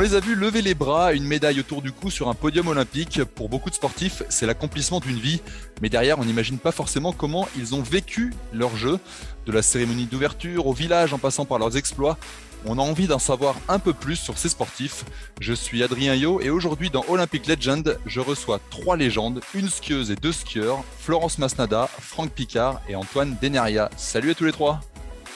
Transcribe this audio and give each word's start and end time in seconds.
On 0.00 0.02
les 0.02 0.14
a 0.14 0.20
vus 0.20 0.34
lever 0.34 0.62
les 0.62 0.72
bras, 0.72 1.12
une 1.12 1.24
médaille 1.24 1.60
autour 1.60 1.82
du 1.82 1.92
cou 1.92 2.08
sur 2.08 2.30
un 2.30 2.34
podium 2.34 2.68
olympique. 2.68 3.22
Pour 3.22 3.50
beaucoup 3.50 3.68
de 3.68 3.74
sportifs, 3.74 4.22
c'est 4.30 4.46
l'accomplissement 4.46 4.98
d'une 4.98 5.18
vie. 5.18 5.42
Mais 5.82 5.90
derrière, 5.90 6.18
on 6.18 6.24
n'imagine 6.24 6.56
pas 6.56 6.72
forcément 6.72 7.12
comment 7.12 7.46
ils 7.54 7.74
ont 7.74 7.82
vécu 7.82 8.32
leur 8.50 8.74
jeu. 8.78 8.98
De 9.44 9.52
la 9.52 9.60
cérémonie 9.60 10.06
d'ouverture 10.06 10.66
au 10.66 10.72
village 10.72 11.12
en 11.12 11.18
passant 11.18 11.44
par 11.44 11.58
leurs 11.58 11.76
exploits, 11.76 12.16
on 12.64 12.78
a 12.78 12.80
envie 12.80 13.08
d'en 13.08 13.18
savoir 13.18 13.56
un 13.68 13.78
peu 13.78 13.92
plus 13.92 14.16
sur 14.16 14.38
ces 14.38 14.48
sportifs. 14.48 15.04
Je 15.38 15.52
suis 15.52 15.82
Adrien 15.82 16.14
Yo 16.14 16.40
et 16.40 16.48
aujourd'hui 16.48 16.88
dans 16.88 17.04
Olympic 17.06 17.46
Legend, 17.46 17.98
je 18.06 18.20
reçois 18.20 18.58
trois 18.70 18.96
légendes, 18.96 19.42
une 19.54 19.68
skieuse 19.68 20.10
et 20.10 20.16
deux 20.16 20.32
skieurs, 20.32 20.82
Florence 20.98 21.36
Masnada, 21.36 21.90
Franck 22.00 22.30
Picard 22.30 22.80
et 22.88 22.94
Antoine 22.94 23.36
Deneria. 23.42 23.90
Salut 23.98 24.30
à 24.30 24.34
tous 24.34 24.46
les 24.46 24.52
trois. 24.52 24.80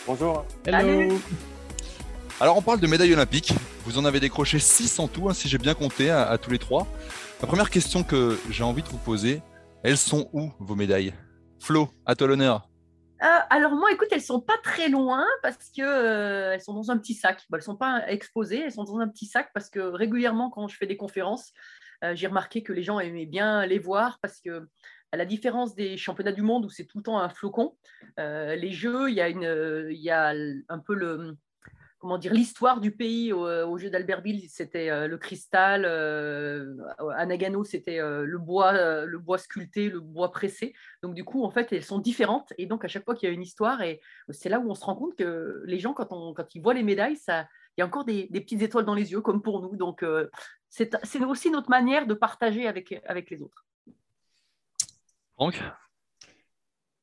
Bonjour. 0.06 0.46
Hello. 0.64 1.18
Alors 2.40 2.56
on 2.56 2.62
parle 2.62 2.80
de 2.80 2.88
médailles 2.88 3.12
olympiques. 3.12 3.52
Vous 3.84 3.96
en 3.96 4.04
avez 4.04 4.18
décroché 4.18 4.58
6 4.58 4.98
en 4.98 5.06
tout, 5.06 5.28
hein, 5.28 5.34
si 5.34 5.48
j'ai 5.48 5.58
bien 5.58 5.74
compté, 5.74 6.10
à, 6.10 6.36
tous 6.36 6.50
les 6.50 6.58
trois. 6.58 6.88
La 7.40 7.46
première 7.46 7.70
question 7.70 8.02
que 8.02 8.36
j'ai 8.50 8.64
envie 8.64 8.82
de 8.82 8.88
vous 8.88 8.98
poser, 8.98 9.40
elles 9.84 9.96
sont 9.96 10.28
où 10.32 10.50
vos 10.58 10.74
médailles? 10.74 11.14
Flo, 11.60 11.88
à 12.04 12.16
toi 12.16 12.26
l'honneur. 12.26 12.68
Euh, 13.22 13.26
alors 13.50 13.72
moi, 13.72 13.92
écoute, 13.92 14.08
elles 14.10 14.20
sont 14.20 14.40
pas 14.40 14.58
très 14.64 14.88
loin 14.88 15.24
parce 15.42 15.70
que 15.70 15.82
euh, 15.82 16.54
elles 16.54 16.60
sont 16.60 16.74
dans 16.74 16.90
un 16.90 16.98
petit 16.98 17.14
sac. 17.14 17.44
Bon, 17.48 17.56
elles 17.56 17.62
sont 17.62 17.76
pas 17.76 18.02
exposées, 18.08 18.62
elles 18.62 18.72
sont 18.72 18.84
dans 18.84 18.98
un 18.98 19.08
petit 19.08 19.26
sac 19.26 19.50
parce 19.54 19.70
que 19.70 19.78
régulièrement, 19.78 20.50
quand 20.50 20.66
je 20.66 20.76
fais 20.76 20.86
des 20.86 20.96
conférences, 20.96 21.52
euh, 22.02 22.16
j'ai 22.16 22.26
remarqué 22.26 22.64
que 22.64 22.72
les 22.72 22.82
gens 22.82 22.98
aimaient 22.98 23.26
bien 23.26 23.64
les 23.64 23.78
voir 23.78 24.18
parce 24.20 24.40
que 24.40 24.66
à 25.12 25.16
la 25.16 25.24
différence 25.24 25.76
des 25.76 25.96
championnats 25.96 26.32
du 26.32 26.42
monde 26.42 26.64
où 26.64 26.68
c'est 26.68 26.86
tout 26.86 26.98
le 26.98 27.04
temps 27.04 27.20
un 27.20 27.28
flocon, 27.28 27.76
les 28.18 28.72
jeux, 28.72 29.08
il 29.08 29.14
y 29.14 29.20
a, 29.20 29.28
une, 29.28 29.86
il 29.88 30.00
y 30.00 30.10
a 30.10 30.34
un 30.68 30.78
peu 30.80 30.94
le, 30.94 31.36
comment 32.04 32.18
dire 32.18 32.34
l'histoire 32.34 32.82
du 32.82 32.90
pays 32.90 33.32
au, 33.32 33.46
euh, 33.46 33.78
jeu 33.78 33.88
d'Albertville, 33.88 34.46
c'était 34.50 34.90
euh, 34.90 35.08
le 35.08 35.16
cristal. 35.16 35.86
Euh, 35.86 36.76
à 37.16 37.24
Nagano, 37.24 37.64
c'était 37.64 37.98
le 37.98 38.38
bois, 38.38 38.72
le 39.06 39.18
bois 39.18 39.38
sculpté, 39.38 39.88
le 39.88 40.00
bois 40.00 40.30
pressé. 40.30 40.74
Donc 41.02 41.14
du 41.14 41.24
coup, 41.24 41.44
en 41.44 41.50
fait, 41.50 41.72
elles 41.72 41.82
sont 41.82 41.98
différentes. 41.98 42.52
Et 42.58 42.66
donc 42.66 42.84
à 42.84 42.88
chaque 42.88 43.06
fois 43.06 43.14
qu'il 43.14 43.26
y 43.26 43.32
a 43.32 43.34
une 43.34 43.40
histoire, 43.40 43.80
c'est 44.28 44.50
là 44.50 44.60
où 44.60 44.70
on 44.70 44.74
se 44.74 44.84
rend 44.84 44.96
compte 44.96 45.16
que 45.16 45.62
les 45.64 45.78
gens, 45.78 45.94
quand, 45.94 46.54
ils 46.54 46.60
voient 46.60 46.74
les 46.74 46.82
médailles, 46.82 47.16
il 47.26 47.78
y 47.78 47.80
a 47.80 47.86
encore 47.86 48.04
des, 48.04 48.28
petites 48.30 48.60
étoiles 48.60 48.84
dans 48.84 48.94
les 48.94 49.12
yeux, 49.12 49.22
comme 49.22 49.40
pour 49.40 49.62
nous. 49.62 49.74
Donc 49.74 50.04
c'est 50.68 51.24
aussi 51.24 51.50
notre 51.50 51.70
manière 51.70 52.06
de 52.06 52.12
partager 52.12 52.66
avec, 52.66 53.00
avec 53.06 53.30
les 53.30 53.40
autres. 53.40 53.64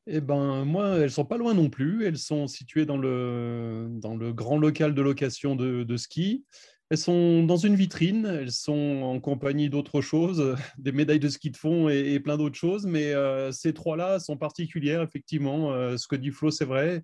Eh 0.08 0.20
ben, 0.20 0.66
moi, 0.66 0.98
elles 0.98 1.12
sont 1.12 1.26
pas 1.26 1.38
loin 1.38 1.54
non 1.54 1.70
plus. 1.70 2.06
Elles 2.06 2.18
sont 2.18 2.48
situées 2.48 2.86
dans 2.86 2.98
le, 2.98 3.88
dans 3.90 4.16
le 4.16 4.34
grand 4.34 4.58
local 4.58 4.96
de 4.96 5.02
location 5.02 5.56
de, 5.56 5.98
ski. 5.98 6.44
Elles 6.90 6.98
sont 6.98 7.44
dans 7.44 7.58
une 7.58 7.76
vitrine. 7.76 8.26
Elles 8.26 8.52
sont 8.52 9.02
en 9.04 9.20
compagnie 9.20 9.70
d'autres 9.70 10.02
choses, 10.02 10.56
des 10.78 10.92
médailles 10.92 11.20
de 11.20 11.30
ski 11.30 11.52
de 11.52 11.58
fond 11.58 11.88
et, 11.90 12.20
plein 12.20 12.38
d'autres 12.38 12.58
choses. 12.58 12.86
Mais 12.86 13.14
euh, 13.14 13.52
ces 13.52 13.74
trois-là 13.74 14.20
sont 14.20 14.38
particulières, 14.38 15.04
effectivement. 15.04 15.72
Euh, 15.74 15.98
ce 15.98 16.08
que 16.08 16.16
dit 16.16 16.32
Flo, 16.32 16.50
c'est 16.50 16.66
vrai. 16.66 17.04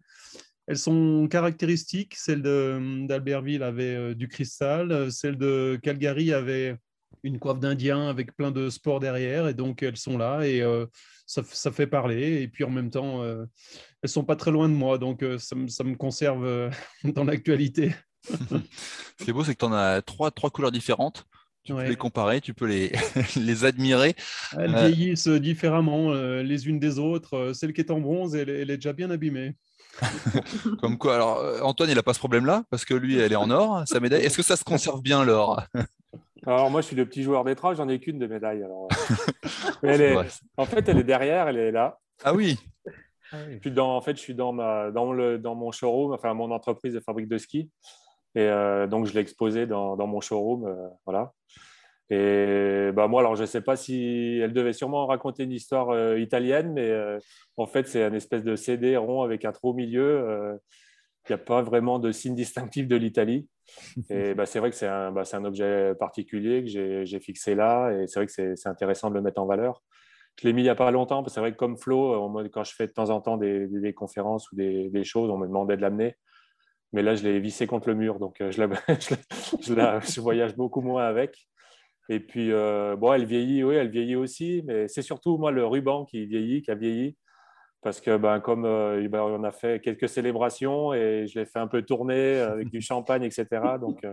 Elles 0.65 0.77
sont 0.77 1.27
caractéristiques. 1.29 2.15
Celle 2.15 2.41
d'Albertville 2.41 3.63
avait 3.63 3.95
euh, 3.95 4.15
du 4.15 4.27
cristal. 4.27 5.11
Celle 5.11 5.37
de 5.37 5.79
Calgary 5.83 6.33
avait 6.33 6.77
une 7.23 7.39
coiffe 7.39 7.59
d'Indien 7.59 8.07
avec 8.07 8.35
plein 8.35 8.51
de 8.51 8.69
sports 8.69 8.99
derrière. 8.99 9.47
Et 9.47 9.53
donc, 9.53 9.83
elles 9.83 9.97
sont 9.97 10.17
là. 10.17 10.45
Et 10.45 10.63
ça, 11.27 11.71
fait 11.71 11.87
parler. 11.87 12.41
Et 12.41 12.47
puis 12.47 12.63
en 12.63 12.69
même 12.69 12.89
temps, 12.89 13.23
elles 13.23 13.29
euh, 13.29 13.45
elles 14.01 14.09
sont 14.09 14.23
pas 14.23 14.35
très 14.35 14.51
loin 14.51 14.69
de 14.69 14.73
moi, 14.73 14.97
donc 14.97 15.23
euh, 15.23 15.37
ça, 15.37 15.55
me 15.55 15.95
conserve 15.95 16.45
euh, 16.45 16.69
dans 17.03 17.23
l'actualité. 17.23 17.93
Ce 19.19 19.23
qui 19.23 19.29
est 19.29 19.33
beau, 19.33 19.43
c'est 19.43 19.53
que 19.53 19.59
tu 19.59 19.65
en 19.65 19.73
as 19.73 20.01
trois, 20.01 20.31
trois 20.31 20.49
couleurs 20.49 20.71
différentes. 20.71 21.25
Tu 21.63 21.73
peux 21.73 21.83
les 21.83 21.97
comparer, 21.97 22.39
tu 22.39 22.53
peux 22.53 22.65
les, 22.65 22.93
les 23.35 23.65
admirer. 23.65 24.15
Elles 24.57 24.73
vieillissent 24.73 25.27
différemment 25.27 26.13
les 26.13 26.67
unes 26.69 26.79
des 26.79 26.97
autres. 26.97 27.51
Celle 27.53 27.73
qui 27.73 27.81
est 27.81 27.91
en 27.91 27.99
bronze, 27.99 28.35
elle, 28.35 28.49
elle 28.49 28.71
est 28.71 28.77
déjà 28.77 28.93
bien 28.93 29.11
abîmée. 29.11 29.53
Comme 30.79 30.97
quoi, 30.97 31.15
alors 31.15 31.65
Antoine, 31.67 31.89
il 31.89 31.95
n'a 31.95 32.03
pas 32.03 32.13
ce 32.13 32.19
problème-là, 32.19 32.63
parce 32.69 32.85
que 32.85 32.93
lui, 32.93 33.17
elle 33.17 33.33
est 33.33 33.37
en 33.37 33.49
or, 33.49 33.83
sa 33.85 33.99
médaille. 33.99 34.23
Est-ce 34.23 34.37
que 34.37 34.43
ça 34.43 34.55
se 34.55 34.63
conserve 34.63 35.01
bien 35.01 35.25
l'or? 35.25 35.61
Alors 36.47 36.71
moi, 36.71 36.79
je 36.79 36.87
suis 36.87 36.95
le 36.95 37.05
petit 37.05 37.23
joueur 37.23 37.43
d'étrave, 37.43 37.75
j'en 37.75 37.89
ai 37.89 37.99
qu'une 37.99 38.19
de 38.19 38.27
médaille. 38.27 38.63
Alors... 38.63 38.87
Euh. 39.83 40.23
en 40.57 40.65
fait, 40.65 40.87
elle 40.87 40.99
est 40.99 41.03
derrière, 41.03 41.49
elle 41.49 41.57
est 41.57 41.71
là. 41.71 41.99
Ah 42.23 42.33
oui. 42.33 42.57
dans, 43.65 43.97
en 43.97 44.01
fait, 44.01 44.15
je 44.15 44.21
suis 44.21 44.33
dans, 44.33 44.53
ma, 44.53 44.89
dans, 44.91 45.11
le, 45.11 45.37
dans 45.37 45.55
mon 45.55 45.71
showroom, 45.71 46.13
enfin 46.13 46.33
mon 46.33 46.51
entreprise 46.51 46.93
de 46.93 47.01
fabrique 47.01 47.27
de 47.27 47.37
ski. 47.37 47.69
Et 48.35 48.41
euh, 48.41 48.87
donc, 48.87 49.07
je 49.07 49.13
l'ai 49.13 49.19
exposée 49.19 49.65
dans, 49.65 49.97
dans, 49.97 50.07
mon 50.07 50.21
showroom. 50.21 50.65
Euh, 50.65 50.87
voilà. 51.05 51.33
Et 52.09 52.91
bah, 52.93 53.09
moi, 53.09 53.19
alors, 53.19 53.35
je 53.35 53.41
ne 53.41 53.47
sais 53.47 53.61
pas 53.61 53.75
si 53.75 54.39
elle 54.41 54.53
devait 54.53 54.71
sûrement 54.71 55.05
raconter 55.05 55.43
une 55.43 55.51
histoire 55.51 56.17
italienne, 56.17 56.71
mais 56.71 56.89
en 57.57 57.67
fait, 57.67 57.89
c'est 57.89 58.03
un 58.03 58.13
espèce 58.13 58.45
de 58.45 58.55
CD 58.55 58.95
rond 58.95 59.21
avec 59.23 59.43
un 59.43 59.51
trou 59.51 59.71
au 59.71 59.73
milieu. 59.73 60.57
Il 61.27 61.33
n'y 61.33 61.35
a 61.35 61.43
pas 61.43 61.61
vraiment 61.61 61.99
de 61.99 62.13
signe 62.13 62.35
distinctif 62.35 62.87
de 62.87 62.95
l'Italie. 62.95 63.49
Et 64.09 64.33
bah, 64.33 64.45
c'est 64.45 64.59
vrai 64.59 64.69
que 64.69 64.75
c'est 64.75 64.87
un, 64.87 65.11
bah, 65.11 65.23
un, 65.31 65.45
objet 65.45 65.93
particulier 65.99 66.63
que 66.63 67.05
j'ai 67.05 67.19
fixé 67.19 67.55
là. 67.55 67.91
Et 67.91 68.07
c'est 68.07 68.19
vrai 68.19 68.27
que 68.27 68.55
c'est 68.55 68.69
intéressant 68.69 69.09
de 69.09 69.15
le 69.15 69.21
mettre 69.21 69.41
en 69.41 69.45
valeur. 69.45 69.83
Je 70.39 70.47
l'ai 70.47 70.53
mis 70.53 70.61
il 70.61 70.65
n'y 70.65 70.69
a 70.69 70.75
pas 70.75 70.91
longtemps, 70.91 71.23
parce 71.23 71.31
que 71.31 71.35
c'est 71.35 71.39
vrai 71.39 71.51
que 71.51 71.57
comme 71.57 71.77
Flo, 71.77 72.31
quand 72.53 72.63
je 72.63 72.73
fais 72.73 72.85
de 72.85 72.91
temps 72.91 73.09
en 73.09 73.21
temps 73.21 73.37
des, 73.37 73.67
des 73.67 73.93
conférences 73.93 74.51
ou 74.51 74.55
des, 74.55 74.89
des, 74.89 75.03
choses, 75.03 75.31
on 75.31 75.37
me 75.37 75.47
demandait 75.47 75.77
de 75.77 75.81
l'amener. 75.81 76.15
Mais 76.93 77.01
là, 77.01 77.15
je 77.15 77.23
l'ai 77.23 77.39
vissé 77.39 77.65
contre 77.67 77.89
le 77.89 77.95
mur, 77.95 78.19
donc 78.19 78.39
euh, 78.39 78.51
je, 78.51 78.61
je, 79.61 80.13
je, 80.13 80.21
voyage 80.21 80.55
beaucoup 80.55 80.81
moins 80.81 81.05
avec. 81.05 81.47
Et 82.09 82.19
puis, 82.19 82.51
euh, 82.51 82.95
bon, 82.95 83.13
elle 83.13 83.25
vieillit, 83.25 83.63
oui, 83.63 83.75
elle 83.75 83.89
vieillit 83.89 84.15
aussi, 84.15 84.61
mais 84.65 84.87
c'est 84.87 85.01
surtout 85.01 85.37
moi 85.37 85.51
le 85.51 85.65
ruban 85.65 86.05
qui 86.05 86.25
vieillit, 86.25 86.61
qui 86.61 86.71
a 86.71 86.75
vieilli 86.75 87.17
parce 87.87 88.01
que 88.01 88.17
ben, 88.17 88.41
comme 88.41 88.65
euh, 88.65 89.07
ben, 89.07 89.21
on 89.21 89.45
a 89.45 89.51
fait 89.53 89.81
quelques 89.81 90.09
célébrations 90.09 90.93
et 90.93 91.25
je 91.25 91.39
l'ai 91.39 91.45
fait 91.45 91.59
un 91.59 91.67
peu 91.67 91.83
tourner 91.83 92.39
avec 92.39 92.69
du 92.69 92.81
champagne, 92.81 93.23
etc. 93.23 93.45
Donc, 93.79 94.03
euh, 94.03 94.11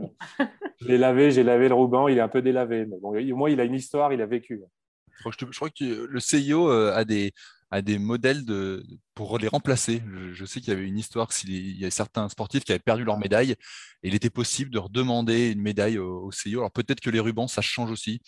je 0.81 0.87
l'ai 0.87 0.97
lavé, 0.97 1.33
j'ai 1.33 1.43
lavé 1.43 1.67
le 1.67 1.75
ruban, 1.75 2.07
il 2.07 2.19
est 2.19 2.21
un 2.21 2.29
peu 2.29 2.41
délavé. 2.41 2.87
Mais 2.87 2.99
bon, 3.03 3.19
au 3.19 3.37
moins, 3.37 3.51
il 3.51 3.59
a 3.59 3.65
une 3.65 3.75
histoire, 3.75 4.13
il 4.13 4.23
a 4.23 4.27
vécu. 4.27 4.63
Je 5.29 5.45
crois 5.57 5.71
que 5.71 6.07
le 6.09 6.21
CIO 6.21 6.71
euh, 6.71 6.95
a 6.95 7.05
des, 7.05 7.33
a 7.73 7.83
des 7.83 7.99
modèles 7.99 8.45
de, 8.45 8.85
pour 9.17 9.39
les 9.39 9.49
remplacer. 9.49 10.05
Je, 10.31 10.45
sais 10.45 10.61
qu'il 10.61 10.73
y 10.73 10.77
avait 10.77 10.87
une 10.87 10.99
histoire, 10.99 11.27
qu'il 11.27 11.77
y 11.77 11.85
a 11.85 11.91
certains 11.91 12.29
sportifs 12.29 12.63
qui 12.63 12.71
avaient 12.71 12.79
perdu 12.79 13.03
leur 13.03 13.19
médaille, 13.19 13.57
et 14.05 14.09
il 14.09 14.15
était 14.15 14.31
possible 14.31 14.71
de 14.71 14.79
redemander 14.79 15.51
une 15.51 15.63
médaille 15.63 15.99
au, 15.99 16.27
au 16.27 16.31
CIO. 16.31 16.61
Alors 16.61 16.71
peut-être 16.71 17.01
que 17.01 17.11
les 17.11 17.19
rubans, 17.19 17.49
ça 17.49 17.61
change 17.61 17.91
aussi. 17.91 18.21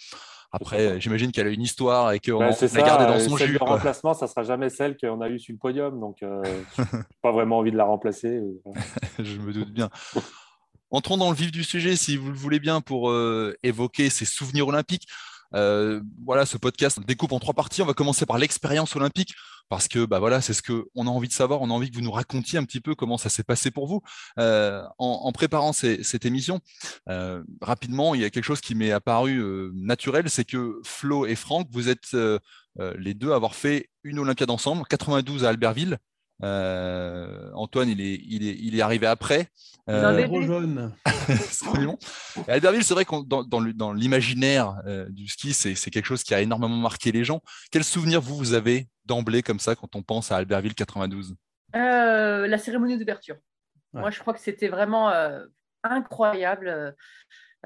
Après, 0.52 1.00
j'imagine 1.00 1.32
qu'elle 1.32 1.46
a 1.46 1.50
une 1.50 1.62
histoire 1.62 2.12
et 2.12 2.20
qu'on 2.20 2.40
l'a 2.40 2.52
gardée 2.52 3.06
dans 3.06 3.20
son 3.20 3.36
celle 3.36 3.48
jus. 3.48 3.58
Le 3.58 3.64
remplacement, 3.64 4.14
ça 4.14 4.26
sera 4.26 4.42
jamais 4.42 4.70
celle 4.70 4.96
qu'on 4.96 5.20
a 5.20 5.28
eue 5.28 5.38
sur 5.38 5.52
le 5.52 5.58
podium. 5.58 6.00
Donc, 6.00 6.22
euh, 6.22 6.42
pas 7.22 7.32
vraiment 7.32 7.58
envie 7.58 7.72
de 7.72 7.76
la 7.76 7.84
remplacer. 7.84 8.40
Je 9.18 9.38
me 9.38 9.52
doute 9.52 9.70
bien. 9.70 9.90
Entrons 10.90 11.16
dans 11.16 11.30
le 11.30 11.36
vif 11.36 11.50
du 11.50 11.64
sujet, 11.64 11.96
si 11.96 12.16
vous 12.16 12.30
le 12.30 12.36
voulez 12.36 12.60
bien, 12.60 12.80
pour 12.80 13.10
euh, 13.10 13.56
évoquer 13.62 14.08
ces 14.08 14.24
souvenirs 14.24 14.68
olympiques. 14.68 15.08
Euh, 15.56 16.00
voilà, 16.24 16.46
ce 16.46 16.58
podcast 16.58 17.00
découpe 17.06 17.32
en 17.32 17.40
trois 17.40 17.54
parties. 17.54 17.82
On 17.82 17.86
va 17.86 17.94
commencer 17.94 18.26
par 18.26 18.38
l'expérience 18.38 18.94
olympique 18.94 19.34
parce 19.68 19.88
que 19.88 20.04
bah 20.04 20.20
c'est 20.40 20.52
ce 20.52 20.62
qu'on 20.62 21.06
a 21.06 21.10
envie 21.10 21.28
de 21.28 21.32
savoir. 21.32 21.62
On 21.62 21.70
a 21.70 21.72
envie 21.72 21.90
que 21.90 21.96
vous 21.96 22.02
nous 22.02 22.12
racontiez 22.12 22.58
un 22.58 22.64
petit 22.64 22.80
peu 22.80 22.94
comment 22.94 23.18
ça 23.18 23.28
s'est 23.28 23.42
passé 23.42 23.70
pour 23.70 23.86
vous 23.86 24.00
euh, 24.38 24.82
en, 24.98 25.32
préparant 25.32 25.72
cette 25.72 26.24
émission. 26.24 26.60
Euh, 27.08 27.42
rapidement, 27.60 28.14
il 28.14 28.20
y 28.20 28.24
a 28.24 28.30
quelque 28.30 28.44
chose 28.44 28.60
qui 28.60 28.74
m'est 28.74 28.92
apparu 28.92 29.42
naturel, 29.74 30.30
c'est 30.30 30.44
que 30.44 30.80
Flo 30.84 31.26
et 31.26 31.34
Franck, 31.34 31.68
vous 31.72 31.88
êtes 31.88 32.16
les 32.98 33.14
deux 33.14 33.32
à 33.32 33.36
avoir 33.36 33.54
fait 33.54 33.90
une 34.04 34.18
Olympiade 34.18 34.50
ensemble, 34.50 34.84
92 34.88 35.44
à 35.44 35.48
Albertville. 35.48 35.98
Euh, 36.42 37.50
Antoine, 37.54 37.88
il 37.88 38.00
est, 38.00 38.20
il, 38.26 38.46
est, 38.46 38.56
il 38.58 38.78
est 38.78 38.82
arrivé 38.82 39.06
après. 39.06 39.48
Euh, 39.88 40.42
jeune. 40.42 40.92
Albertville, 42.48 42.84
c'est 42.84 42.94
vrai 42.94 43.04
que 43.04 43.24
dans, 43.24 43.44
dans 43.44 43.92
l'imaginaire 43.92 44.80
euh, 44.86 45.06
du 45.08 45.28
ski, 45.28 45.52
c'est 45.52 45.74
quelque 45.90 46.06
chose 46.06 46.24
qui 46.24 46.34
a 46.34 46.40
énormément 46.40 46.76
marqué 46.76 47.12
les 47.12 47.24
gens. 47.24 47.40
Quel 47.70 47.84
souvenir 47.84 48.20
vous, 48.20 48.36
vous 48.36 48.52
avez 48.54 48.88
d'emblée 49.04 49.42
comme 49.42 49.60
ça 49.60 49.76
quand 49.76 49.94
on 49.96 50.02
pense 50.02 50.32
à 50.32 50.36
Albertville 50.36 50.74
92 50.74 51.36
La 51.72 52.58
cérémonie 52.58 52.98
d'ouverture. 52.98 53.36
Moi, 53.92 54.10
je 54.10 54.20
crois 54.20 54.34
que 54.34 54.40
c'était 54.40 54.68
vraiment 54.68 55.10
incroyable. 55.82 56.94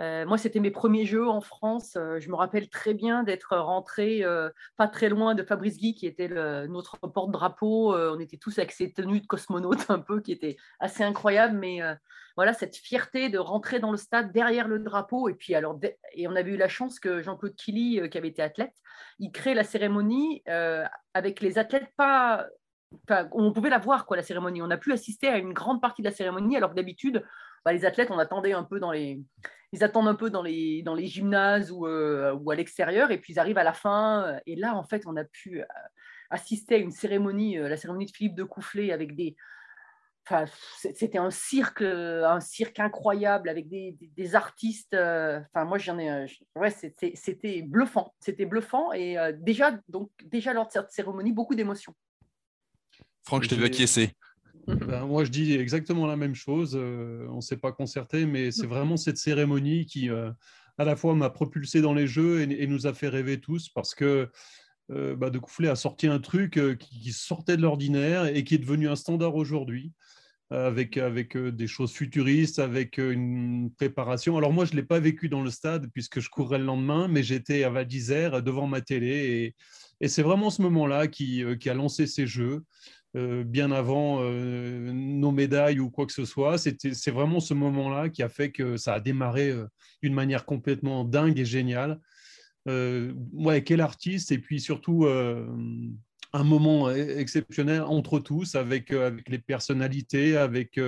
Euh, 0.01 0.25
moi, 0.25 0.39
c'était 0.39 0.61
mes 0.61 0.71
premiers 0.71 1.05
jeux 1.05 1.29
en 1.29 1.41
France. 1.41 1.95
Euh, 1.97 2.19
je 2.21 2.31
me 2.31 2.35
rappelle 2.35 2.69
très 2.71 2.95
bien 2.95 3.23
d'être 3.23 3.57
rentré 3.57 4.25
euh, 4.25 4.49
pas 4.77 4.89
très 4.89 5.11
loin 5.11 5.35
de 5.35 5.43
Fabrice 5.43 5.77
Guy, 5.77 5.95
qui 5.95 6.07
était 6.07 6.29
notre 6.69 6.99
porte-drapeau. 6.99 7.95
on 7.95 8.19
était 8.19 8.39
tous 8.39 8.59
avec 8.59 8.73
ces 8.73 8.93
tenues 8.93 9.21
de 9.21 9.27
cosmonautes 9.27 9.91
un 9.91 9.99
peu, 9.99 10.21
qui 10.21 10.33
étaient 10.33 10.57
assez 10.79 11.03
incroyables. 11.03 11.59
Mais 11.59 11.81
voilà, 12.37 12.55
cette 12.55 12.77
fierté 12.77 13.29
de 13.29 13.39
rentrer 13.39 13.79
dans 13.81 13.91
le 13.91 13.99
stade 13.99 14.33
derrière 14.33 14.69
le 14.69 14.79
drapeau. 14.79 15.29
Et 15.29 15.35
puis, 15.35 15.55
alors, 15.55 15.79
et 16.15 16.29
on 16.29 16.37
avait 16.37 16.53
eu 16.53 16.57
la 16.57 16.69
chance 16.69 16.99
que 16.99 17.21
Jean-Claude 17.23 17.55
Killy, 17.55 18.09
qui 18.09 18.19
avait 18.19 18.29
été 18.29 18.43
athlète, 18.43 18.75
il 19.19 19.33
crée 19.33 19.55
la 19.55 19.65
cérémonie 19.65 20.43
avec 21.15 21.41
les 21.41 21.59
athlètes 21.59 21.93
pas 21.97 22.47
on 23.33 23.53
pouvait 23.53 23.71
la 23.71 23.79
voir, 23.79 24.05
quoi, 24.07 24.17
la 24.17 24.23
cérémonie. 24.23 24.63
On 24.63 24.71
a 24.71 24.77
pu 24.77 24.93
assister 24.93 25.29
à 25.29 25.39
une 25.39 25.53
grande 25.53 25.81
partie 25.81 26.03
de 26.03 26.09
la 26.09 26.15
cérémonie, 26.15 26.57
alors 26.57 26.71
que 26.71 26.75
d'habitude, 26.75 27.25
bah, 27.65 27.73
les 27.73 27.85
athlètes, 27.85 28.11
on 28.11 28.19
attendait 28.19 28.53
un 28.53 28.65
peu 28.65 28.81
dans 28.81 28.93
les, 28.93 29.21
ils 29.73 29.85
attendent 29.85 30.09
un 30.09 30.15
peu 30.15 30.31
dans 30.31 30.43
les, 30.43 30.83
dans 30.83 30.95
les 30.95 31.07
gymnases 31.07 31.71
ou, 31.71 31.87
euh, 31.87 32.33
ou 32.35 32.51
à 32.51 32.55
l'extérieur, 32.55 33.11
et 33.11 33.19
puis 33.19 33.35
ils 33.35 33.39
arrivent 33.39 33.59
à 33.59 33.65
la 33.65 33.73
fin. 33.73 34.39
Et 34.47 34.57
là, 34.57 34.75
en 34.75 34.83
fait, 34.83 35.03
on 35.07 35.17
a 35.17 35.25
pu 35.25 35.61
euh, 35.61 35.65
assister 36.31 36.75
à 36.75 36.79
une 36.79 36.91
cérémonie, 36.91 37.59
euh, 37.59 37.69
la 37.69 37.77
cérémonie 37.77 38.07
de 38.07 38.11
Philippe 38.11 38.35
de 38.35 38.45
Coufflet, 38.45 38.93
avec 38.93 39.15
des. 39.15 39.37
Enfin, 40.27 40.45
c'était 40.77 41.19
un 41.19 41.31
cirque, 41.31 41.83
un 41.83 42.41
cirque 42.41 42.79
incroyable 42.79 43.49
avec 43.49 43.69
des, 43.69 43.97
des, 44.01 44.35
artistes. 44.37 44.95
Enfin, 44.95 45.65
moi, 45.65 45.79
j'en 45.79 45.99
ai. 45.99 46.27
Ouais, 46.55 46.71
c'était 46.71 47.63
bluffant. 47.63 48.15
C'était 48.21 48.45
bluffant. 48.45 48.93
Et 48.93 49.17
déjà, 49.39 49.81
donc, 49.89 50.11
déjà 50.27 50.53
lors 50.53 50.69
de 50.69 50.73
cette 50.73 50.91
cérémonie, 50.93 51.33
beaucoup 51.33 51.57
d'émotions. 51.57 51.95
Franck, 53.25 53.43
je 53.43 53.49
t'ai 53.49 53.57
vu 53.57 53.65
acquiescer. 53.65 54.13
Ben, 54.87 55.07
moi, 55.07 55.25
je 55.25 55.31
dis 55.31 55.55
exactement 55.55 56.07
la 56.07 56.17
même 56.17 56.35
chose. 56.35 56.77
Euh, 56.77 57.27
on 57.31 57.37
ne 57.37 57.41
s'est 57.41 57.57
pas 57.57 57.73
concerté, 57.73 58.27
mais 58.27 58.51
c'est 58.51 58.67
vraiment 58.67 58.97
cette 58.97 59.19
cérémonie 59.19 59.87
qui, 59.87 60.11
euh, 60.11 60.31
à 60.79 60.85
la 60.85 60.97
fois, 60.97 61.15
m'a 61.15 61.31
propulsé 61.31 61.81
dans 61.81 61.95
les 61.95 62.07
jeux 62.07 62.41
et, 62.43 62.67
nous 62.67 62.87
a 62.87 62.95
fait 62.95 63.09
rêver 63.09 63.41
tous 63.41 63.69
parce 63.69 63.95
que 63.95 64.29
euh, 64.91 65.17
bah, 65.17 65.31
De 65.31 65.39
Coufflet 65.39 65.69
a 65.69 65.77
sorti 65.77 66.07
un 66.07 66.19
truc 66.19 66.61
qui, 66.79 67.13
sortait 67.13 67.57
de 67.57 67.63
l'ordinaire 67.63 68.27
et 68.27 68.45
qui 68.45 68.55
est 68.55 68.59
devenu 68.59 68.89
un 68.89 68.97
standard 68.97 69.35
aujourd'hui. 69.35 69.93
Avec, 70.53 70.97
avec 70.97 71.37
des 71.39 71.69
choses 71.69 71.93
futuristes, 71.93 72.59
avec 72.59 72.99
une 72.99 73.71
préparation. 73.73 74.37
Alors 74.37 74.53
moi, 74.53 74.65
je 74.65 74.73
ne 74.73 74.79
l'ai 74.79 74.83
pas 74.83 74.99
vécu 74.99 75.29
dans 75.29 75.43
le 75.45 75.51
stade 75.51 75.89
puisque 75.93 76.19
je 76.19 76.29
courais 76.29 76.59
le 76.59 76.65
lendemain, 76.65 77.07
mais 77.07 77.23
j'étais 77.23 77.63
à 77.63 77.71
Val 77.71 77.87
d'Isère 77.87 78.43
devant 78.43 78.67
ma 78.67 78.81
télé. 78.81 79.07
Et, 79.07 79.55
et 80.01 80.09
c'est 80.09 80.25
vraiment 80.25 80.51
ce 80.51 80.61
moment-là 80.63 81.07
qui, 81.07 81.45
qui, 81.61 81.71
a 81.71 81.75
lancé 81.75 82.09
ces 82.09 82.27
jeux. 82.27 82.65
Euh, 83.17 83.43
bien 83.43 83.73
avant 83.73 84.19
euh, 84.21 84.93
nos 84.93 85.33
médailles 85.33 85.81
ou 85.81 85.91
quoi 85.91 86.07
que 86.07 86.13
ce 86.13 86.25
soit. 86.25 86.59
C'est 86.59 87.11
vraiment 87.11 87.41
ce 87.41 87.55
moment-là 87.55 88.09
qui 88.09 88.23
a 88.23 88.29
fait 88.29 88.53
que 88.53 88.77
ça 88.77 88.95
a 88.95 89.01
démarré 89.01 89.51
euh, 89.51 89.67
d'une 90.01 90.15
manière 90.15 90.45
complètement 90.45 91.05
dingue 91.05 91.39
et 91.39 91.45
géniale. 91.45 92.01
ouais, 92.67 93.65
quel 93.65 93.81
artiste 93.81 94.31
et 94.31 94.39
puis 94.39 94.61
surtout 94.61 95.07
un 95.07 96.45
moment 96.45 96.89
e-, 96.89 97.19
exceptionnel 97.19 97.83
entre 97.83 98.21
tous 98.21 98.55
avec, 98.55 98.93
avec 98.93 99.29
les 99.29 99.39
personnalités, 99.39 100.37
avec, 100.37 100.79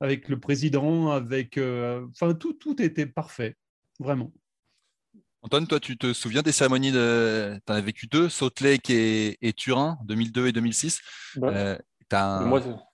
avec 0.00 0.28
le 0.30 0.40
président, 0.40 1.10
avec... 1.10 1.58
Enfin, 1.58 2.32
tout, 2.34 2.54
tout 2.54 2.80
était 2.80 3.06
parfait, 3.06 3.56
vraiment. 3.98 4.32
Antoine, 5.44 5.66
toi, 5.66 5.78
tu 5.78 5.98
te 5.98 6.14
souviens 6.14 6.40
des 6.40 6.52
cérémonies 6.52 6.90
de. 6.90 7.60
Tu 7.66 7.72
en 7.72 7.76
as 7.76 7.80
vécu 7.82 8.06
deux, 8.06 8.30
Salt 8.30 8.62
Lake 8.62 8.88
et, 8.88 9.52
Turin, 9.54 9.98
2002 10.06 10.46
et 10.46 10.52
2006. 10.52 11.02
Euh, 11.42 11.76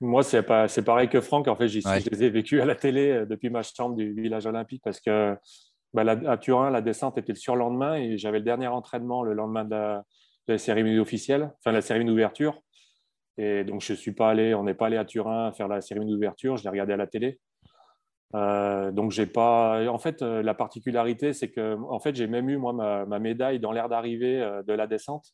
moi, 0.00 0.22
c'est, 0.24 0.42
pas, 0.42 0.66
c'est 0.66 0.82
pareil 0.82 1.08
que 1.08 1.20
Franck. 1.20 1.46
En 1.46 1.54
fait, 1.54 1.68
je 1.68 2.10
les 2.10 2.24
ai 2.24 2.28
vécus 2.30 2.60
à 2.60 2.64
la 2.64 2.74
télé 2.74 3.10
euh, 3.10 3.24
depuis 3.24 3.50
ma 3.50 3.62
chambre 3.62 3.94
du 3.94 4.12
village 4.12 4.46
olympique 4.46 4.82
parce 4.82 5.00
que 5.00 5.36
bah, 5.94 6.02
à 6.26 6.38
Turin, 6.38 6.70
la 6.70 6.80
descente 6.80 7.18
était 7.18 7.32
le 7.32 7.38
surlendemain 7.38 7.94
et 7.94 8.18
j'avais 8.18 8.38
le 8.38 8.44
dernier 8.44 8.66
entraînement 8.66 9.22
le 9.22 9.34
lendemain 9.34 9.64
de 9.64 10.02
la, 10.48 10.58
cérémonie 10.58 10.98
officielle, 10.98 11.52
enfin 11.58 11.70
la 11.70 11.82
cérémonie 11.82 12.10
d'ouverture. 12.10 12.60
Et 13.38 13.62
donc, 13.62 13.80
je 13.80 13.94
suis 13.94 14.12
pas 14.12 14.30
allé, 14.30 14.56
on 14.56 14.64
n'est 14.64 14.74
pas 14.74 14.86
allé 14.86 14.96
à 14.96 15.04
Turin 15.04 15.52
faire 15.52 15.68
la 15.68 15.80
cérémonie 15.80 16.12
d'ouverture, 16.14 16.56
je 16.56 16.64
l'ai 16.64 16.70
regardé 16.70 16.94
à 16.94 16.96
la 16.96 17.06
télé. 17.06 17.38
Euh, 18.34 18.92
donc 18.92 19.10
j'ai 19.10 19.26
pas. 19.26 19.86
En 19.88 19.98
fait, 19.98 20.22
euh, 20.22 20.42
la 20.42 20.54
particularité, 20.54 21.32
c'est 21.32 21.50
que 21.50 21.76
en 21.88 21.98
fait, 21.98 22.14
j'ai 22.14 22.26
même 22.26 22.48
eu 22.48 22.56
moi 22.56 22.72
ma, 22.72 23.18
médaille 23.18 23.58
dans 23.58 23.72
l'air 23.72 23.88
d'arrivée 23.88 24.40
euh, 24.40 24.62
de 24.62 24.72
la 24.72 24.86
descente. 24.86 25.32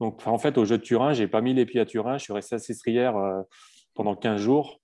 Donc 0.00 0.26
en 0.26 0.38
fait, 0.38 0.56
au 0.58 0.64
jeu 0.64 0.78
de 0.78 0.82
Turin, 0.82 1.12
j'ai 1.12 1.28
pas 1.28 1.40
mis 1.40 1.54
les 1.54 1.66
pieds 1.66 1.80
à 1.80 1.86
Turin. 1.86 2.18
Je 2.18 2.24
suis 2.24 2.32
resté 2.32 2.54
à 2.54 2.58
Sestrière 2.58 3.14
pendant 3.94 4.14
15 4.14 4.40
jours 4.40 4.80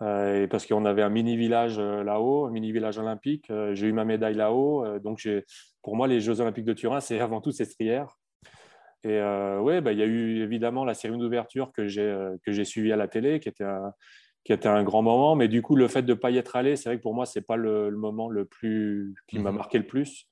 et 0.00 0.46
parce 0.48 0.66
qu'on 0.66 0.84
avait 0.84 1.02
un 1.02 1.08
mini 1.08 1.36
village 1.36 1.80
là-haut, 1.80 2.46
un 2.46 2.50
mini 2.50 2.70
village 2.70 2.96
olympique. 2.96 3.50
j'ai 3.72 3.86
eu 3.88 3.92
ma 3.92 4.04
médaille 4.04 4.34
là-haut. 4.34 5.00
donc 5.00 5.28
pour 5.82 5.96
moi, 5.96 6.06
les 6.06 6.20
Jeux 6.20 6.40
olympiques 6.40 6.64
de 6.64 6.74
Turin, 6.74 7.00
c'est 7.00 7.18
avant 7.18 7.40
tout 7.40 7.50
Sestrière. 7.50 8.16
Et 9.02 9.20
ouais, 9.20 9.80
bah, 9.80 9.90
il 9.90 9.98
y 9.98 10.02
a 10.02 10.06
eu 10.06 10.42
évidemment 10.42 10.84
la 10.84 10.94
série 10.94 11.18
d'ouverture 11.18 11.72
que 11.72 11.88
j'ai 11.88 12.16
que 12.44 12.52
j'ai 12.52 12.64
suivie 12.64 12.92
à 12.92 12.96
la 12.96 13.08
télé, 13.08 13.40
qui 13.40 13.48
était 13.48 13.64
un, 13.64 13.92
qui 14.44 14.52
était 14.52 14.68
un 14.68 14.82
grand 14.82 15.02
moment. 15.02 15.36
Mais 15.36 15.48
du 15.48 15.62
coup, 15.62 15.76
le 15.76 15.88
fait 15.88 16.02
de 16.02 16.12
ne 16.12 16.18
pas 16.18 16.30
y 16.30 16.38
être 16.38 16.56
allé, 16.56 16.76
c'est 16.76 16.88
vrai 16.88 16.98
que 16.98 17.02
pour 17.02 17.14
moi, 17.14 17.26
ce 17.26 17.38
n'est 17.38 17.44
pas 17.44 17.56
le, 17.56 17.90
moment 17.90 18.28
le 18.28 18.44
plus 18.44 19.14
qui 19.28 19.38
m'a 19.38 19.50
mhm. 19.50 19.58
marqué 19.58 19.78
le 19.78 19.86
plus. 19.86 20.28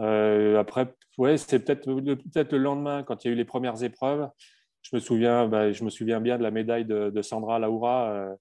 Euh, 0.00 0.58
après, 0.58 0.94
ouais, 1.18 1.36
c'est 1.36 1.60
peut-être 1.60 1.84
peut 1.84 2.56
le 2.56 2.62
lendemain, 2.62 3.02
quand 3.02 3.24
il 3.24 3.28
y 3.28 3.30
a 3.30 3.32
eu 3.34 3.36
les 3.36 3.44
premières 3.44 3.82
épreuves. 3.82 4.28
Je 4.82 4.94
me 4.94 5.00
souviens, 5.00 5.48
bah, 5.48 5.72
je 5.72 5.84
me 5.84 5.90
souviens 5.90 6.20
bien 6.20 6.38
de 6.38 6.42
la 6.42 6.50
médaille 6.50 6.84
de, 6.84 7.22
Sandra 7.22 7.58
Laura, 7.58 8.10
euh, 8.10 8.34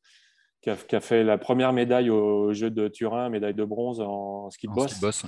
qui, 0.62 0.70
a, 0.70 1.00
fait 1.00 1.24
la 1.24 1.38
première 1.38 1.74
médaille 1.74 2.10
au 2.10 2.54
jeu 2.54 2.70
de 2.70 2.88
Turin, 2.88 3.30
médaille 3.30 3.54
de 3.54 3.64
bronze 3.64 4.00
en 4.02 4.50
ski 4.50 4.68
de 4.68 4.74
boss. 4.74 5.26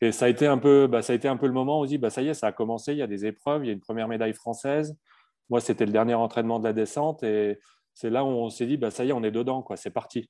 Et 0.00 0.10
ça 0.10 0.24
a 0.24 0.28
été 0.28 0.48
un 0.48 0.58
peu, 0.58 0.88
bah, 0.88 1.00
ça 1.00 1.12
a 1.12 1.16
été 1.16 1.28
un 1.28 1.36
peu 1.36 1.46
le 1.46 1.52
moment 1.52 1.78
où 1.78 1.82
on 1.84 1.86
dit, 1.86 1.98
bah, 1.98 2.10
ça 2.10 2.22
y 2.22 2.28
est, 2.28 2.34
ça 2.34 2.48
a 2.48 2.52
commencé. 2.52 2.92
Il 2.92 2.98
y 2.98 3.02
a 3.02 3.06
des 3.06 3.24
épreuves, 3.24 3.64
il 3.64 3.68
y 3.68 3.70
a 3.70 3.72
une 3.72 3.80
première 3.80 4.08
médaille 4.08 4.34
française. 4.34 4.96
Moi, 5.48 5.60
c'était 5.60 5.86
le 5.86 5.92
dernier 5.92 6.14
entraînement 6.14 6.58
de 6.58 6.64
la 6.64 6.72
descente 6.72 7.22
et 7.22 7.58
c'est 7.94 8.10
là 8.10 8.24
où 8.24 8.28
on 8.28 8.50
s'est 8.50 8.66
dit, 8.66 8.76
bah, 8.76 8.90
ça 8.90 9.04
y 9.04 9.10
est, 9.10 9.12
on 9.12 9.22
est 9.22 9.30
dedans, 9.30 9.62
quoi, 9.62 9.76
c'est 9.76 9.90
parti. 9.90 10.28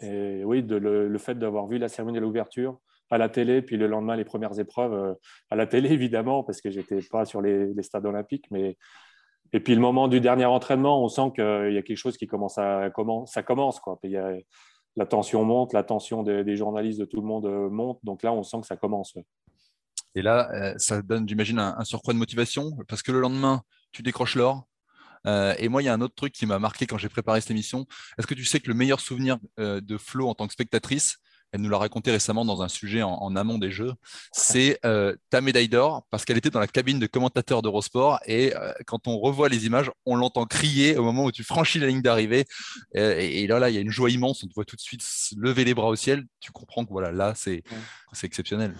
Et 0.00 0.44
oui, 0.44 0.62
le, 0.62 1.18
fait 1.18 1.38
d'avoir 1.38 1.66
vu 1.66 1.78
la 1.78 1.88
cérémonie 1.88 2.18
de 2.18 2.22
l'ouverture 2.22 2.78
à 3.10 3.18
la 3.18 3.28
télé, 3.28 3.62
puis 3.62 3.76
le 3.76 3.86
lendemain, 3.86 4.16
les 4.16 4.24
premières 4.24 4.58
épreuves 4.58 4.92
euh, 4.92 5.14
à 5.50 5.56
la 5.56 5.66
télé, 5.66 5.90
évidemment, 5.92 6.42
parce 6.42 6.60
que 6.60 6.70
j'étais 6.70 6.98
pas 7.10 7.24
sur 7.24 7.40
les, 7.40 7.82
stades 7.82 8.06
olympiques, 8.06 8.48
et 9.52 9.60
puis 9.60 9.74
le 9.74 9.80
moment 9.80 10.08
du 10.08 10.20
dernier 10.20 10.44
entraînement, 10.44 11.02
on 11.02 11.08
sent 11.08 11.32
qu'il 11.36 11.72
y 11.72 11.78
a 11.78 11.82
quelque 11.82 11.96
chose 11.96 12.16
qui 12.16 12.26
commence 12.26 12.58
à 12.58 12.90
comment 12.90 13.26
ça 13.26 13.44
commence 13.44 13.78
quoi. 13.78 13.98
y 14.02 14.16
a, 14.16 14.34
la 14.96 15.06
tension 15.06 15.44
monte, 15.44 15.72
la 15.72 15.84
tension 15.84 16.22
des, 16.22 16.56
journalistes 16.56 16.98
de 16.98 17.04
tout 17.04 17.20
le 17.20 17.26
monde 17.26 17.46
euh, 17.46 17.68
monte, 17.68 18.00
donc 18.02 18.22
là 18.22 18.32
on 18.32 18.42
sent 18.42 18.58
que 18.62 18.66
ça 18.66 18.76
commence. 18.76 19.14
Et 20.14 20.22
là, 20.22 20.50
euh, 20.54 20.74
ça 20.78 21.02
donne, 21.02 21.28
j'imagine, 21.28 21.58
un, 21.58 21.84
surcroît 21.84 22.14
de 22.14 22.18
motivation 22.18 22.72
parce 22.88 23.02
que 23.02 23.12
le 23.12 23.20
lendemain, 23.20 23.62
tu 23.92 24.02
décroches 24.02 24.34
l'or, 24.34 24.65
euh, 25.26 25.54
et 25.58 25.68
moi, 25.68 25.82
il 25.82 25.86
y 25.86 25.88
a 25.88 25.94
un 25.94 26.00
autre 26.00 26.14
truc 26.14 26.32
qui 26.32 26.46
m'a 26.46 26.58
marqué 26.58 26.86
quand 26.86 26.98
j'ai 26.98 27.08
préparé 27.08 27.40
cette 27.40 27.50
émission. 27.50 27.86
Est-ce 28.18 28.26
que 28.26 28.34
tu 28.34 28.44
sais 28.44 28.60
que 28.60 28.68
le 28.68 28.74
meilleur 28.74 29.00
souvenir 29.00 29.38
euh, 29.58 29.80
de 29.80 29.98
Flo 29.98 30.28
en 30.28 30.34
tant 30.34 30.46
que 30.46 30.52
spectatrice, 30.52 31.16
elle 31.52 31.60
nous 31.60 31.70
l'a 31.70 31.78
raconté 31.78 32.10
récemment 32.10 32.44
dans 32.44 32.62
un 32.62 32.68
sujet 32.68 33.02
en, 33.02 33.36
amont 33.36 33.56
des 33.56 33.70
Jeux, 33.70 33.92
c'est 34.32 34.80
euh, 34.84 35.14
ta 35.30 35.40
médaille 35.40 35.68
d'or, 35.68 36.04
parce 36.10 36.24
qu'elle 36.24 36.36
était 36.36 36.50
dans 36.50 36.60
la 36.60 36.66
cabine 36.66 36.98
de 36.98 37.06
commentateur 37.06 37.62
d'Eurosport. 37.62 38.18
Et 38.26 38.52
quand 38.86 39.06
on 39.06 39.18
revoit 39.18 39.48
les 39.48 39.64
images, 39.64 39.90
on 40.04 40.16
l'entend 40.16 40.44
crier 40.44 40.96
au 40.96 41.04
moment 41.04 41.24
où 41.24 41.32
tu 41.32 41.44
franchis 41.44 41.78
la 41.78 41.86
ligne 41.86 42.02
d'arrivée. 42.02 42.44
Et, 42.94 43.46
là, 43.46 43.60
là, 43.60 43.70
il 43.70 43.76
y 43.76 43.78
a 43.78 43.80
une 43.80 43.92
joie 43.92 44.10
immense. 44.10 44.42
On 44.42 44.48
te 44.48 44.54
voit 44.54 44.64
tout 44.64 44.76
de 44.76 44.80
suite 44.80 45.04
lever 45.38 45.64
les 45.64 45.72
bras 45.72 45.88
au 45.88 45.96
ciel. 45.96 46.24
Tu 46.40 46.50
comprends 46.50 46.84
que 46.84 46.90
voilà, 46.90 47.12
là, 47.12 47.32
c'est 47.34 47.62
exceptionnel. 48.24 48.74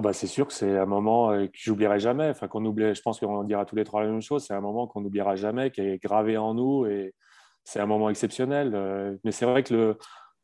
Bah, 0.00 0.12
c'est 0.12 0.26
sûr 0.26 0.46
que 0.46 0.52
c'est 0.52 0.78
un 0.78 0.86
moment 0.86 1.30
euh, 1.30 1.46
que 1.46 1.52
j'oublierai 1.54 1.98
jamais. 1.98 2.28
Enfin, 2.28 2.48
qu'on 2.48 2.64
oublie, 2.64 2.94
je 2.94 3.02
pense 3.02 3.20
qu'on 3.20 3.44
dira 3.44 3.64
tous 3.64 3.76
les 3.76 3.84
trois 3.84 4.02
la 4.02 4.10
même 4.10 4.22
chose. 4.22 4.44
C'est 4.44 4.54
un 4.54 4.60
moment 4.60 4.86
qu'on 4.86 5.00
n'oubliera 5.00 5.36
jamais, 5.36 5.70
qui 5.70 5.80
est 5.80 6.02
gravé 6.02 6.36
en 6.36 6.54
nous 6.54 6.86
et 6.86 7.14
c'est 7.64 7.80
un 7.80 7.86
moment 7.86 8.10
exceptionnel. 8.10 8.72
Euh, 8.74 9.16
mais 9.24 9.32
c'est 9.32 9.46
vrai 9.46 9.62
que 9.62 9.74
le, 9.74 9.98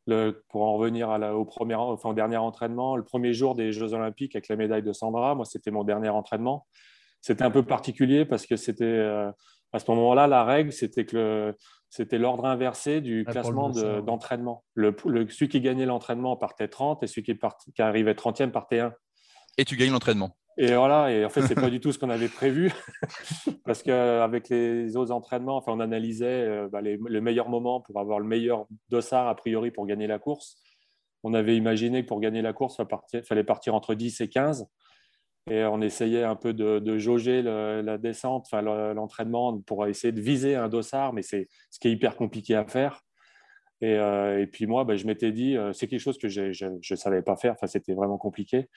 le, 0.07 0.43
pour 0.49 0.63
en 0.63 0.73
revenir 0.73 1.09
au, 1.09 1.45
premier, 1.45 1.75
enfin, 1.75 2.09
au 2.09 2.13
dernier 2.13 2.37
entraînement, 2.37 2.95
le 2.95 3.03
premier 3.03 3.33
jour 3.33 3.55
des 3.55 3.71
Jeux 3.71 3.93
Olympiques 3.93 4.35
avec 4.35 4.47
la 4.47 4.55
médaille 4.55 4.83
de 4.83 4.93
Sandra, 4.93 5.35
moi, 5.35 5.45
c'était 5.45 5.71
mon 5.71 5.83
dernier 5.83 6.09
entraînement. 6.09 6.65
C'était 7.21 7.43
un 7.43 7.51
peu 7.51 7.63
particulier 7.63 8.25
parce 8.25 8.45
que 8.45 8.55
c'était 8.55 8.85
euh, 8.85 9.29
à 9.73 9.79
ce 9.79 9.91
moment-là, 9.91 10.27
la 10.27 10.43
règle, 10.43 10.71
c'était 10.71 11.05
que 11.05 11.53
c'était 11.89 12.17
l'ordre 12.17 12.45
inversé 12.45 13.01
du 13.01 13.25
classement 13.25 13.69
d'entraînement. 13.69 14.63
le, 14.75 14.95
celui 15.29 15.49
qui 15.49 15.61
gagnait 15.61 15.85
l'entraînement 15.85 16.37
partait 16.37 16.67
30 16.67 17.03
et 17.03 17.07
celui 17.07 17.23
qui, 17.23 17.37
qui 17.75 17.81
arrivait 17.81 18.13
30e 18.13 18.51
partait 18.51 18.79
1 18.79 18.93
et 19.59 19.65
tu 19.65 19.75
gagnes 19.75 19.91
l'entraînement. 19.91 20.37
Et 20.57 20.73
voilà, 20.73 21.11
et 21.11 21.23
en 21.25 21.29
fait, 21.29 21.41
ce 21.41 21.49
n'est 21.49 21.61
pas 21.61 21.69
du 21.69 21.79
tout 21.81 21.91
ce 21.91 21.99
qu'on 21.99 22.09
avait 22.09 22.29
prévu, 22.29 22.71
parce 23.65 23.83
qu'avec 23.83 24.49
les 24.49 24.95
autres 24.95 25.11
entraînements, 25.11 25.57
enfin, 25.57 25.73
on 25.73 25.79
analysait 25.81 26.25
euh, 26.25 26.69
bah, 26.69 26.81
les, 26.81 26.97
le 26.97 27.21
meilleur 27.21 27.49
moment 27.49 27.81
pour 27.81 27.99
avoir 27.99 28.19
le 28.19 28.25
meilleur 28.25 28.67
dossard, 28.89 29.27
a 29.27 29.35
priori, 29.35 29.71
pour 29.71 29.85
gagner 29.85 30.07
la 30.07 30.17
course. 30.17 30.57
On 31.23 31.33
avait 31.33 31.57
imaginé 31.57 32.03
que 32.03 32.07
pour 32.07 32.21
gagner 32.21 32.41
la 32.41 32.53
course, 32.53 32.79
il 33.13 33.23
fallait 33.23 33.43
partir 33.43 33.75
entre 33.75 33.95
10 33.95 34.21
et 34.21 34.29
15. 34.29 34.65
Et 35.49 35.63
on 35.65 35.81
essayait 35.81 36.23
un 36.23 36.35
peu 36.35 36.53
de, 36.53 36.97
jauger 36.97 37.41
la 37.41 37.97
descente, 37.97 38.47
enfin 38.47 38.61
l'entraînement 38.61 39.59
pour 39.61 39.85
essayer 39.87 40.11
de 40.11 40.21
viser 40.21 40.55
un 40.55 40.69
dossard, 40.69 41.13
mais 41.13 41.21
c'est 41.21 41.47
ce 41.69 41.79
qui 41.79 41.87
est 41.87 41.91
hyper 41.91 42.15
compliqué 42.15 42.55
à 42.55 42.65
faire. 42.65 43.01
Et, 43.81 43.93
et 43.93 44.47
puis 44.47 44.67
moi, 44.67 44.83
ben, 44.83 44.95
je 44.95 45.05
m'étais 45.05 45.31
dit, 45.31 45.57
c'est 45.73 45.87
quelque 45.87 46.01
chose 46.01 46.17
que 46.17 46.27
je 46.27 46.65
ne 46.65 46.95
savais 46.95 47.21
pas 47.21 47.35
faire, 47.35 47.55
c'était 47.65 47.93
vraiment 47.93 48.17
compliqué. 48.17 48.69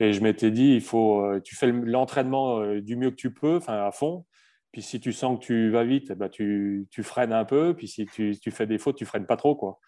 Et 0.00 0.12
je 0.12 0.22
m'étais 0.22 0.50
dit, 0.50 0.74
il 0.74 0.80
faut, 0.80 1.24
tu 1.44 1.56
fais 1.56 1.70
l'entraînement 1.70 2.76
du 2.76 2.96
mieux 2.96 3.10
que 3.10 3.16
tu 3.16 3.32
peux, 3.32 3.60
à 3.66 3.90
fond. 3.92 4.24
Puis 4.72 4.82
si 4.82 5.00
tu 5.00 5.12
sens 5.12 5.38
que 5.38 5.44
tu 5.44 5.70
vas 5.70 5.84
vite, 5.84 6.12
bah, 6.12 6.28
tu, 6.28 6.86
tu, 6.90 7.02
freines 7.02 7.32
un 7.32 7.44
peu. 7.44 7.74
Puis 7.74 7.88
si 7.88 8.06
tu, 8.06 8.36
tu, 8.38 8.50
fais 8.50 8.66
des 8.66 8.78
fautes, 8.78 8.96
tu 8.96 9.06
freines 9.06 9.26
pas 9.26 9.36
trop. 9.36 9.56
Quoi. 9.56 9.78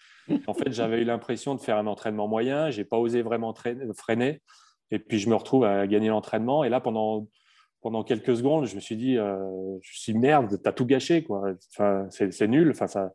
En 0.47 0.55
fait, 0.55 0.73
j'avais 0.73 1.03
eu 1.03 1.05
l'impression 1.05 1.55
de 1.55 1.61
faire 1.61 1.77
un 1.77 1.87
entraînement 1.87 2.29
moyen. 2.29 2.71
J'ai 2.71 2.85
pas 2.85 2.97
osé 2.97 3.23
vraiment 3.23 3.55
freiner. 3.95 4.41
Et 4.90 4.99
puis 4.99 5.18
je 5.18 5.28
me 5.28 5.35
retrouve 5.35 5.64
à 5.64 5.87
gagner 5.87 6.09
l'entraînement. 6.09 6.64
Et 6.64 6.68
là, 6.68 6.80
pendant, 6.80 7.28
pendant 7.80 8.02
quelques 8.04 8.37
secondes, 8.37 8.66
je 8.66 8.75
me 8.75 8.80
suis 8.80 8.97
dit, 8.97 9.16
euh, 9.16 9.38
je 9.82 9.99
suis 9.99 10.14
merde, 10.14 10.61
t'as 10.62 10.73
tout 10.73 10.87
gâché. 10.87 11.23
Quoi. 11.23 11.54
Enfin, 11.73 12.06
c'est 12.11 12.49
nul. 12.49 12.70
Enfin, 12.70 12.87
ça... 12.87 13.12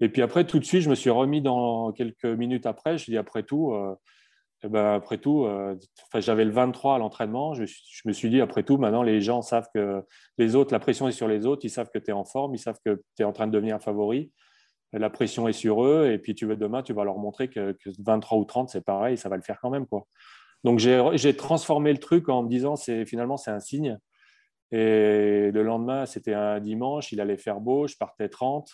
Et 0.00 0.08
puis 0.08 0.22
après, 0.22 0.46
tout 0.46 0.58
de 0.58 0.64
suite, 0.64 0.82
je 0.82 0.90
me 0.90 0.94
suis 0.94 1.10
remis 1.10 1.42
dans 1.42 1.92
quelques 1.92 2.24
minutes 2.24 2.66
après. 2.66 2.90
Je 2.90 2.94
me 2.94 2.98
suis 2.98 3.12
dit, 3.12 3.18
après 3.18 3.42
tout, 3.42 3.72
euh, 3.72 3.94
eh 4.62 4.68
ben, 4.68 4.94
après 4.94 5.18
tout, 5.18 5.44
euh, 5.44 5.76
j'avais 6.14 6.46
le 6.46 6.50
23 6.50 6.94
à 6.94 6.98
l'entraînement. 6.98 7.52
Je, 7.54 7.64
me 8.06 8.12
suis 8.12 8.30
dit, 8.30 8.40
après 8.40 8.62
tout, 8.62 8.78
maintenant, 8.78 9.02
les 9.02 9.20
gens 9.20 9.42
savent 9.42 9.68
que 9.74 10.02
les 10.38 10.56
autres, 10.56 10.72
la 10.72 10.78
pression 10.78 11.06
est 11.06 11.12
sur 11.12 11.28
les 11.28 11.44
autres. 11.44 11.64
Ils 11.64 11.70
savent 11.70 11.90
que 11.92 11.98
tu 11.98 12.10
es 12.10 12.14
en 12.14 12.24
forme. 12.24 12.54
Ils 12.54 12.58
savent 12.58 12.78
que 12.84 13.02
tu 13.16 13.22
es 13.22 13.24
en 13.24 13.32
train 13.32 13.46
de 13.46 13.52
devenir 13.52 13.76
un 13.76 13.80
favori. 13.80 14.32
La 14.94 15.10
pression 15.10 15.46
est 15.48 15.52
sur 15.52 15.84
eux. 15.84 16.10
Et 16.10 16.18
puis, 16.18 16.34
tu 16.34 16.46
veux, 16.46 16.56
demain, 16.56 16.82
tu 16.82 16.94
vas 16.94 17.04
leur 17.04 17.18
montrer 17.18 17.48
que, 17.48 17.76
23 17.98 18.38
ou 18.38 18.44
30, 18.44 18.70
c'est 18.70 18.84
pareil. 18.84 19.18
Ça 19.18 19.28
va 19.28 19.36
le 19.36 19.42
faire 19.42 19.58
quand 19.60 19.70
même. 19.70 19.86
Quoi. 19.86 20.06
Donc, 20.64 20.78
j'ai 20.78 21.36
transformé 21.36 21.92
le 21.92 21.98
truc 21.98 22.28
en 22.28 22.42
me 22.42 22.48
disant, 22.48 22.76
finalement, 22.76 23.36
c'est 23.36 23.50
un 23.50 23.60
signe. 23.60 23.98
Et 24.72 25.50
le 25.52 25.62
lendemain, 25.62 26.06
c'était 26.06 26.34
un 26.34 26.60
dimanche. 26.60 27.12
Il 27.12 27.20
allait 27.20 27.38
faire 27.38 27.60
beau. 27.60 27.86
Je 27.86 27.96
partais 27.96 28.28
30. 28.28 28.70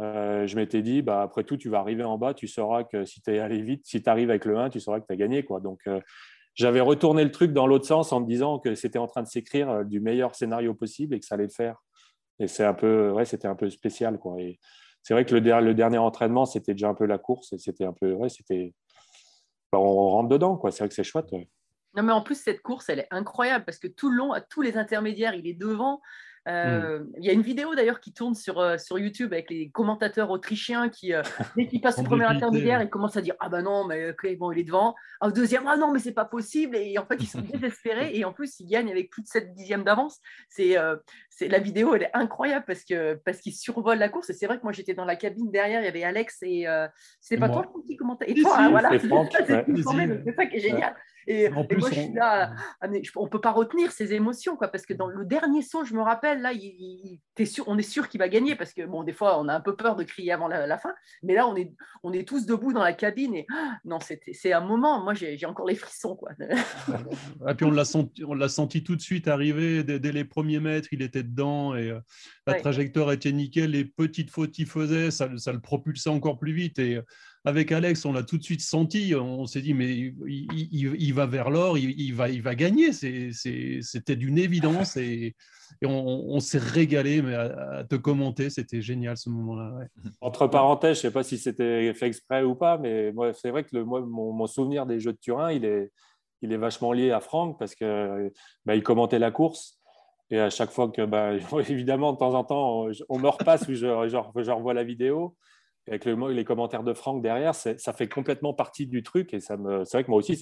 Euh, 0.00 0.46
je 0.46 0.56
m'étais 0.56 0.82
dit, 0.82 1.02
bah, 1.02 1.22
après 1.22 1.44
tout, 1.44 1.56
tu 1.56 1.68
vas 1.68 1.78
arriver 1.78 2.04
en 2.04 2.16
bas, 2.16 2.32
tu 2.32 2.48
sauras 2.48 2.84
que 2.84 3.04
si 3.04 3.20
tu 3.20 3.34
es 3.34 3.38
allé 3.38 3.60
vite, 3.60 3.82
si 3.84 4.02
tu 4.02 4.08
arrives 4.08 4.30
avec 4.30 4.46
le 4.46 4.56
1, 4.56 4.70
tu 4.70 4.80
sauras 4.80 5.00
que 5.00 5.06
tu 5.06 5.12
as 5.12 5.16
gagné. 5.16 5.42
Quoi. 5.42 5.60
Donc, 5.60 5.80
euh, 5.86 6.00
j'avais 6.54 6.80
retourné 6.80 7.22
le 7.22 7.30
truc 7.30 7.52
dans 7.52 7.66
l'autre 7.66 7.86
sens 7.86 8.12
en 8.12 8.20
me 8.20 8.26
disant 8.26 8.58
que 8.58 8.74
c'était 8.74 8.98
en 8.98 9.06
train 9.06 9.22
de 9.22 9.28
s'écrire 9.28 9.70
euh, 9.70 9.84
du 9.84 10.00
meilleur 10.00 10.34
scénario 10.34 10.74
possible 10.74 11.14
et 11.14 11.20
que 11.20 11.26
ça 11.26 11.34
allait 11.34 11.44
le 11.44 11.50
faire. 11.50 11.76
Et 12.38 12.46
c'est 12.46 12.64
un 12.64 12.74
ouais, 13.12 13.26
c'était 13.26 13.48
un 13.48 13.54
peu 13.54 13.68
spécial. 13.68 14.18
Quoi. 14.18 14.36
C'est 15.02 15.12
vrai 15.12 15.26
que 15.26 15.34
le, 15.34 15.60
le, 15.60 15.74
dernier 15.74 15.98
entraînement, 15.98 16.46
c'était 16.46 16.72
déjà 16.72 16.88
un 16.88 16.94
peu 16.94 17.04
la 17.04 17.18
course 17.18 17.52
et 17.52 17.58
c'était 17.58 17.84
un 17.84 17.92
peu, 17.92 18.12
ouais, 18.12 18.28
on 19.78 20.10
rentre 20.10 20.28
dedans. 20.28 20.56
Quoi. 20.56 20.70
C'est 20.70 20.80
vrai 20.80 20.88
que 20.88 20.94
c'est 20.94 21.04
chouette. 21.04 21.30
Non, 21.32 22.02
mais 22.02 22.12
en 22.12 22.22
plus, 22.22 22.36
cette 22.36 22.62
course, 22.62 22.88
elle 22.88 23.00
est 23.00 23.08
incroyable 23.10 23.64
parce 23.64 23.78
que 23.78 23.88
tout 23.88 24.10
le 24.10 24.16
long, 24.16 24.32
à 24.32 24.40
tous 24.40 24.62
les 24.62 24.76
intermédiaires, 24.76 25.34
il 25.34 25.46
est 25.46 25.54
devant. 25.54 26.00
Hmm. 26.46 26.50
Euh, 26.50 27.04
il 27.18 27.24
y 27.24 27.28
a 27.28 27.34
une 27.34 27.42
vidéo 27.42 27.74
d'ailleurs 27.74 28.00
qui 28.00 28.14
tourne 28.14 28.34
sur, 28.34 28.58
euh, 28.60 28.78
sur 28.78 28.98
YouTube 28.98 29.32
avec 29.34 29.50
les 29.50 29.68
commentateurs 29.68 30.30
autrichiens 30.30 30.88
qui, 30.88 31.12
euh, 31.12 31.22
dès 31.56 31.66
qu'ils 31.66 31.82
passent 31.82 31.98
au 31.98 32.02
premier 32.02 32.24
intermédiaire, 32.24 32.80
ils 32.80 32.88
commencent 32.88 33.18
à 33.18 33.20
dire 33.20 33.34
Ah 33.40 33.50
ben 33.50 33.62
non, 33.62 33.84
mais 33.84 34.14
bon, 34.38 34.50
il 34.50 34.58
est 34.58 34.64
devant. 34.64 34.94
Au 35.20 35.30
deuxième, 35.30 35.64
Ah 35.66 35.76
non, 35.76 35.92
mais 35.92 35.98
c'est 35.98 36.14
pas 36.14 36.24
possible. 36.24 36.76
Et 36.76 36.96
en 36.98 37.04
fait, 37.04 37.16
ils 37.20 37.26
sont 37.26 37.40
désespérés. 37.52 38.16
Et 38.16 38.24
en 38.24 38.32
plus, 38.32 38.58
ils 38.58 38.66
gagnent 38.66 38.90
avec 38.90 39.10
plus 39.10 39.22
de 39.22 39.28
7 39.28 39.52
dixièmes 39.52 39.84
d'avance. 39.84 40.18
C'est, 40.48 40.76
c'est, 41.28 41.48
la 41.48 41.58
vidéo, 41.58 41.94
elle 41.94 42.04
est 42.04 42.10
incroyable 42.14 42.64
parce, 42.66 42.84
que, 42.84 43.14
parce 43.14 43.38
qu'ils 43.38 43.54
survolent 43.54 43.98
la 43.98 44.08
course. 44.08 44.30
Et 44.30 44.32
c'est 44.32 44.46
vrai 44.46 44.56
que 44.56 44.62
moi, 44.62 44.72
j'étais 44.72 44.94
dans 44.94 45.04
la 45.04 45.16
cabine 45.16 45.50
derrière, 45.50 45.82
il 45.82 45.84
y 45.84 45.88
avait 45.88 46.04
Alex 46.04 46.38
et 46.42 46.66
c'est 47.20 47.36
pas 47.36 47.50
toi 47.50 47.70
qui 47.86 47.96
commentait? 47.96 48.30
Et 48.30 48.34
toi, 48.34 48.56
hein, 48.58 48.70
voilà. 48.70 48.90
C'est 48.98 50.34
ça 50.34 50.46
qui 50.46 50.56
est 50.56 50.60
génial. 50.60 50.94
Et, 51.26 51.48
moi, 51.48 51.64
je 51.70 51.94
suis 51.94 52.12
là, 52.12 52.54
on 53.16 53.24
ne 53.24 53.28
peut 53.28 53.40
pas 53.40 53.52
retenir 53.52 53.92
ces 53.92 54.14
émotions, 54.14 54.56
quoi, 54.56 54.68
parce 54.68 54.86
que 54.86 54.94
dans 54.94 55.08
le 55.08 55.24
dernier 55.24 55.62
saut, 55.62 55.84
je 55.84 55.94
me 55.94 56.02
rappelle, 56.02 56.40
là, 56.40 56.52
il, 56.52 57.20
sûr, 57.46 57.64
on 57.66 57.78
est 57.78 57.82
sûr 57.82 58.08
qu'il 58.08 58.18
va 58.18 58.28
gagner, 58.28 58.56
parce 58.56 58.72
que, 58.72 58.84
bon, 58.86 59.02
des 59.02 59.12
fois, 59.12 59.40
on 59.40 59.48
a 59.48 59.54
un 59.54 59.60
peu 59.60 59.76
peur 59.76 59.96
de 59.96 60.04
crier 60.04 60.32
avant 60.32 60.48
la, 60.48 60.78
fin, 60.78 60.94
mais 61.22 61.34
là, 61.34 61.46
on 61.46 61.56
est, 61.56 61.72
on 62.02 62.12
est 62.12 62.26
tous 62.26 62.46
debout 62.46 62.72
dans 62.72 62.82
la 62.82 62.92
cabine, 62.92 63.34
et 63.34 63.46
ah, 63.52 63.78
non, 63.84 63.98
c'est 64.00 64.52
un 64.52 64.60
moment, 64.60 65.02
moi, 65.02 65.14
j'ai 65.14 65.44
encore 65.46 65.66
les 65.66 65.74
frissons, 65.74 66.16
quoi. 66.16 66.30
et 66.40 67.54
puis, 67.54 67.66
on 67.66 67.70
l'a 67.70 67.84
senti, 67.84 68.22
senti 68.48 68.82
tout 68.82 68.96
de 68.96 69.02
suite 69.02 69.28
arriver, 69.28 69.84
dès, 69.84 70.12
les 70.12 70.24
premiers 70.24 70.60
mètres, 70.60 70.88
il 70.92 71.02
était 71.02 71.22
dedans, 71.22 71.74
et 71.74 71.90
euh, 71.90 72.00
la 72.46 72.54
trajectoire 72.54 73.12
était 73.12 73.32
nickel, 73.32 73.70
les 73.70 73.84
petites 73.84 74.30
fautes 74.30 74.52
qu'il 74.52 74.66
faisait, 74.66 75.10
ça, 75.10 75.28
ça, 75.36 75.52
le 75.52 75.60
propulsait 75.60 76.10
encore 76.10 76.38
plus 76.38 76.52
vite, 76.52 76.78
et 76.78 77.00
avec 77.44 77.72
Alex, 77.72 78.04
on 78.04 78.12
l'a 78.12 78.22
tout 78.22 78.36
de 78.36 78.42
suite 78.42 78.60
senti. 78.60 79.14
On 79.14 79.46
s'est 79.46 79.62
dit, 79.62 79.72
mais 79.72 80.12
il, 80.26 81.14
va 81.14 81.26
vers 81.26 81.48
l'or, 81.48 81.78
il, 81.78 82.14
va, 82.14 82.28
il 82.28 82.42
va 82.42 82.54
gagner. 82.54 82.92
C'était 82.92 84.16
d'une 84.16 84.38
évidence 84.38 84.96
et, 84.96 85.34
on, 85.82 86.38
s'est 86.40 86.58
régalé 86.58 87.22
mais 87.22 87.34
à, 87.34 87.84
te 87.88 87.96
commenter. 87.96 88.50
C'était 88.50 88.82
génial 88.82 89.16
ce 89.16 89.30
moment-là. 89.30 89.86
Entre 90.20 90.46
parenthèses, 90.48 91.00
je 91.00 91.06
ne 91.06 91.10
sais 91.10 91.12
pas 91.12 91.22
si 91.22 91.38
c'était 91.38 91.94
fait 91.94 92.08
exprès 92.08 92.42
ou 92.42 92.54
pas, 92.54 92.76
mais 92.76 93.12
c'est 93.34 93.50
vrai 93.50 93.64
que 93.64 93.74
le, 93.74 93.84
moi, 93.84 94.02
mon, 94.02 94.46
souvenir 94.46 94.84
des 94.84 95.00
Jeux 95.00 95.12
de 95.12 95.18
Turin, 95.18 95.50
il 95.50 95.64
est, 95.64 95.90
il 96.42 96.52
est 96.52 96.58
vachement 96.58 96.92
lié 96.92 97.10
à 97.10 97.20
Franck 97.20 97.58
parce 97.58 97.74
qu'il 97.74 98.32
bah, 98.66 98.74
il 98.74 98.82
commentait 98.82 99.18
la 99.18 99.30
course. 99.30 99.78
Et 100.32 100.38
à 100.38 100.50
chaque 100.50 100.70
fois 100.70 100.90
que, 100.90 101.06
bah, 101.06 101.32
évidemment, 101.68 102.12
de 102.12 102.18
temps 102.18 102.34
en 102.34 102.44
temps, 102.44 102.86
on 103.08 103.18
me 103.18 103.28
repasse 103.28 103.66
ou 103.66 103.74
je, 103.74 104.08
je 104.08 104.50
revois 104.50 104.74
la 104.74 104.84
vidéo 104.84 105.34
avec 105.90 106.04
le, 106.04 106.32
les 106.32 106.44
commentaires 106.44 106.84
de 106.84 106.94
Franck 106.94 107.22
derrière, 107.22 107.54
ça 107.54 107.92
fait 107.92 108.08
complètement 108.08 108.54
partie 108.54 108.86
du 108.86 109.02
truc. 109.02 109.34
Et 109.34 109.40
c'est 109.40 109.56
vrai 109.56 110.04
que 110.04 110.10
moi 110.10 110.18
aussi, 110.18 110.40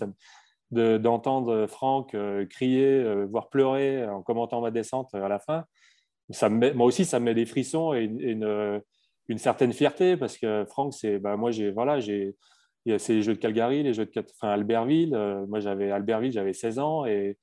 d'entendre 0.71 1.67
Franck 1.67 2.15
euh, 2.15 2.45
crier, 2.47 2.87
euh, 2.87 3.25
voire 3.25 3.49
pleurer 3.49 4.07
en 4.07 4.23
commentant 4.23 4.61
ma 4.61 4.71
descente 4.71 5.15
à 5.15 5.29
la 5.29 5.39
fin, 5.39 5.65
moi 6.53 6.87
aussi, 6.87 7.07
ça 7.07 7.21
me 7.21 7.27
met 7.27 7.35
des 7.35 7.47
frissons 7.47 7.95
et 7.95 8.03
une, 8.05 8.83
une, 9.29 9.39
certaine 9.39 9.73
fierté 9.73 10.17
parce 10.19 10.37
que 10.37 10.67
Franck, 10.69 10.93
c'est, 10.93 11.19
bah, 11.19 11.39
moi, 11.39 11.51
j'ai, 11.51 11.71
voilà, 11.71 12.01
j'ai, 12.01 12.37
il 12.85 12.93
y 12.93 12.95
a 12.95 12.99
ces 12.99 13.23
jeux 13.23 13.35
de 13.35 13.39
Calgary, 13.39 13.83
les 13.83 13.95
jeux 13.95 14.05
de 14.05 14.25
Albertville. 14.43 15.15
Euh, 15.15 15.47
moi, 15.47 15.61
j'avais 15.61 15.91
Albertville, 15.91 16.33
j'avais 16.33 16.53
16 16.53 16.79
ans 16.81 17.07
et 17.07 17.39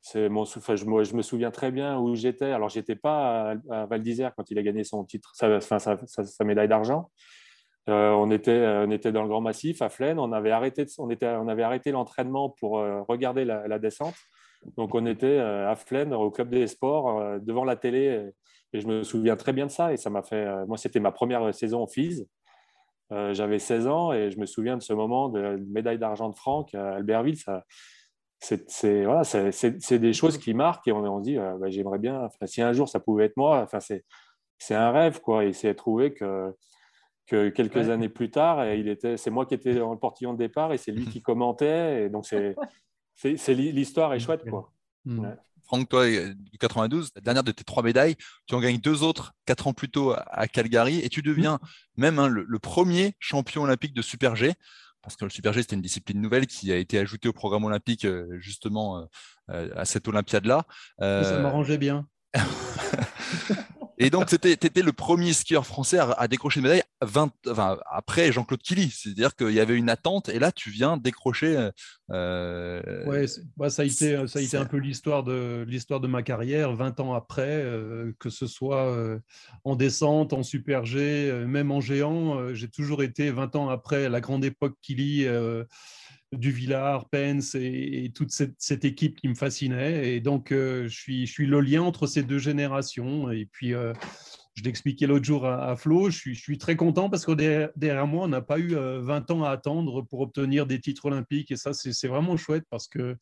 c'est 0.00 0.28
mon, 0.28 0.44
je, 0.44 1.14
me 1.14 1.22
souviens 1.22 1.50
très 1.50 1.70
bien 1.70 1.98
où 1.98 2.14
j'étais. 2.14 2.52
Alors, 2.52 2.70
j'étais 2.70 2.96
pas 2.96 3.54
à, 3.70 3.86
Val 3.86 4.02
d'Isère 4.02 4.34
quand 4.34 4.50
il 4.50 4.58
a 4.58 4.62
gagné 4.62 4.82
son 4.82 5.04
titre, 5.04 5.32
sa 5.34 6.44
médaille 6.44 6.68
d'argent. 6.68 7.10
Euh, 7.88 8.10
on, 8.12 8.30
était, 8.30 8.52
euh, 8.52 8.86
on 8.86 8.90
était 8.90 9.10
dans 9.10 9.22
le 9.22 9.28
Grand 9.28 9.40
Massif 9.40 9.82
à 9.82 9.88
Flaine. 9.88 10.18
On 10.18 10.32
avait 10.32 10.52
arrêté, 10.52 10.86
on 10.98 11.08
on 11.08 11.48
arrêté 11.48 11.90
l'entraînement 11.90 12.50
pour 12.50 12.78
euh, 12.78 13.02
regarder 13.02 13.44
la, 13.44 13.78
descente. 13.78 14.14
Donc 14.76 14.94
on 14.94 15.06
était 15.06 15.38
à 15.38 15.74
Flaine 15.74 16.14
au 16.14 16.30
club 16.30 16.48
des 16.50 16.68
sports 16.68 17.40
devant 17.40 17.64
la 17.64 17.74
télé 17.74 18.30
et 18.72 18.80
je 18.80 18.86
me 18.86 19.02
souviens 19.02 19.34
très 19.34 19.52
bien 19.52 19.66
de 19.66 19.72
ça. 19.72 19.92
Et 19.92 19.96
ça 19.96 20.08
m'a 20.08 20.22
fait, 20.22 20.46
moi 20.66 20.76
c'était 20.76 21.00
ma 21.00 21.10
première 21.10 21.52
saison 21.52 21.82
en 21.82 21.88
FIS. 21.88 22.24
J'avais 23.10 23.58
16 23.58 23.88
ans 23.88 24.12
et 24.12 24.30
je 24.30 24.38
me 24.38 24.46
souviens 24.46 24.76
de 24.76 24.82
ce 24.82 24.92
moment 24.92 25.28
de 25.30 25.60
médaille 25.68 25.98
d'argent 25.98 26.28
de 26.28 26.36
Franck 26.36 26.76
à 26.76 26.94
Albertville. 26.94 27.38
C'est 28.38 29.04
voilà, 29.04 29.22
des 29.24 30.12
choses 30.12 30.38
qui 30.38 30.54
marquent 30.54 30.86
et 30.86 30.92
on, 30.92 31.04
on 31.04 31.18
se 31.18 31.24
dit 31.24 31.36
bah, 31.36 31.68
j'aimerais 31.68 31.98
bien. 31.98 32.28
si 32.44 32.62
un 32.62 32.72
jour 32.72 32.88
ça 32.88 33.00
pouvait 33.00 33.24
être 33.24 33.36
moi, 33.36 33.66
c'est 33.80 34.74
un 34.76 34.92
rêve 34.92 35.20
quoi. 35.20 35.44
Et 35.44 35.52
c'est 35.52 35.74
trouver 35.74 36.14
que 36.14 36.54
que 37.26 37.48
quelques 37.48 37.88
années 37.88 38.08
plus 38.08 38.30
tard, 38.30 38.66
il 38.66 38.88
était, 38.88 39.16
c'est 39.16 39.30
moi 39.30 39.46
qui 39.46 39.54
étais 39.54 39.74
dans 39.74 39.92
le 39.92 39.98
portillon 39.98 40.32
de 40.32 40.38
départ 40.38 40.72
et 40.72 40.78
c'est 40.78 40.92
lui 40.92 41.06
qui 41.06 41.22
commentait. 41.22 42.04
Et 42.04 42.08
donc, 42.08 42.26
c'est, 42.26 42.54
c'est, 43.14 43.54
l'histoire 43.54 44.12
est 44.14 44.20
chouette. 44.20 44.48
Quoi. 44.48 44.72
Hmm. 45.04 45.34
Franck, 45.64 45.88
toi, 45.88 46.04
92, 46.60 47.12
la 47.14 47.20
dernière 47.20 47.44
de 47.44 47.52
tes 47.52 47.64
trois 47.64 47.82
médailles, 47.82 48.16
tu 48.46 48.54
en 48.54 48.60
gagnes 48.60 48.78
deux 48.78 49.02
autres 49.02 49.32
quatre 49.46 49.66
ans 49.66 49.72
plus 49.72 49.88
tôt 49.88 50.14
à 50.14 50.46
Calgary 50.46 51.00
et 51.00 51.08
tu 51.08 51.22
deviens 51.22 51.58
même 51.96 52.18
hein, 52.18 52.28
le, 52.28 52.58
premier 52.58 53.14
champion 53.18 53.62
olympique 53.62 53.94
de 53.94 54.02
Super 54.02 54.36
G. 54.36 54.52
Parce 55.02 55.16
que 55.16 55.24
le 55.24 55.30
Super 55.30 55.52
G, 55.52 55.62
c'était 55.62 55.74
une 55.74 55.82
discipline 55.82 56.20
nouvelle 56.20 56.46
qui 56.46 56.70
a 56.72 56.76
été 56.76 56.98
ajoutée 56.98 57.28
au 57.28 57.32
programme 57.32 57.64
olympique 57.64 58.04
euh, 58.04 58.28
justement 58.38 58.98
euh, 58.98 59.04
euh, 59.50 59.70
à 59.74 59.84
cette 59.84 60.06
Olympiade-là. 60.06 60.64
Ça 60.98 61.40
m'arrangeait 61.40 61.78
bien. 61.78 62.06
Et 64.02 64.10
donc, 64.10 64.26
tu 64.26 64.34
étais, 64.34 64.82
le 64.82 64.92
premier 64.92 65.32
skieur 65.32 65.66
français 65.66 65.98
à, 65.98 66.28
décrocher 66.28 66.60
une 66.60 66.64
médaille 66.64 66.82
20, 67.02 67.32
après 67.90 68.32
Jean-Claude 68.32 68.60
Killy. 68.60 68.90
C'est-à-dire 68.90 69.36
qu'il 69.36 69.52
y 69.52 69.60
avait 69.60 69.76
une 69.76 69.88
attente 69.88 70.28
et 70.28 70.38
là, 70.38 70.52
tu 70.52 70.70
viens 70.70 70.96
décrocher. 70.96 71.70
Euh, 72.10 73.06
ouais, 73.06 73.26
bah, 73.56 73.70
ça 73.70 73.82
a 73.82 73.84
été, 73.84 74.26
ça 74.26 74.38
a 74.38 74.42
été 74.42 74.56
un 74.56 74.66
peu 74.66 74.76
l'histoire 74.76 75.24
de, 75.24 75.64
l'histoire 75.66 76.00
de 76.00 76.08
ma 76.08 76.22
carrière, 76.22 76.74
20 76.74 77.00
ans 77.00 77.14
après, 77.14 77.62
euh, 77.62 78.12
que 78.18 78.28
ce 78.28 78.46
soit 78.46 78.86
euh, 78.86 79.18
en 79.64 79.76
descente, 79.76 80.32
en 80.32 80.42
super 80.42 80.84
G, 80.84 81.32
même 81.46 81.70
en 81.70 81.80
géant. 81.80 82.54
j'ai 82.54 82.68
toujours 82.68 83.02
été 83.02 83.30
20 83.30 83.56
ans 83.56 83.68
après 83.68 84.08
la 84.08 84.20
grande 84.20 84.44
époque 84.44 84.76
Killy 84.82 85.26
du 86.32 86.50
Villard, 86.50 87.08
Pence 87.08 87.54
et, 87.54 88.10
toute 88.14 88.30
cette, 88.30 88.84
équipe 88.84 89.20
qui 89.20 89.28
me 89.28 89.34
fascinait. 89.34 90.14
Et 90.14 90.20
donc, 90.20 90.50
euh, 90.50 90.88
je, 90.88 91.26
suis, 91.26 91.46
le 91.46 91.60
lien 91.60 91.82
entre 91.82 92.06
ces 92.06 92.22
deux 92.22 92.38
générations. 92.38 93.30
Et 93.30 93.46
puis, 93.46 93.74
euh, 93.74 93.92
je 94.54 94.62
l'expliquais 94.64 95.06
l'autre 95.06 95.24
jour 95.24 95.46
à, 95.46 95.76
Flo, 95.76 96.10
je 96.10 96.32
suis, 96.32 96.58
très 96.58 96.74
content 96.74 97.10
parce 97.10 97.26
que 97.26 97.32
derrière 97.76 98.06
moi, 98.06 98.24
on 98.24 98.28
n'a 98.28 98.40
pas 98.40 98.58
eu 98.58 98.74
20 98.74 98.76
euh, 98.78 99.34
ans 99.34 99.44
à 99.44 99.50
attendre 99.50 100.02
pour 100.02 100.20
obtenir 100.20 100.66
des 100.66 100.80
titres 100.80 101.06
olympiques. 101.06 101.50
Et 101.50 101.56
ça, 101.56 101.74
c'est 101.74 102.08
vraiment 102.08 102.36
chouette 102.38 102.64
parce 102.70 102.88
que 102.88 103.16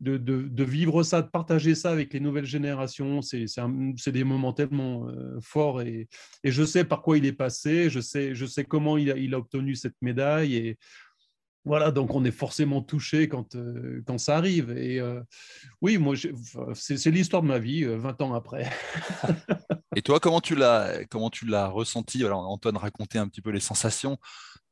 de, 0.00 0.64
vivre 0.64 1.02
ça, 1.02 1.22
de 1.22 1.28
partager 1.28 1.74
ça 1.74 1.90
avec 1.90 2.12
les 2.12 2.20
nouvelles 2.20 2.46
générations, 2.46 3.22
c'est 3.22 3.46
des 4.12 4.24
moments 4.24 4.52
tellement 4.52 5.08
forts. 5.40 5.82
Et, 5.82 6.08
je 6.44 6.64
sais 6.64 6.84
par 6.84 7.02
quoi 7.02 7.18
il 7.18 7.26
est 7.26 7.32
passé, 7.32 7.90
je 7.90 8.00
sais, 8.00 8.64
comment 8.68 8.96
il 8.96 9.34
a, 9.34 9.38
obtenu 9.38 9.74
cette 9.74 10.00
médaille. 10.00 10.76
Voilà, 11.64 11.90
donc 11.90 12.14
on 12.14 12.24
est 12.24 12.32
forcément 12.32 12.82
touché 12.82 13.28
quand, 13.28 13.54
euh, 13.54 14.02
quand 14.06 14.18
ça 14.18 14.36
arrive. 14.36 14.70
Et 14.70 15.00
oui, 15.80 15.98
moi, 15.98 16.14
c'est 16.74 17.10
l'histoire 17.10 17.42
de 17.42 17.48
ma 17.48 17.58
vie, 17.58 17.84
20 17.84 18.20
ans 18.22 18.34
après. 18.34 18.70
Et 19.94 20.02
toi, 20.02 20.20
comment 20.20 20.40
tu 20.40 20.54
l'as, 20.54 21.04
comment 21.10 21.30
tu 21.30 21.46
l'as 21.46 21.68
ressenti? 21.68 22.24
Alors, 22.24 22.48
Antoine 22.48 22.76
racontait 22.76 23.18
un 23.18 23.28
petit 23.28 23.42
peu 23.42 23.50
les 23.50 23.60
sensations. 23.60 24.18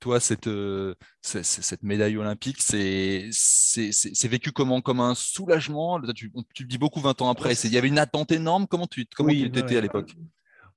Toi, 0.00 0.18
cette, 0.18 0.46
euh, 0.46 0.94
cette 1.20 1.82
médaille 1.82 2.16
olympique, 2.16 2.56
c'est, 2.60 3.28
c'est, 3.32 4.28
vécu 4.28 4.50
comment? 4.50 4.80
Comme 4.80 5.00
un 5.00 5.14
soulagement? 5.14 6.00
Tu, 6.14 6.32
tu, 6.54 6.64
dis 6.64 6.78
beaucoup 6.78 7.00
20 7.00 7.20
ans 7.20 7.28
après. 7.28 7.52
Il 7.52 7.72
y 7.72 7.76
avait 7.76 7.88
une 7.88 7.98
attente 7.98 8.32
énorme. 8.32 8.66
Comment 8.66 8.86
tu, 8.86 9.06
comment 9.14 9.30
tu 9.30 9.44
étais 9.44 9.76
à 9.76 9.80
l'époque? 9.82 10.14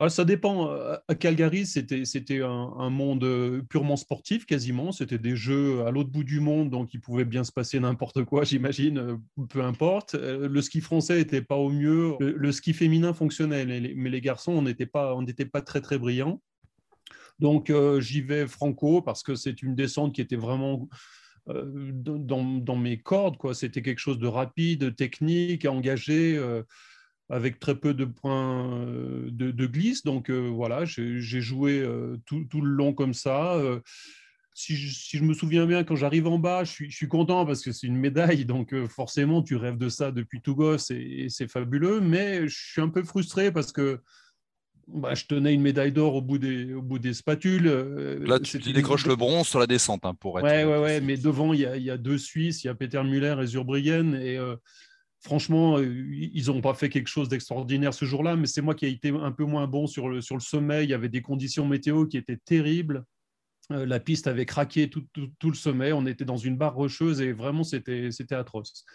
Ah, 0.06 0.10
ça 0.10 0.26
dépend. 0.26 0.70
À 1.08 1.16
Calgary, 1.16 1.66
c'était, 1.66 2.04
c'était 2.04 2.42
un, 2.42 2.90
monde 2.90 3.24
euh, 3.24 3.62
purement 3.62 3.96
sportif 3.96 4.46
quasiment. 4.46 4.92
C'était 4.92 5.18
des 5.18 5.38
jeux 5.38 5.86
à 5.86 5.92
l'autre 5.92 6.10
bout 6.10 6.26
du 6.26 6.42
monde, 6.42 6.70
donc 6.70 6.94
il 6.94 7.00
pouvait 7.00 7.24
bien 7.24 7.46
se 7.46 7.54
passer 7.54 7.80
n'importe 7.80 8.26
quoi, 8.26 8.44
j'imagine, 8.44 8.98
euh, 8.98 9.16
peu 9.48 9.64
importe. 9.64 10.16
Euh, 10.16 10.50
le 10.50 10.62
ski 10.62 10.82
français 10.82 11.20
n'était 11.20 11.42
pas 11.42 11.56
au 11.56 11.70
mieux. 11.70 12.16
Le, 12.20 12.52
ski 12.52 12.74
féminin 12.74 13.14
fonctionnait, 13.14 13.66
mais 13.66 14.10
les 14.10 14.22
garçons, 14.22 14.52
on 14.52 14.64
n'était 14.64 14.86
pas, 14.86 15.18
pas 15.54 15.62
très 15.62 15.80
très 15.80 15.98
brillants. 15.98 16.42
Donc 17.40 17.72
j'y 18.00 18.22
vais 18.22 18.46
franco 18.46 19.02
parce 19.02 19.24
que 19.24 19.36
c'est 19.36 19.62
une 19.64 19.74
descente 19.74 20.14
qui 20.14 20.22
était 20.22 20.36
vraiment 20.36 20.88
dans, 21.48 22.60
dans, 22.60 22.76
mes 22.76 23.00
cordes. 23.00 23.38
Quoi. 23.38 23.56
C'était 23.56 23.82
quelque 23.82 24.00
chose 24.00 24.20
de 24.20 24.28
rapide, 24.28 24.96
technique, 24.96 25.66
engagé 25.66 26.40
avec 27.30 27.60
très 27.60 27.76
peu 27.76 27.94
de 27.94 28.06
points 28.06 28.86
euh, 28.86 29.30
de, 29.32 29.66
glisse. 29.66 30.04
Donc 30.04 30.30
euh, 30.30 30.50
voilà, 30.50 30.86
j'ai 30.86 31.20
joué 31.20 31.80
euh, 31.80 32.18
tout, 32.26 32.62
le 32.62 32.70
long 32.70 32.94
comme 32.94 33.14
ça. 33.14 33.60
Si 34.56 34.76
je, 34.76 35.24
me 35.24 35.34
souviens 35.34 35.66
bien, 35.66 35.84
quand 35.84 35.96
j'arrive 35.96 36.28
en 36.28 36.38
bas, 36.38 36.64
je 36.64 36.86
suis, 36.90 37.08
content 37.08 37.44
parce 37.46 37.64
que 37.64 37.72
c'est 37.72 37.88
une 37.88 37.98
médaille, 37.98 38.46
donc 38.46 38.76
forcément, 38.86 39.42
tu 39.42 39.56
rêves 39.56 39.78
de 39.78 39.90
ça 39.90 40.12
depuis 40.12 40.42
tout 40.42 40.56
gosse 40.56 40.92
et, 40.92 41.28
c'est 41.30 41.48
fabuleux. 41.48 42.02
Mais 42.02 42.48
je 42.48 42.72
suis 42.72 42.82
un 42.82 42.90
peu 42.90 43.04
frustré 43.04 43.52
parce 43.52 43.72
que 43.72 44.00
bah, 44.88 45.16
je 45.16 45.26
tenais 45.26 45.56
une 45.56 45.62
médaille 45.62 45.92
d'or 45.92 46.14
au, 46.14 46.22
bout 46.22 46.38
des, 46.38 46.72
au 46.74 46.84
bout 46.84 47.00
des 47.00 47.16
spatules. 47.16 47.66
Là, 48.28 48.40
tu, 48.40 48.60
décroches 48.60 49.08
le 49.08 49.16
bronze 49.16 49.48
sur 49.48 49.58
la 49.58 49.66
descente 49.66 50.06
hein, 50.06 50.14
pour 50.14 50.38
être. 50.38 50.46
Ouais, 50.46 50.66
ouais, 50.66 50.78
ouais, 50.78 51.02
mais 51.02 51.18
devant, 51.18 51.54
il 51.54 51.62
y, 51.62 51.66
a, 51.66 51.76
il 51.76 51.84
y, 51.84 51.90
a, 51.90 51.98
deux 51.98 52.20
Suisses, 52.20 52.64
il 52.64 52.68
y 52.68 52.70
a 52.70 52.76
Peter 52.76 53.02
Müller 53.02 53.38
et 53.42 53.48
Zurbriggen. 53.48 54.14
Et 54.14 54.38
franchement, 55.24 55.78
euh, 55.78 56.06
ils 56.34 56.48
n'ont 56.48 56.62
pas 56.62 56.74
fait 56.74 56.90
quelque 56.90 57.08
chose 57.08 57.30
d'extraordinaire 57.30 57.94
ce 57.94 58.06
jour-là, 58.06 58.36
mais 58.36 58.46
c'est 58.46 58.62
moi 58.62 58.76
qui 58.76 58.86
ai 58.86 58.90
été 58.90 59.10
un 59.10 59.32
peu 59.32 59.46
moins 59.46 59.68
bon 59.68 59.88
sur 59.88 60.10
le, 60.10 60.22
sur 60.22 60.36
le 60.36 60.42
sommet. 60.42 60.84
Il 60.84 60.90
y 60.90 60.94
avait 60.94 61.10
des 61.10 61.22
conditions 61.22 61.66
météo 61.66 62.06
qui 62.06 62.18
étaient 62.18 62.38
terribles. 62.38 63.06
Euh, 63.72 63.86
la 63.86 64.02
piste 64.02 64.28
avait 64.28 64.46
craqué 64.46 64.90
tout, 64.90 65.08
le 65.44 65.54
sommet. 65.54 65.94
On 65.94 66.06
était 66.06 66.26
dans 66.26 66.38
une 66.38 66.58
barre 66.58 66.76
rocheuse 66.76 67.22
et 67.22 67.32
vraiment, 67.32 67.64
c'était 67.64 68.12
atroce. 68.32 68.86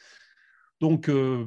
Donc, 0.81 1.09
euh, 1.09 1.47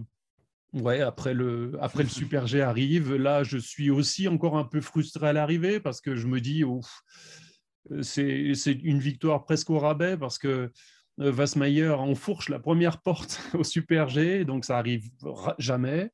ouais, 0.73 0.99
après 1.01 1.35
le, 1.35 1.77
après 1.79 2.01
le 2.01 2.09
Super 2.09 2.47
G 2.47 2.61
arrive, 2.61 3.13
là, 3.13 3.43
je 3.43 3.59
suis 3.59 3.91
aussi 3.91 4.27
encore 4.27 4.57
un 4.57 4.65
peu 4.65 4.81
frustré 4.81 5.27
à 5.27 5.33
l'arrivée 5.33 5.79
parce 5.79 6.01
que 6.01 6.15
je 6.15 6.25
me 6.25 6.41
dis, 6.41 6.63
c'est 8.01 8.79
une 8.83 8.99
victoire 8.99 9.45
presque 9.45 9.69
au 9.69 9.77
rabais 9.77 10.17
parce 10.17 10.39
que 10.39 10.71
Vassmeyer 11.29 11.89
enfourche 11.89 12.49
la 12.49 12.59
première 12.59 13.01
porte 13.01 13.39
au 13.53 13.63
Super 13.63 14.09
G, 14.09 14.43
donc 14.43 14.65
ça 14.65 14.77
arrive 14.77 15.09
jamais. 15.59 16.11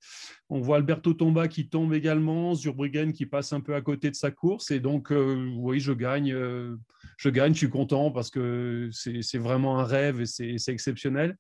On 0.49 0.59
voit 0.59 0.77
Alberto 0.77 1.13
Tomba 1.13 1.47
qui 1.47 1.69
tombe 1.69 1.93
également, 1.93 2.53
Zurbriggen 2.55 3.13
qui 3.13 3.25
passe 3.25 3.53
un 3.53 3.61
peu 3.61 3.75
à 3.75 3.81
côté 3.81 4.09
de 4.09 4.15
sa 4.15 4.31
course, 4.31 4.71
et 4.71 4.79
donc 4.79 5.11
euh, 5.11 5.49
oui, 5.55 5.79
je 5.79 5.93
gagne, 5.93 6.33
euh, 6.33 6.75
je 7.17 7.29
gagne, 7.29 7.53
je 7.53 7.59
suis 7.59 7.69
content 7.69 8.11
parce 8.11 8.29
que 8.29 8.89
c'est 8.91 9.37
vraiment 9.37 9.79
un 9.79 9.85
rêve 9.85 10.21
et 10.21 10.25
c'est 10.25 10.73
exceptionnel. 10.73 11.37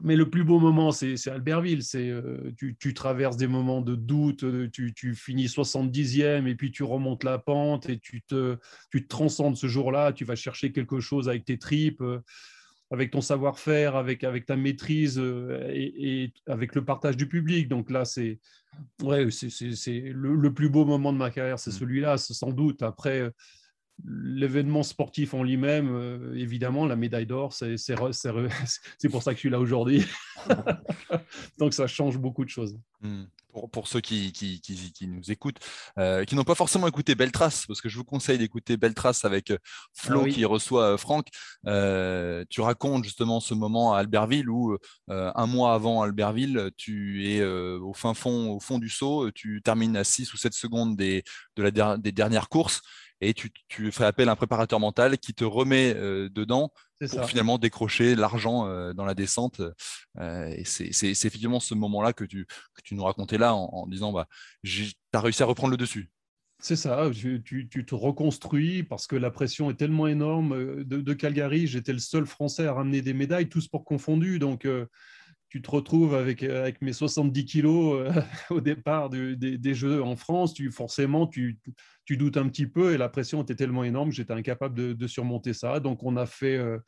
Mais 0.00 0.14
le 0.14 0.30
plus 0.30 0.44
beau 0.44 0.60
moment, 0.60 0.92
c'est 0.92 1.26
Albertville. 1.26 1.82
C'est 1.82 2.08
euh, 2.08 2.52
tu, 2.56 2.94
traverses 2.94 3.36
des 3.36 3.48
moments 3.48 3.80
de 3.80 3.96
doute, 3.96 4.44
tu, 4.70 4.94
tu, 4.94 5.14
finis 5.16 5.46
70e 5.46 6.46
et 6.46 6.54
puis 6.54 6.70
tu 6.70 6.84
remontes 6.84 7.24
la 7.24 7.38
pente 7.38 7.88
et 7.88 7.98
tu 7.98 8.22
te, 8.22 8.56
tu 8.92 9.02
te 9.02 9.08
transcendes 9.08 9.56
ce 9.56 9.66
jour-là. 9.66 10.12
Tu 10.12 10.24
vas 10.24 10.36
chercher 10.36 10.70
quelque 10.70 11.00
chose 11.00 11.28
avec 11.28 11.44
tes 11.44 11.58
tripes 11.58 12.04
avec 12.90 13.10
ton 13.10 13.20
savoir-faire, 13.20 13.96
avec, 13.96 14.24
avec 14.24 14.46
ta 14.46 14.56
maîtrise 14.56 15.18
euh, 15.18 15.70
et, 15.72 16.32
avec 16.46 16.74
le 16.74 16.84
partage 16.84 17.16
du 17.16 17.28
public. 17.28 17.68
Donc 17.68 17.90
là, 17.90 18.04
c'est 18.04 18.38
ouais, 19.02 19.28
c'est 19.30 20.00
le, 20.14 20.34
le, 20.34 20.54
plus 20.54 20.68
beau 20.68 20.84
moment 20.84 21.12
de 21.12 21.18
ma 21.18 21.30
carrière, 21.30 21.58
c'est 21.58 21.70
mmh. 21.70 21.74
celui-là, 21.80 22.18
sans 22.18 22.52
doute. 22.52 22.82
Après, 22.82 23.30
l'événement 24.04 24.82
sportif 24.82 25.34
en 25.34 25.42
lui-même, 25.42 25.90
euh, 25.92 26.34
évidemment, 26.36 26.86
la 26.86 26.96
médaille 26.96 27.26
d'or, 27.26 27.52
c'est 27.52 27.76
pour 29.10 29.22
ça 29.22 29.32
que 29.32 29.36
je 29.36 29.40
suis 29.40 29.50
là 29.50 29.60
aujourd'hui. 29.60 30.04
Donc 31.58 31.74
ça 31.74 31.86
change 31.86 32.18
beaucoup 32.18 32.44
de 32.44 32.50
choses. 32.50 32.78
Mmh 33.02 33.24
pour, 33.72 33.88
ceux 33.88 34.00
qui, 34.00 34.60
nous 35.02 35.30
écoutent, 35.30 35.58
euh, 35.98 36.24
qui 36.24 36.34
n'ont 36.34 36.44
pas 36.44 36.54
forcément 36.54 36.86
écouté 36.86 37.14
Beltrace, 37.14 37.66
parce 37.66 37.80
que 37.80 37.88
je 37.88 37.96
vous 37.96 38.04
conseille 38.04 38.38
d'écouter 38.38 38.76
Beltrace 38.76 39.24
avec 39.24 39.50
euh, 39.50 39.58
Flo 39.94 40.22
ah 40.24 40.28
qui 40.28 40.44
reçoit 40.44 40.94
euh, 40.94 40.96
Franck. 40.96 41.28
tu 42.50 42.60
racontes 42.60 43.04
justement 43.04 43.40
ce 43.40 43.54
moment 43.54 43.94
à 43.94 44.00
Albertville 44.00 44.48
où 44.48 44.76
un 45.08 45.46
mois 45.46 45.74
avant 45.74 46.02
Albertville, 46.02 46.70
tu 46.76 47.28
es 47.28 47.44
au 47.44 47.92
fin 47.94 48.14
fond, 48.14 48.50
au 48.52 48.60
fond 48.60 48.78
du 48.78 48.88
saut, 48.88 49.30
tu 49.30 49.60
termines 49.62 49.96
à 49.96 50.04
6 50.04 50.32
ou 50.32 50.36
7 50.36 50.52
secondes 50.52 50.96
des, 50.96 51.24
de 51.56 51.62
la, 51.62 51.96
des 51.96 52.12
dernières 52.12 52.48
courses 52.48 52.82
et 53.20 53.34
tu, 53.34 53.50
fais 53.92 54.04
appel 54.04 54.28
à 54.28 54.32
un 54.32 54.36
préparateur 54.36 54.80
mental 54.80 55.18
qui 55.18 55.34
te 55.34 55.44
remet 55.44 55.94
dedans 55.94 56.72
pour 57.06 57.28
finalement 57.28 57.58
décrocher 57.58 58.14
l'argent 58.14 58.66
euh, 58.66 58.92
dans 58.92 59.04
la 59.04 59.14
descente. 59.14 59.60
Euh, 60.18 60.48
et 60.48 60.64
c'est 60.64 61.10
effectivement 61.10 61.60
ce 61.60 61.74
moment-là 61.74 62.12
que 62.12 62.24
tu, 62.24 62.46
que 62.46 62.82
tu 62.82 62.94
nous 62.94 63.04
racontais 63.04 63.38
là 63.38 63.54
en, 63.54 63.86
disant 63.86 64.12
bah, 64.12 64.26
tu 64.64 64.92
as 65.12 65.20
réussi 65.20 65.42
à 65.42 65.46
reprendre 65.46 65.70
le 65.70 65.76
dessus. 65.76 66.10
C'est 66.60 66.76
ça, 66.76 67.08
tu, 67.14 67.40
tu, 67.44 67.86
te 67.86 67.94
reconstruis 67.94 68.82
parce 68.82 69.06
que 69.06 69.14
la 69.14 69.30
pression 69.30 69.70
est 69.70 69.76
tellement 69.76 70.08
énorme. 70.08 70.54
Euh, 70.54 70.84
de, 70.84 71.00
de 71.00 71.12
Calgary, 71.12 71.68
j'étais 71.68 71.92
le 71.92 72.00
seul 72.00 72.26
Français 72.26 72.66
à 72.66 72.72
ramener 72.72 73.00
des 73.00 73.14
médailles, 73.14 73.48
tous 73.48 73.60
sports 73.60 73.84
confondus. 73.84 74.40
Donc, 74.40 74.66
tu 75.48 75.62
te 75.62 75.70
retrouves 75.70 76.14
avec, 76.14 76.42
avec 76.42 76.82
mes 76.82 76.92
70 76.92 77.44
kilos 77.44 78.06
au 78.50 78.60
départ 78.60 79.08
des 79.10 79.74
Jeux 79.74 80.02
en 80.02 80.16
France. 80.16 80.54
Tu, 80.54 80.70
forcément, 80.70 81.26
tu, 81.26 81.58
tu 82.08 82.16
doutes 82.16 82.38
un 82.38 82.48
petit 82.48 82.66
peu 82.66 82.94
et 82.94 82.96
la 82.96 83.10
pression 83.10 83.42
était 83.42 83.54
tellement 83.54 83.84
énorme, 83.84 84.12
j'étais 84.12 84.32
incapable 84.32 84.96
de, 84.96 85.06
surmonter 85.06 85.52
ça. 85.52 85.78
Donc, 85.78 86.02
on 86.04 86.16
a 86.16 86.24
fait 86.24 86.56
euh, 86.56 86.78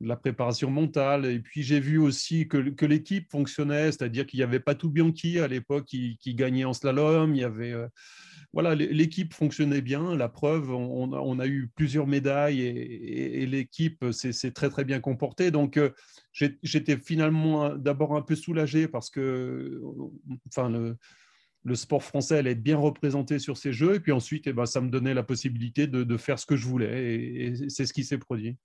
la 0.00 0.16
préparation 0.16 0.70
mentale. 0.70 1.26
Et 1.26 1.40
puis, 1.40 1.64
j'ai 1.64 1.80
vu 1.80 1.98
aussi 1.98 2.46
que, 2.46 2.56
que 2.70 2.86
l'équipe 2.86 3.28
fonctionnait, 3.30 3.92
c'est-à-dire 3.92 4.26
qu'il 4.26 4.38
n'y 4.38 4.44
avait 4.44 4.60
pas 4.60 4.76
tout 4.76 4.88
Bianchi 4.88 5.40
à 5.40 5.48
l'époque 5.48 5.86
qui, 5.86 6.18
qui, 6.18 6.36
gagnait 6.36 6.64
en 6.64 6.72
slalom. 6.72 7.34
Il 7.34 7.40
y 7.40 7.44
avait. 7.44 7.72
Euh, 7.72 7.88
voilà, 8.52 8.76
l'équipe 8.76 9.34
fonctionnait 9.34 9.80
bien. 9.80 10.16
La 10.16 10.28
preuve, 10.28 10.72
on, 10.72 11.12
on, 11.12 11.38
a 11.38 11.46
eu 11.48 11.68
plusieurs 11.74 12.06
médailles 12.06 12.60
et, 12.62 13.46
l'équipe 13.46 14.04
s'est 14.12 14.52
très 14.52 14.70
très 14.70 14.84
bien 14.84 15.00
comportée. 15.00 15.50
Donc, 15.50 15.76
euh, 15.76 15.90
j'étais 16.32 16.96
finalement 16.96 17.74
d'abord 17.74 18.16
un 18.16 18.22
peu 18.22 18.36
soulagé 18.36 18.88
parce 18.88 19.10
que, 19.10 19.82
enfin, 20.48 20.68
le, 20.68 21.74
sport 21.74 22.02
français 22.02 22.38
allait 22.38 22.52
être 22.52 22.62
bien 22.62 22.78
représenté 22.78 23.38
sur 23.38 23.56
ces 23.56 23.72
jeux. 23.72 23.94
Et 23.94 24.00
puis 24.00 24.12
ensuite, 24.12 24.46
eh 24.46 24.52
ben, 24.52 24.66
ça 24.66 24.80
me 24.80 24.90
donnait 24.90 25.14
la 25.14 25.22
possibilité 25.22 25.86
de, 25.86 26.16
faire 26.16 26.38
ce 26.38 26.46
que 26.46 26.56
je 26.56 26.66
voulais. 26.66 27.14
Et, 27.14 27.68
c'est 27.68 27.86
ce 27.86 27.92
qui 27.92 28.04
s'est 28.04 28.18
produit. 28.18 28.56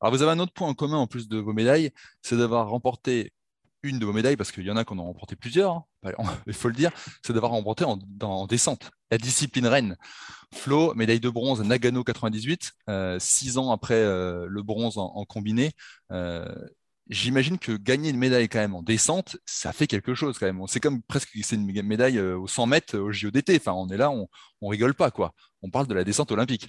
Alors, 0.00 0.14
vous 0.14 0.22
avez 0.22 0.32
un 0.32 0.38
autre 0.38 0.52
point 0.52 0.68
en 0.68 0.74
commun 0.74 0.96
en 0.96 1.06
plus 1.06 1.28
de 1.28 1.38
vos 1.38 1.52
médailles, 1.52 1.90
c'est 2.22 2.36
d'avoir 2.36 2.70
remporté 2.70 3.32
une 3.82 3.98
de 3.98 4.06
vos 4.06 4.12
médailles, 4.12 4.36
parce 4.36 4.52
qu'il 4.52 4.64
y 4.64 4.70
en 4.70 4.76
a 4.76 4.84
qui 4.84 4.92
en 4.92 4.98
ont 4.98 5.04
remporté 5.04 5.36
plusieurs, 5.36 5.72
hein. 5.72 5.84
il 6.46 6.52
faut 6.52 6.68
le 6.68 6.74
dire, 6.74 6.90
c'est 7.24 7.32
d'avoir 7.32 7.52
remporté 7.52 7.84
en, 7.84 8.46
descente, 8.46 8.90
la 9.10 9.18
discipline 9.18 9.66
reine. 9.66 9.96
Flo, 10.52 10.94
médaille 10.94 11.20
de 11.20 11.28
bronze 11.28 11.60
à 11.60 11.64
Nagano 11.64 12.02
98, 12.02 12.72
euh, 12.88 13.18
six 13.20 13.58
ans 13.58 13.70
après 13.70 13.94
euh, 13.94 14.46
le 14.48 14.62
bronze 14.62 14.98
en, 14.98 15.24
combiné. 15.24 15.72
Euh, 16.10 16.52
j'imagine 17.08 17.58
que 17.58 17.72
gagner 17.72 18.10
une 18.10 18.18
médaille 18.18 18.48
quand 18.48 18.58
même 18.58 18.74
en 18.74 18.82
descente, 18.82 19.36
ça 19.44 19.72
fait 19.72 19.86
quelque 19.86 20.14
chose 20.14 20.38
quand 20.38 20.46
même. 20.46 20.60
C'est 20.66 20.80
comme 20.80 21.02
presque 21.02 21.34
une 21.34 21.86
médaille 21.86 22.20
aux 22.20 22.48
100 22.48 22.66
mètres 22.66 22.98
au 22.98 23.12
JODT. 23.12 23.56
Enfin, 23.56 23.72
on 23.72 23.88
est 23.88 23.96
là, 23.96 24.10
on, 24.10 24.28
on 24.60 24.68
rigole 24.68 24.94
pas 24.94 25.10
quoi. 25.10 25.34
On 25.62 25.70
parle 25.70 25.86
de 25.86 25.94
la 25.94 26.04
descente 26.04 26.32
olympique. 26.32 26.66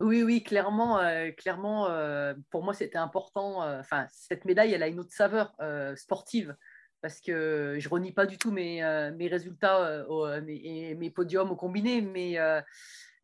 Oui, 0.00 0.22
oui, 0.22 0.42
clairement, 0.42 0.98
euh, 0.98 1.30
clairement, 1.30 1.88
euh, 1.88 2.34
pour 2.50 2.64
moi 2.64 2.74
c'était 2.74 2.98
important. 2.98 3.58
Enfin, 3.78 4.06
cette 4.10 4.44
médaille, 4.44 4.72
elle 4.72 4.82
a 4.82 4.88
une 4.88 5.00
autre 5.00 5.12
saveur 5.12 5.54
sportive. 5.96 6.56
parce 7.00 7.20
que 7.20 7.76
je 7.78 7.88
renie 7.88 8.12
pas 8.12 8.26
du 8.26 8.38
tout 8.38 8.50
mes, 8.50 8.82
résultats 9.28 10.04
et 10.48 10.94
mes 10.94 11.10
podiums 11.10 11.50
au 11.50 11.56
combiné, 11.56 12.00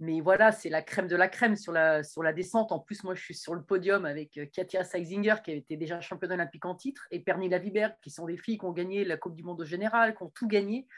mais 0.00 0.20
voilà, 0.22 0.50
c'est 0.50 0.70
la 0.70 0.80
crème 0.80 1.08
de 1.08 1.16
la 1.16 1.28
crème 1.28 1.56
sur 1.56 1.72
la, 1.72 2.02
sur 2.02 2.22
la 2.22 2.32
descente. 2.32 2.72
En 2.72 2.80
plus, 2.80 3.04
moi, 3.04 3.14
je 3.14 3.22
suis 3.22 3.34
sur 3.34 3.54
le 3.54 3.62
podium 3.62 4.06
avec 4.06 4.38
euh, 4.38 4.46
Katia 4.46 4.82
Seizinger, 4.82 5.36
qui 5.44 5.52
été 5.52 5.76
déjà 5.76 6.00
championne 6.00 6.32
olympique 6.32 6.64
en 6.64 6.74
titre, 6.74 7.06
et 7.10 7.20
Perny 7.20 7.50
Lavibert, 7.50 7.94
qui 8.00 8.10
sont 8.10 8.26
des 8.26 8.38
filles 8.38 8.58
qui 8.58 8.64
ont 8.64 8.72
gagné 8.72 9.04
la 9.04 9.18
Coupe 9.18 9.34
du 9.34 9.42
Monde 9.42 9.60
au 9.60 9.64
général, 9.64 10.16
qui 10.16 10.22
ont 10.22 10.32
tout 10.34 10.48
gagné. 10.48 10.88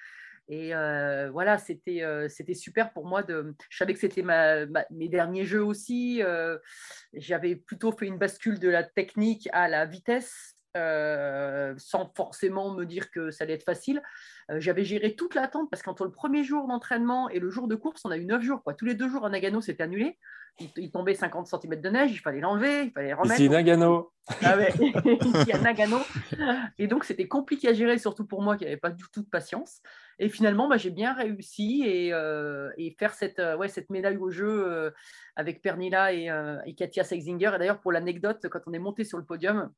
Et 0.49 0.75
euh, 0.75 1.31
voilà, 1.31 1.57
c'était 1.59 2.03
euh, 2.03 2.29
c'était 2.29 2.55
super 2.55 2.93
pour 2.93 3.07
moi. 3.07 3.23
De, 3.23 3.55
je 3.69 3.77
savais 3.77 3.95
que 3.95 4.01
c'était 4.01 4.25
mes 4.91 5.09
derniers 5.09 5.45
jeux 5.45 5.65
aussi. 5.65 6.23
J'avais 7.15 7.57
plutôt 7.57 7.93
fait 7.93 8.07
une 8.07 8.19
bascule 8.19 8.59
de 8.59 8.69
la 8.69 8.83
technique 8.83 9.49
à 9.53 9.69
la 9.69 9.87
vitesse. 9.87 10.57
sans 10.75 12.13
forcément 12.17 12.75
me 12.75 12.85
dire 12.85 13.11
que 13.11 13.31
ça 13.31 13.45
allait 13.45 13.55
être 13.55 13.65
facile. 13.65 14.03
Euh, 14.51 14.61
j'avais 14.61 14.85
géré 14.85 15.15
toute 15.15 15.35
l'attente 15.35 15.71
parce 15.71 15.83
qu'entre 15.83 16.05
le 16.05 16.11
premier 16.11 16.45
jour 16.45 16.67
d'entraînement 16.67 17.29
et 17.29 17.39
le 17.39 17.51
jour 17.51 17.69
de 17.69 17.75
course, 17.75 18.05
on 18.05 18.11
a 18.11 18.17
eu 18.17 18.25
neuf 18.25 18.43
jours. 18.43 18.63
Quoi. 18.63 18.75
Tous 18.75 18.85
les 18.85 18.95
deux 18.95 19.09
jours, 19.09 19.25
à 19.25 19.31
Nagano, 19.31 19.61
c'était 19.61 19.83
annulé. 19.83 20.19
Il, 20.77 20.91
tombait 20.91 21.15
50 21.15 21.47
cm 21.47 21.81
de 21.81 21.89
neige, 21.89 22.13
il 22.13 22.19
fallait 22.19 22.41
l'enlever, 22.41 22.85
il 22.85 22.91
fallait 22.91 23.15
remettre. 23.15 23.41
Ici, 23.41 23.49
Nagano. 23.49 24.13
Ah 24.43 24.59
ouais, 24.59 24.71
ici 25.35 25.53
à 25.53 25.59
Nagano. 25.59 25.99
Et 26.79 26.87
donc, 26.87 27.05
c'était 27.05 27.27
compliqué 27.27 27.69
à 27.69 27.73
gérer, 27.73 27.97
surtout 27.97 28.27
pour 28.27 28.43
moi 28.43 28.59
qui 28.59 28.65
n'avais 28.65 28.77
pas 28.77 28.91
du 28.91 29.03
tout 29.13 29.23
de 29.23 29.29
patience. 29.29 29.81
Et 30.19 30.29
finalement, 30.29 30.69
bah, 30.69 30.77
j'ai 30.77 30.91
bien 30.91 31.15
réussi 31.15 31.83
et, 31.85 32.13
euh, 32.13 32.71
faire 32.99 33.15
cette, 33.15 33.39
euh, 33.39 33.69
cette 33.69 33.91
médaille 33.91 34.19
au 34.19 34.31
jeu 34.31 34.93
avec 35.37 35.63
Pernilla 35.63 36.13
et, 36.13 36.29
et 36.67 36.75
Katia 36.75 37.05
Seixinger. 37.05 37.53
Et 37.55 37.59
d'ailleurs, 37.59 37.81
pour 37.81 37.93
l'anecdote, 37.93 38.47
quand 38.49 38.61
on 38.67 38.73
est 38.73 38.79
monté 38.79 39.05
sur 39.05 39.19
le 39.19 39.25
podium, 39.25 39.71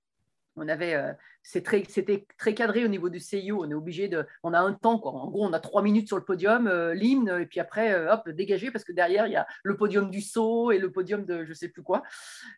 on 0.56 0.68
avait, 0.68 0.94
euh, 0.94 1.12
c'était 1.42 2.26
très 2.38 2.54
cadré 2.54 2.84
au 2.84 2.88
niveau 2.88 3.08
du 3.08 3.20
CIO. 3.20 3.64
On 3.64 3.70
est 3.70 3.74
obligé 3.74 4.08
de, 4.08 4.26
on 4.42 4.52
a 4.52 4.60
un 4.60 4.72
temps 4.72 4.98
quoi. 4.98 5.12
En 5.12 5.30
gros, 5.30 5.44
on 5.44 5.52
a 5.52 5.60
trois 5.60 5.82
minutes 5.82 6.08
sur 6.08 6.16
le 6.16 6.24
podium, 6.24 6.66
euh, 6.66 6.94
l'hymne, 6.94 7.38
et 7.40 7.46
puis 7.46 7.60
après, 7.60 7.92
euh, 7.92 8.12
hop, 8.12 8.28
dégagé 8.30 8.70
parce 8.70 8.84
que 8.84 8.92
derrière 8.92 9.26
il 9.26 9.32
y 9.32 9.36
a 9.36 9.46
le 9.62 9.76
podium 9.76 10.10
du 10.10 10.20
saut 10.20 10.70
et 10.70 10.78
le 10.78 10.90
podium 10.92 11.24
de 11.24 11.44
je 11.44 11.52
sais 11.52 11.68
plus 11.68 11.82
quoi. 11.82 12.02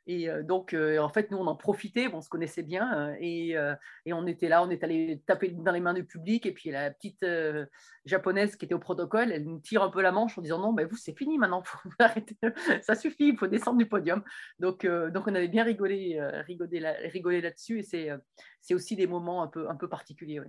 Et 0.07 0.29
donc, 0.45 0.75
en 0.75 1.09
fait, 1.09 1.31
nous 1.31 1.39
on 1.39 1.47
en 1.47 1.57
profitait, 1.57 2.09
on 2.13 2.21
se 2.21 2.29
connaissait 2.29 2.63
bien 2.63 3.15
et, 3.21 3.51
et, 4.05 4.13
on 4.13 4.27
était 4.27 4.49
là, 4.49 4.63
on 4.63 4.71
est 4.71 4.85
allé 4.85 5.23
taper 5.27 5.49
dans 5.49 5.73
les 5.73 5.81
mains 5.81 5.95
du 5.95 6.05
public 6.05 6.47
et 6.47 6.53
puis 6.53 6.71
la 6.71 6.91
petite 6.91 7.25
japonaise 8.07 8.57
qui 8.57 8.65
était 8.65 8.75
au 8.75 8.79
protocole, 8.79 9.33
elle 9.33 9.45
nous 9.45 9.61
tire 9.61 9.83
un 9.83 9.91
peu 9.91 10.01
la 10.01 10.13
manche 10.13 10.39
en 10.39 10.43
disant 10.43 10.59
non, 10.59 10.73
ben 10.73 10.87
vous 10.87 10.97
c'est 10.97 11.17
fini 11.17 11.39
maintenant, 11.39 11.63
faut 11.65 11.79
arrêter, 11.99 12.37
ça 12.83 12.95
suffit, 12.95 13.29
il 13.29 13.37
faut 13.37 13.47
descendre 13.47 13.79
du 13.79 13.87
podium. 13.87 14.23
Donc, 14.59 14.87
donc 14.87 15.25
on 15.27 15.35
avait 15.35 15.49
bien 15.49 15.65
rigolé, 15.65 16.19
rigolé, 16.47 16.81
rigolé 17.13 17.41
là-dessus 17.41 17.85
euh, 17.95 18.19
c'est 18.61 18.75
aussi 18.75 18.97
des 18.97 19.07
moments 19.07 19.43
un 19.43 19.47
peu, 19.47 19.69
un 19.69 19.77
peu 19.77 19.89
particuliers. 19.89 20.41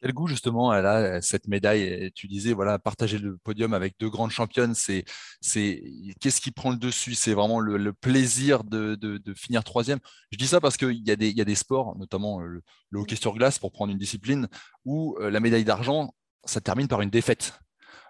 Quel 0.00 0.12
goût 0.14 0.26
justement 0.26 0.74
elle 0.74 0.86
a 0.86 1.22
cette 1.22 1.46
médaille? 1.46 2.10
Tu 2.14 2.26
disais 2.26 2.52
voilà 2.52 2.80
partager 2.80 3.18
le 3.18 3.36
podium 3.36 3.72
avec 3.72 3.94
deux 4.00 4.10
grandes 4.10 4.32
championnes, 4.32 4.74
c'est 4.74 5.04
c'est 5.40 5.84
qu'est-ce 6.20 6.40
qui 6.40 6.50
prend 6.50 6.70
le 6.70 6.76
dessus? 6.76 7.14
C'est 7.14 7.34
vraiment 7.34 7.60
le, 7.60 7.92
plaisir 7.92 8.64
de, 8.64 8.96
de, 8.96 9.34
finir 9.34 9.62
troisième. 9.62 10.00
Je 10.32 10.38
dis 10.38 10.48
ça 10.48 10.60
parce 10.60 10.76
qu'il 10.76 11.06
y 11.06 11.10
a 11.12 11.16
des 11.16 11.28
il 11.28 11.36
y 11.36 11.40
a 11.40 11.44
des 11.44 11.54
sports, 11.54 11.96
notamment 11.98 12.40
le, 12.40 12.64
hockey 12.92 13.14
sur 13.14 13.34
glace 13.34 13.60
pour 13.60 13.70
prendre 13.70 13.92
une 13.92 13.98
discipline 13.98 14.48
où 14.84 15.16
euh, 15.20 15.30
la 15.30 15.38
médaille 15.38 15.64
d'argent 15.64 16.12
ça 16.44 16.60
termine 16.60 16.88
par 16.88 17.00
une 17.00 17.10
défaite. 17.10 17.54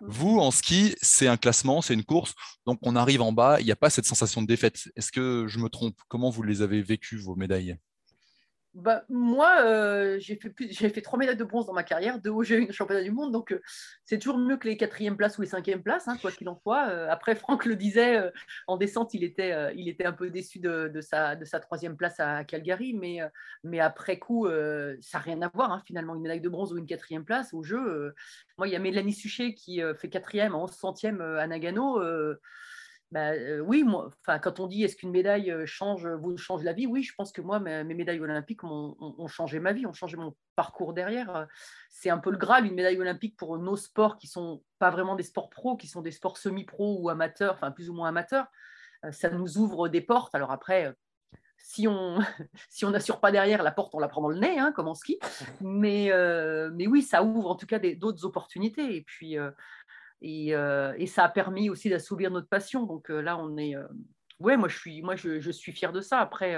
Mmh. 0.00 0.06
Vous, 0.08 0.38
en 0.38 0.50
ski, 0.50 0.94
c'est 1.00 1.28
un 1.28 1.36
classement, 1.36 1.82
c'est 1.82 1.94
une 1.94 2.04
course, 2.04 2.34
donc 2.66 2.78
on 2.82 2.96
arrive 2.96 3.22
en 3.22 3.32
bas, 3.32 3.60
il 3.60 3.66
n'y 3.66 3.72
a 3.72 3.76
pas 3.76 3.90
cette 3.90 4.06
sensation 4.06 4.42
de 4.42 4.46
défaite. 4.46 4.88
Est-ce 4.96 5.12
que 5.12 5.46
je 5.48 5.58
me 5.58 5.68
trompe? 5.68 5.96
Comment 6.08 6.30
vous 6.30 6.42
les 6.42 6.62
avez 6.62 6.82
vécues, 6.82 7.18
vos 7.18 7.36
médailles? 7.36 7.76
Bah, 8.74 9.04
moi, 9.10 9.56
euh, 9.64 10.18
j'ai 10.18 10.36
fait, 10.36 11.02
trois 11.02 11.18
médailles 11.18 11.36
de 11.36 11.44
bronze 11.44 11.66
dans 11.66 11.74
ma 11.74 11.82
carrière, 11.82 12.18
deux 12.18 12.30
au 12.30 12.42
jeu, 12.42 12.58
une 12.58 12.72
championnat 12.72 13.02
du 13.02 13.10
monde, 13.10 13.30
donc 13.30 13.52
euh, 13.52 13.60
c'est 14.06 14.18
toujours 14.18 14.38
mieux 14.38 14.56
que 14.56 14.66
les 14.66 14.78
quatrièmes 14.78 15.16
places 15.18 15.36
ou 15.36 15.42
les 15.42 15.48
cinquièmes 15.48 15.82
places, 15.82 16.08
hein, 16.08 16.16
quoi 16.20 16.32
qu'il 16.32 16.48
en 16.48 16.56
soit. 16.56 16.88
Euh, 16.88 17.06
après, 17.10 17.34
Franck 17.34 17.66
le 17.66 17.76
disait, 17.76 18.32
en 18.66 18.78
descente, 18.78 19.12
il 19.12 19.24
était, 19.24 19.74
il 19.76 19.88
était 19.90 20.06
un 20.06 20.12
peu 20.12 20.30
déçu 20.30 20.58
de, 20.58 20.90
sa, 21.02 21.36
de 21.36 21.44
sa 21.44 21.60
troisième 21.60 21.98
place 21.98 22.18
à 22.18 22.44
Calgary, 22.44 22.94
mais, 22.94 23.20
mais 23.62 23.78
après 23.78 24.18
coup, 24.18 24.46
ça 24.46 25.18
n'a 25.18 25.22
rien 25.22 25.42
à 25.42 25.50
voir, 25.52 25.70
hein, 25.70 25.82
finalement, 25.86 26.14
une 26.14 26.22
médaille 26.22 26.40
de 26.40 26.48
bronze 26.48 26.72
ou 26.72 26.78
une 26.78 26.86
quatrième 26.86 27.24
place 27.24 27.52
au 27.52 27.62
jeu. 27.62 28.14
moi, 28.56 28.68
il 28.68 28.72
y 28.72 28.76
a 28.76 28.78
Mélanie 28.78 29.12
Suchet 29.12 29.52
qui 29.54 29.82
fait 29.98 30.08
quatrième 30.08 30.54
en 30.54 30.64
11 30.64 30.70
centième 30.72 31.20
à 31.20 31.46
Nagano. 31.46 32.00
Bah, 33.12 33.32
euh, 33.32 33.60
oui, 33.60 33.84
moi, 33.84 34.10
quand 34.42 34.58
on 34.58 34.66
dit 34.66 34.84
est-ce 34.84 34.96
qu'une 34.96 35.10
médaille 35.10 35.50
euh, 35.50 35.66
change, 35.66 36.06
vous 36.06 36.38
change 36.38 36.64
la 36.64 36.72
vie, 36.72 36.86
oui, 36.86 37.02
je 37.02 37.14
pense 37.14 37.30
que 37.30 37.42
moi, 37.42 37.60
mes, 37.60 37.84
médailles 37.84 38.20
olympiques 38.20 38.64
ont, 38.64 39.28
changé 39.28 39.60
ma 39.60 39.74
vie, 39.74 39.84
ont 39.84 39.92
changé 39.92 40.16
mon 40.16 40.34
parcours 40.56 40.94
derrière. 40.94 41.46
C'est 41.90 42.08
un 42.08 42.16
peu 42.16 42.30
le 42.30 42.38
Graal, 42.38 42.64
une 42.64 42.74
médaille 42.74 42.98
olympique 42.98 43.36
pour 43.36 43.58
nos 43.58 43.76
sports 43.76 44.16
qui 44.16 44.28
sont 44.28 44.62
pas 44.78 44.88
vraiment 44.88 45.14
des 45.14 45.24
sports 45.24 45.50
pro, 45.50 45.76
qui 45.76 45.88
sont 45.88 46.00
des 46.00 46.10
sports 46.10 46.38
semi-pro 46.38 47.02
ou 47.02 47.10
amateurs, 47.10 47.52
enfin 47.52 47.70
plus 47.70 47.90
ou 47.90 47.92
moins 47.92 48.08
amateurs. 48.08 48.46
Euh, 49.04 49.12
ça 49.12 49.28
nous 49.28 49.58
ouvre 49.58 49.88
des 49.88 50.00
portes. 50.00 50.34
Alors 50.34 50.50
après, 50.50 50.96
si 51.58 51.86
on 51.86 52.18
si 52.70 52.86
on 52.86 52.90
n'assure 52.92 53.20
pas 53.20 53.30
derrière, 53.30 53.62
la 53.62 53.72
porte, 53.72 53.94
on 53.94 53.98
la 53.98 54.08
prend 54.08 54.22
dans 54.22 54.30
le 54.30 54.38
nez, 54.38 54.58
hein, 54.58 54.72
comme 54.72 54.88
en 54.88 54.94
ski. 54.94 55.18
Mais, 55.60 56.10
mais 56.72 56.86
oui, 56.86 57.02
ça 57.02 57.22
ouvre 57.22 57.50
en 57.50 57.56
tout 57.56 57.66
cas 57.66 57.78
d'autres 57.78 58.24
opportunités. 58.24 58.96
Et 58.96 59.02
puis, 59.02 59.36
euh, 59.36 59.50
et, 60.22 61.06
ça 61.06 61.24
a 61.24 61.28
permis 61.28 61.70
aussi 61.70 61.90
d'assouvir 61.90 62.30
notre 62.30 62.48
passion. 62.48 62.84
Donc 62.84 63.10
euh, 63.10 63.20
là, 63.20 63.36
on 63.38 63.56
est. 63.56 63.76
Euh, 63.76 63.86
ouais, 64.38 64.56
moi 64.56 64.68
je 64.68 64.76
suis, 64.76 65.02
moi 65.02 65.16
je, 65.16 65.50
suis 65.50 65.72
fier 65.72 65.92
de 65.92 66.00
ça. 66.00 66.20
Après, 66.20 66.56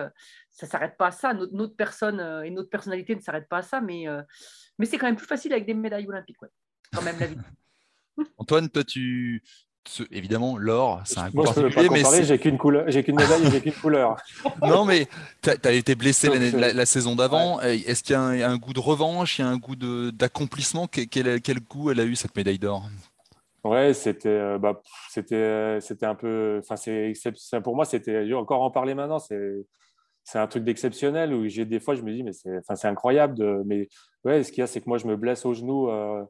ça 0.50 0.66
s'arrête 0.66 0.96
pas 0.96 1.08
à 1.08 1.10
ça. 1.10 1.34
Notre, 1.34 1.74
personne 1.74 2.20
et 2.44 2.50
notre 2.50 2.70
personnalité 2.70 3.14
ne 3.14 3.20
s'arrête 3.20 3.48
pas 3.48 3.58
à 3.58 3.62
ça, 3.62 3.80
mais 3.80 4.06
mais 4.78 4.86
c'est 4.86 4.98
quand 4.98 5.06
même 5.06 5.16
plus 5.16 5.26
facile 5.26 5.52
avec 5.52 5.66
des 5.66 5.74
médailles 5.74 6.08
olympiques, 6.08 6.40
ouais. 6.42 6.48
Quand 6.92 7.02
même 7.02 7.18
la 7.18 7.26
vie. 7.26 7.36
Antoine, 8.38 8.68
toi, 8.68 8.84
tu, 8.84 9.42
évidemment, 10.10 10.56
l'or, 10.56 11.02
c'est 11.04 11.18
un 11.18 11.30
Moi, 11.32 11.46
je 11.48 11.60
peux 11.60 11.70
pas 11.70 11.86
comparer, 11.86 12.24
j'ai 12.24 12.38
qu'une 12.38 12.58
couleur, 12.58 12.84
j'ai 12.88 13.02
qu'une 13.02 13.16
médaille 13.16 13.46
et 13.46 13.50
j'ai 13.50 13.60
qu'une 13.60 13.72
couleur. 13.72 14.16
non, 14.62 14.84
mais 14.84 15.08
tu 15.42 15.50
as, 15.50 15.72
été 15.72 15.94
blessé 15.94 16.28
la, 16.28 16.86
saison 16.86 17.16
d'avant. 17.16 17.60
Est-ce 17.60 18.02
qu'il 18.02 18.14
y, 18.14 18.42
a 18.42 18.50
un 18.50 18.56
goût 18.56 18.72
de 18.72 18.80
revanche, 18.80 19.38
il 19.38 19.42
y 19.42 19.44
a 19.44 19.48
un 19.48 19.56
goût 19.56 19.76
d'accomplissement? 19.76 20.86
Quel, 20.86 21.40
quel, 21.40 21.60
goût 21.60 21.90
elle 21.90 22.00
a 22.00 22.04
eu 22.04 22.16
cette 22.16 22.36
médaille 22.36 22.58
d'or? 22.58 22.88
Ouais, 23.64 23.94
c'était, 23.94 24.28
euh, 24.28 24.58
bah, 24.58 24.82
c'était, 25.08 25.36
euh, 25.36 25.80
c'était 25.80 26.04
un 26.04 26.14
peu, 26.14 26.60
enfin, 26.62 26.76
c'est, 26.76 27.14
pour 27.62 27.74
moi, 27.74 27.86
c'était 27.86 28.30
encore 28.34 28.60
en 28.60 28.70
parler 28.70 28.94
maintenant, 28.94 29.18
c'est, 29.18 29.40
c'est 30.24 30.38
un 30.38 30.46
truc 30.46 30.64
d'exceptionnel 30.64 31.32
où 31.32 31.48
j'ai 31.48 31.64
des 31.64 31.80
fois, 31.80 31.94
je 31.94 32.02
me 32.02 32.12
dis, 32.12 32.22
mais 32.22 32.32
c'est, 32.34 32.58
enfin, 32.58 32.76
c'est 32.76 32.88
incroyable. 32.88 33.64
Mais 33.64 33.88
ouais, 34.24 34.42
ce 34.44 34.52
qu'il 34.52 34.60
y 34.60 34.64
a, 34.64 34.66
c'est 34.66 34.82
que 34.82 34.88
moi, 34.88 34.98
je 34.98 35.06
me 35.06 35.16
blesse 35.16 35.46
au 35.46 35.54
genou 35.54 35.88
euh, 35.88 36.22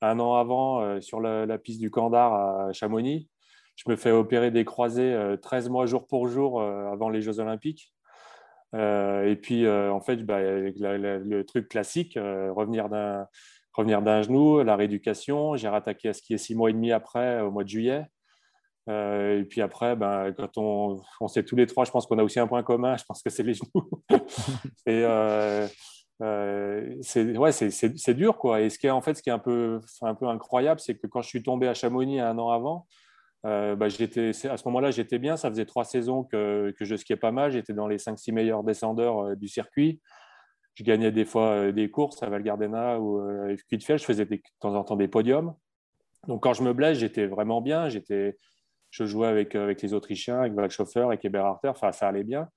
un 0.00 0.18
an 0.20 0.36
avant 0.36 1.00
sur 1.00 1.20
la, 1.20 1.58
piste 1.58 1.80
du 1.80 1.90
Candar 1.90 2.32
à 2.34 2.72
Chamonix. 2.72 3.28
Je 3.76 3.90
me 3.90 3.96
fais 3.96 4.10
opérer 4.10 4.50
des 4.50 4.64
croisés 4.64 5.16
13 5.42 5.68
mois 5.68 5.86
jour 5.86 6.06
pour 6.06 6.28
jour 6.28 6.62
avant 6.62 7.10
les 7.10 7.20
Jeux 7.22 7.40
Olympiques. 7.40 7.92
et 8.74 9.38
puis, 9.42 9.68
en 9.68 10.00
fait, 10.00 10.16
bah, 10.24 10.40
le 10.40 11.42
truc 11.42 11.68
classique, 11.68 12.14
revenir 12.16 12.88
d'un 12.88 13.26
revenir 13.78 14.02
d'un 14.02 14.22
genou, 14.22 14.62
la 14.62 14.76
rééducation. 14.76 15.56
J'ai 15.56 15.68
rattaqué 15.68 16.08
à 16.08 16.12
skier 16.12 16.36
six 16.36 16.54
mois 16.54 16.70
et 16.70 16.72
demi 16.72 16.92
après, 16.92 17.40
au 17.40 17.50
mois 17.50 17.64
de 17.64 17.68
juillet. 17.68 18.04
Euh, 18.88 19.40
et 19.40 19.44
puis 19.44 19.60
après, 19.60 19.96
ben, 19.96 20.32
quand 20.32 20.56
on, 20.56 21.00
on 21.20 21.28
sait 21.28 21.44
tous 21.44 21.56
les 21.56 21.66
trois, 21.66 21.84
je 21.84 21.90
pense 21.90 22.06
qu'on 22.06 22.18
a 22.18 22.24
aussi 22.24 22.40
un 22.40 22.46
point 22.46 22.62
commun, 22.62 22.96
je 22.96 23.04
pense 23.04 23.22
que 23.22 23.30
c'est 23.30 23.42
les 23.42 23.54
genoux. 23.54 23.90
et 24.86 25.04
euh, 25.04 25.68
euh, 26.22 26.96
c'est 27.02 27.36
ouais, 27.36 27.52
c'est 27.52 28.14
dur. 28.14 28.38
Quoi. 28.38 28.62
Et 28.62 28.70
ce 28.70 28.78
qui 28.78 28.86
est, 28.86 28.90
en 28.90 29.02
fait, 29.02 29.14
ce 29.14 29.22
qui 29.22 29.28
est 29.28 29.32
un 29.32 29.38
peu, 29.38 29.80
un 30.02 30.14
peu 30.14 30.26
incroyable, 30.26 30.80
c'est 30.80 30.96
que 30.96 31.06
quand 31.06 31.22
je 31.22 31.28
suis 31.28 31.42
tombé 31.42 31.68
à 31.68 31.74
Chamonix 31.74 32.20
un 32.20 32.38
an 32.38 32.50
avant, 32.50 32.86
bah, 33.44 33.86
à 33.86 33.90
ce 33.90 34.64
moment-là, 34.66 34.90
j'étais 34.90 35.18
bien. 35.18 35.36
Ça 35.36 35.50
faisait 35.50 35.66
trois 35.66 35.84
saisons 35.84 36.24
que, 36.24 36.74
que 36.78 36.84
je 36.84 36.96
skiais 36.96 37.16
pas 37.16 37.30
mal. 37.30 37.52
J'étais 37.52 37.74
dans 37.74 37.86
les 37.86 37.98
5-6 37.98 38.32
meilleurs 38.32 38.64
descendeurs 38.64 39.36
du 39.36 39.48
circuit 39.48 40.00
je 40.78 40.84
gagnais 40.84 41.10
des 41.10 41.24
fois 41.24 41.50
euh, 41.50 41.72
des 41.72 41.90
courses 41.90 42.22
à 42.22 42.30
Val 42.30 42.42
Gardena 42.44 43.00
ou 43.00 43.18
à 43.18 43.56
Kuitfeld, 43.68 43.98
je 43.98 44.04
faisais 44.04 44.24
de 44.24 44.40
temps 44.60 44.76
en 44.76 44.84
temps 44.84 44.94
des 44.94 45.08
podiums. 45.08 45.54
Donc 46.28 46.44
quand 46.44 46.52
je 46.52 46.62
me 46.62 46.72
blesse, 46.72 46.98
j'étais 46.98 47.26
vraiment 47.26 47.60
bien. 47.60 47.88
J'étais, 47.88 48.38
je 48.90 49.04
jouais 49.04 49.26
avec, 49.26 49.56
euh, 49.56 49.64
avec 49.64 49.82
les 49.82 49.92
Autrichiens, 49.92 50.38
avec 50.38 50.52
Valchauffeur, 50.52 51.08
avec 51.08 51.24
Eberharter, 51.24 51.68
enfin 51.68 51.90
ça 51.90 52.06
allait 52.06 52.22
bien. 52.22 52.48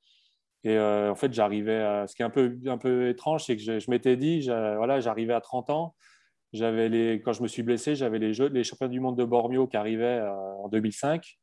Et 0.64 0.78
euh, 0.78 1.10
en 1.10 1.16
fait, 1.16 1.34
j'arrivais 1.34 1.82
à... 1.82 2.06
Ce 2.06 2.16
qui 2.16 2.22
est 2.22 2.26
un 2.26 2.30
peu, 2.30 2.56
un 2.68 2.78
peu 2.78 3.10
étrange, 3.10 3.46
c'est 3.46 3.58
que 3.58 3.64
je, 3.64 3.90
m'étais 3.90 4.18
dit, 4.18 4.42
voilà, 4.46 5.00
j'arrivais 5.00 5.34
à 5.34 5.42
30 5.42 5.72
ans. 5.72 5.96
J'avais 6.54 6.90
les, 6.90 7.22
quand 7.24 7.34
je 7.34 7.42
me 7.42 7.48
suis 7.48 7.64
blessé, 7.64 7.96
j'avais 7.96 8.20
les, 8.20 8.34
jeux, 8.34 8.50
les 8.50 8.64
championnats 8.64 8.92
du 8.92 9.00
monde 9.00 9.18
de 9.18 9.24
Bormio 9.24 9.66
qui 9.66 9.78
arrivaient 9.78 10.22
en 10.64 10.68
2005. 10.68 11.40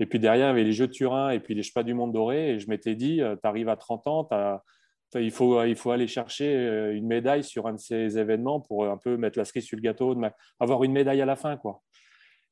Et 0.00 0.06
puis 0.06 0.18
derrière, 0.18 0.46
il 0.46 0.48
y 0.48 0.52
avait 0.52 0.64
les 0.64 0.72
Jeux 0.72 0.86
de 0.86 0.92
Turin 0.92 1.30
et 1.30 1.40
puis 1.40 1.54
les 1.54 1.62
championnats 1.62 1.84
du 1.84 1.94
monde 1.94 2.12
doré. 2.12 2.52
Et 2.52 2.60
je 2.60 2.70
m'étais 2.70 2.94
dit, 2.94 3.18
tu 3.18 3.46
arrives 3.46 3.68
à 3.68 3.76
30 3.76 4.06
ans, 4.06 4.24
tu 4.24 4.34
as 4.34 4.62
il 5.14 5.30
faut, 5.30 5.62
il 5.64 5.76
faut 5.76 5.90
aller 5.90 6.06
chercher 6.06 6.54
euh, 6.54 6.94
une 6.94 7.06
médaille 7.06 7.44
sur 7.44 7.66
un 7.66 7.74
de 7.74 7.78
ces 7.78 8.18
événements 8.18 8.60
pour 8.60 8.86
un 8.86 8.96
peu 8.96 9.16
mettre 9.16 9.38
la 9.38 9.44
cerise 9.44 9.64
sur 9.64 9.76
le 9.76 9.82
gâteau, 9.82 10.16
avoir 10.60 10.84
une 10.84 10.92
médaille 10.92 11.22
à 11.22 11.26
la 11.26 11.36
fin. 11.36 11.56
Quoi. 11.56 11.82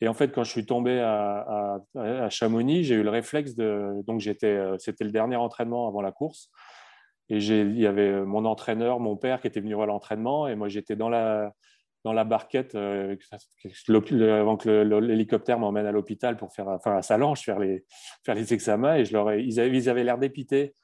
Et 0.01 0.09
en 0.09 0.15
fait, 0.15 0.33
quand 0.33 0.45
je 0.45 0.51
suis 0.51 0.67
tombé 0.67 1.01
à, 1.01 1.79
Chamonix, 2.29 2.85
j'ai 2.85 2.97
eu 2.97 3.03
le 3.03 3.11
réflexe 3.11 3.55
de. 3.55 4.03
Donc, 4.07 4.21
euh, 4.45 4.77
c'était 4.79 5.05
le 5.05 5.13
dernier 5.13 5.37
entraînement 5.37 5.87
avant 5.87 6.03
la 6.03 6.13
course. 6.13 6.51
Et 7.29 7.39
il 7.39 7.79
y 7.79 7.87
avait 7.87 8.21
mon 8.23 8.45
entraîneur, 8.45 9.01
mon 9.01 9.17
père 9.17 9.41
qui 9.41 9.47
était 9.47 9.61
venu 9.61 9.75
voir 9.75 9.87
l'entraînement, 9.87 10.49
et 10.49 10.57
moi 10.57 10.69
j'étais 10.69 10.97
dans 10.97 11.09
la, 11.09 11.55
dans 12.05 12.13
la 12.13 12.25
barquette 12.25 12.75
euh, 12.75 13.17
avant 13.89 14.57
que 14.57 14.83
l'hélicoptère 15.01 15.59
m'emmène 15.59 15.87
à 15.87 15.93
l'hôpital 15.93 16.37
pour 16.37 16.53
faire, 16.53 16.69
enfin 16.69 16.97
à 16.97 17.03
Salange, 17.03 17.41
faire 17.41 17.59
les, 17.59 17.85
faire 18.25 18.35
les 18.35 18.53
examens. 18.53 18.97
Et 18.97 19.05
je 19.05 19.13
leur 19.13 19.31
ai, 19.31 19.43
ils 19.43 19.61
avaient 19.61 20.05
l'air 20.05 20.15
avaient 20.15 20.29
dépités. 20.29 20.75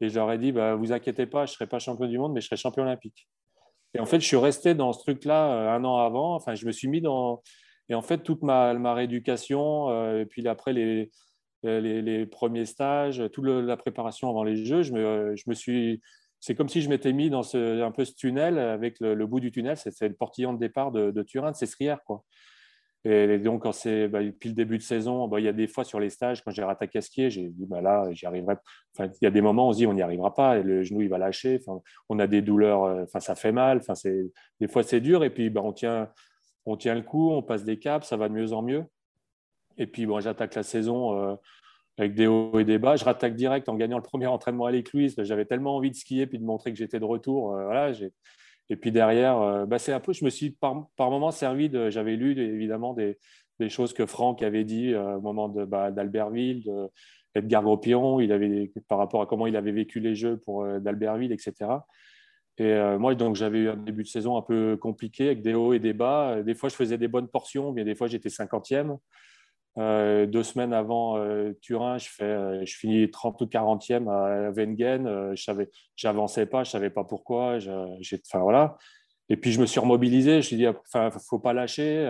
Et 0.00 0.06
ai 0.06 0.38
dit, 0.38 0.52
bah, 0.52 0.74
vous 0.74 0.92
inquiétez 0.92 1.26
pas, 1.26 1.46
je 1.46 1.52
ne 1.52 1.54
serai 1.54 1.66
pas 1.66 1.78
champion 1.78 2.06
du 2.06 2.18
monde, 2.18 2.32
mais 2.32 2.40
je 2.40 2.46
serai 2.46 2.56
champion 2.56 2.82
olympique. 2.82 3.28
Et 3.94 4.00
en 4.00 4.06
fait, 4.06 4.20
je 4.20 4.26
suis 4.26 4.36
resté 4.36 4.74
dans 4.74 4.92
ce 4.92 5.00
truc-là 5.00 5.52
euh, 5.52 5.76
un 5.76 5.84
an 5.84 5.98
avant. 5.98 6.34
Enfin, 6.34 6.54
je 6.54 6.66
me 6.66 6.72
suis 6.72 6.88
mis 6.88 7.00
dans. 7.00 7.42
Et 7.88 7.94
en 7.94 8.02
fait, 8.02 8.18
toute 8.18 8.42
ma, 8.42 8.74
ma 8.74 8.94
rééducation, 8.94 9.90
euh, 9.90 10.20
et 10.20 10.26
puis 10.26 10.46
après 10.48 10.72
les, 10.72 11.10
les, 11.62 12.02
les, 12.02 12.26
premiers 12.26 12.66
stages, 12.66 13.22
toute 13.32 13.46
la 13.46 13.76
préparation 13.76 14.28
avant 14.28 14.44
les 14.44 14.64
Jeux, 14.64 14.82
je 14.82 14.92
me, 14.92 15.34
je 15.36 15.44
me 15.46 15.54
suis 15.54 16.00
c'est 16.40 16.54
comme 16.54 16.68
si 16.68 16.82
je 16.82 16.88
m'étais 16.88 17.12
mis 17.12 17.30
dans 17.30 17.42
ce, 17.42 17.82
un 17.82 17.90
peu 17.90 18.04
ce 18.04 18.14
tunnel, 18.14 18.58
avec 18.58 19.00
le, 19.00 19.26
bout 19.26 19.40
du 19.40 19.50
tunnel, 19.50 19.76
c'est 19.76 20.08
le 20.08 20.14
portillon 20.14 20.52
de 20.52 20.58
départ 20.58 20.92
de, 20.92 21.22
Turin, 21.22 21.50
de 21.50 21.56
Sestrières. 21.56 22.04
Quoi. 22.04 22.22
Et 23.08 23.38
donc, 23.38 23.64
c'est 23.72 24.08
bah, 24.08 24.20
depuis 24.20 24.48
le 24.48 24.54
début 24.56 24.78
de 24.78 24.82
saison, 24.82 25.28
bah, 25.28 25.38
il 25.38 25.44
y 25.44 25.48
a 25.48 25.52
des 25.52 25.68
fois 25.68 25.84
sur 25.84 26.00
les 26.00 26.10
stages, 26.10 26.42
quand 26.42 26.50
j'ai 26.50 26.64
raté 26.64 26.88
Casquier, 26.88 27.30
j'ai 27.30 27.50
dit 27.50 27.64
bah, 27.64 27.80
là, 27.80 28.08
j'y 28.10 28.26
arriverai. 28.26 28.56
Il 28.98 29.10
y 29.22 29.26
a 29.26 29.30
des 29.30 29.40
moments 29.40 29.66
où 29.66 29.70
on 29.70 29.72
se 29.72 29.78
dit 29.78 29.86
on 29.86 29.94
n'y 29.94 30.02
arrivera 30.02 30.34
pas, 30.34 30.58
et 30.58 30.64
le 30.64 30.82
genou 30.82 31.02
il 31.02 31.08
va 31.08 31.16
lâcher. 31.16 31.60
On 32.08 32.18
a 32.18 32.26
des 32.26 32.42
douleurs, 32.42 32.82
euh, 32.84 33.04
ça 33.20 33.36
fait 33.36 33.52
mal. 33.52 33.80
Des 34.60 34.68
fois 34.68 34.82
c'est 34.82 35.00
dur, 35.00 35.22
et 35.22 35.30
puis 35.30 35.50
bah, 35.50 35.60
on, 35.62 35.72
tient, 35.72 36.08
le 36.66 37.02
coup, 37.02 37.30
on 37.30 37.42
passe 37.42 37.62
des 37.62 37.78
caps, 37.78 38.08
ça 38.08 38.16
va 38.16 38.28
de 38.28 38.34
mieux 38.34 38.52
en 38.52 38.62
mieux. 38.62 38.84
Et 39.78 39.86
puis 39.86 40.08
j'attaque 40.18 40.56
la 40.56 40.64
saison. 40.64 41.16
Euh, 41.16 41.36
avec 41.98 42.14
des 42.14 42.26
hauts 42.26 42.58
et 42.58 42.64
des 42.64 42.78
bas. 42.78 42.96
Je 42.96 43.04
rattaque 43.04 43.34
direct 43.36 43.70
en 43.70 43.74
gagnant 43.74 43.96
le 43.96 44.02
premier 44.02 44.26
entraînement 44.26 44.66
à 44.66 44.70
l'écluse. 44.70 45.14
J'avais 45.18 45.46
tellement 45.46 45.76
envie 45.76 45.90
de 45.90 45.96
skier 45.96 46.26
puis 46.26 46.38
de 46.38 46.44
montrer 46.44 46.70
que 46.70 46.78
j'étais 46.78 47.00
de 47.00 47.06
retour. 47.06 47.54
Euh, 47.54 47.64
voilà, 47.64 47.92
et 48.68 48.76
puis 48.76 48.92
derrière, 48.92 49.38
euh, 49.38 49.66
bah, 49.66 49.78
c'est 49.78 49.92
un 49.92 50.00
peu, 50.00 50.12
je 50.12 50.24
me 50.24 50.30
suis 50.30 50.50
par, 50.50 50.88
par 50.96 51.10
moments 51.10 51.30
servi 51.30 51.68
de. 51.68 51.90
J'avais 51.90 52.16
lu 52.16 52.38
évidemment 52.38 52.94
des, 52.94 53.18
choses 53.68 53.92
que 53.92 54.06
Franck 54.06 54.42
avait 54.42 54.64
dit 54.64 54.92
euh, 54.92 55.16
au 55.16 55.20
moment 55.20 55.48
bah, 55.48 55.90
d'Albertville, 55.90 56.64
de, 56.64 56.90
d'Edgar 57.34 57.62
Gros-Piron, 57.62 58.20
il 58.20 58.32
avait, 58.32 58.72
par 58.88 58.98
rapport 58.98 59.22
à 59.22 59.26
comment 59.26 59.46
il 59.46 59.56
avait 59.56 59.72
vécu 59.72 60.00
les 60.00 60.14
Jeux 60.14 60.38
pour 60.38 60.66
d'Albertville, 60.80 61.32
etc. 61.32 61.70
Et 62.58 62.74
moi, 62.98 63.14
donc, 63.14 63.36
j'avais 63.36 63.58
eu 63.58 63.68
un 63.68 63.76
début 63.76 64.02
de 64.02 64.08
saison 64.08 64.38
un 64.38 64.42
peu 64.42 64.78
compliqué 64.78 65.26
avec 65.26 65.42
des 65.42 65.52
hauts 65.52 65.74
et 65.74 65.78
des 65.78 65.92
bas. 65.92 66.42
Des 66.42 66.54
fois, 66.54 66.70
je 66.70 66.74
faisais 66.74 66.96
des 66.96 67.08
bonnes 67.08 67.28
portions, 67.28 67.72
mais 67.74 67.84
des 67.84 67.94
fois, 67.94 68.06
j'étais 68.06 68.30
cinquantième. 68.30 68.96
Euh, 69.78 70.24
deux 70.24 70.42
semaines 70.42 70.72
avant 70.72 71.18
euh, 71.18 71.52
Turin, 71.60 71.98
je, 71.98 72.08
fais, 72.08 72.24
euh, 72.24 72.64
je 72.64 72.74
finis 72.74 73.10
30 73.10 73.42
ou 73.42 73.44
40e 73.44 74.08
à 74.08 74.50
Wengen. 74.50 75.34
je 75.34 75.42
savais, 75.42 75.68
j'avançais 75.96 76.46
pas, 76.46 76.64
je 76.64 76.70
savais 76.70 76.90
pas 76.90 77.04
pourquoi. 77.04 77.58
voilà. 78.34 78.76
Et 79.28 79.36
puis 79.36 79.52
je 79.52 79.60
me 79.60 79.66
suis 79.66 79.80
remobilisé. 79.80 80.32
Je 80.32 80.36
me 80.36 80.42
suis 80.42 80.56
dit, 80.56 80.66
enfin, 80.66 81.10
faut 81.10 81.38
pas 81.38 81.52
lâcher. 81.52 82.04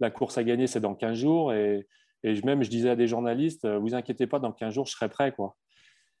La, 0.00 0.10
course 0.10 0.38
à 0.38 0.44
gagner, 0.44 0.66
c'est 0.66 0.80
dans 0.80 0.94
15 0.94 1.18
jours. 1.18 1.52
Et, 1.52 1.86
et, 2.22 2.40
même, 2.42 2.62
je 2.62 2.70
disais 2.70 2.90
à 2.90 2.96
des 2.96 3.06
journalistes, 3.06 3.66
vous 3.66 3.94
inquiétez 3.94 4.26
pas, 4.26 4.38
dans 4.38 4.52
15 4.52 4.74
jours, 4.74 4.86
je 4.86 4.92
serai 4.92 5.08
prêt, 5.08 5.32
quoi. 5.32 5.56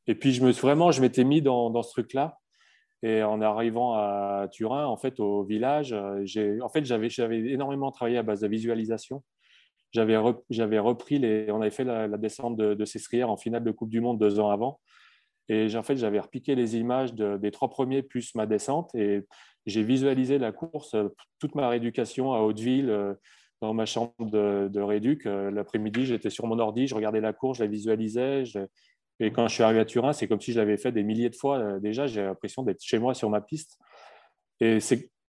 Et 0.06 0.14
puis 0.14 0.32
je 0.32 0.44
me 0.44 0.52
vraiment, 0.52 0.90
je 0.90 1.00
m'étais 1.00 1.24
mis 1.24 1.42
dans, 1.42 1.70
dans 1.70 1.82
ce 1.82 1.90
truc-là. 1.90 2.38
Et 3.02 3.22
en 3.22 3.40
arrivant 3.42 3.94
à 3.94 4.48
Turin, 4.50 4.86
en 4.86 4.96
fait, 4.96 5.20
au 5.20 5.44
village, 5.44 5.92
en 5.92 6.68
fait, 6.68 6.84
j'avais 6.84 7.08
énormément 7.50 7.92
travaillé 7.92 8.16
à 8.16 8.22
base 8.22 8.40
de 8.40 8.48
visualisation 8.48 9.22
j'avais 9.94 10.78
repris 10.78 11.18
les, 11.18 11.50
on 11.50 11.60
avait 11.60 11.70
fait 11.70 11.84
la, 11.84 12.08
descente 12.08 12.56
de, 12.56 12.74
de 12.74 13.24
en 13.24 13.36
finale 13.36 13.64
de 13.64 13.70
Coupe 13.70 13.90
du 13.90 14.00
Monde 14.00 14.18
deux 14.18 14.40
ans 14.40 14.50
avant. 14.50 14.80
Et 15.48 15.74
en 15.76 15.82
fait, 15.82 15.96
j'avais 15.96 16.20
repiqué 16.20 16.54
les 16.54 16.76
images 16.76 17.14
des 17.14 17.50
trois 17.50 17.68
premiers 17.68 18.02
plus 18.02 18.34
ma 18.34 18.46
descente 18.46 18.94
et 18.94 19.22
j'ai 19.66 19.82
visualisé 19.82 20.38
la 20.38 20.52
course, 20.52 20.94
euh, 20.94 21.08
toute 21.38 21.54
ma 21.54 21.68
rééducation 21.68 22.32
à 22.34 22.40
Hauteville, 22.40 22.90
euh, 22.90 23.14
dans 23.60 23.72
ma 23.72 23.86
chambre 23.86 24.12
de, 24.20 24.80
rééduc. 24.80 25.26
Euh, 25.26 25.50
l'après-midi, 25.50 26.06
j'étais 26.06 26.30
sur 26.30 26.46
mon 26.46 26.58
ordi, 26.58 26.86
je 26.86 26.94
regardais 26.94 27.20
la 27.20 27.32
course, 27.32 27.58
je 27.58 27.64
la 27.64 27.70
visualisais. 27.70 28.44
Et 29.20 29.30
quand 29.30 29.48
je 29.48 29.54
suis 29.54 29.62
arrivé 29.62 29.80
à 29.80 29.84
Turin, 29.84 30.12
c'est 30.12 30.28
comme 30.28 30.40
si 30.40 30.52
je 30.52 30.58
l'avais 30.58 30.76
fait 30.76 30.92
des 30.92 31.02
milliers 31.02 31.30
de 31.30 31.36
fois 31.36 31.78
déjà. 31.78 32.06
J'ai 32.06 32.22
l'impression 32.22 32.62
d'être 32.62 32.82
chez 32.82 32.98
moi 32.98 33.14
sur 33.14 33.30
ma 33.30 33.40
piste. 33.40 33.78
Et 34.60 34.78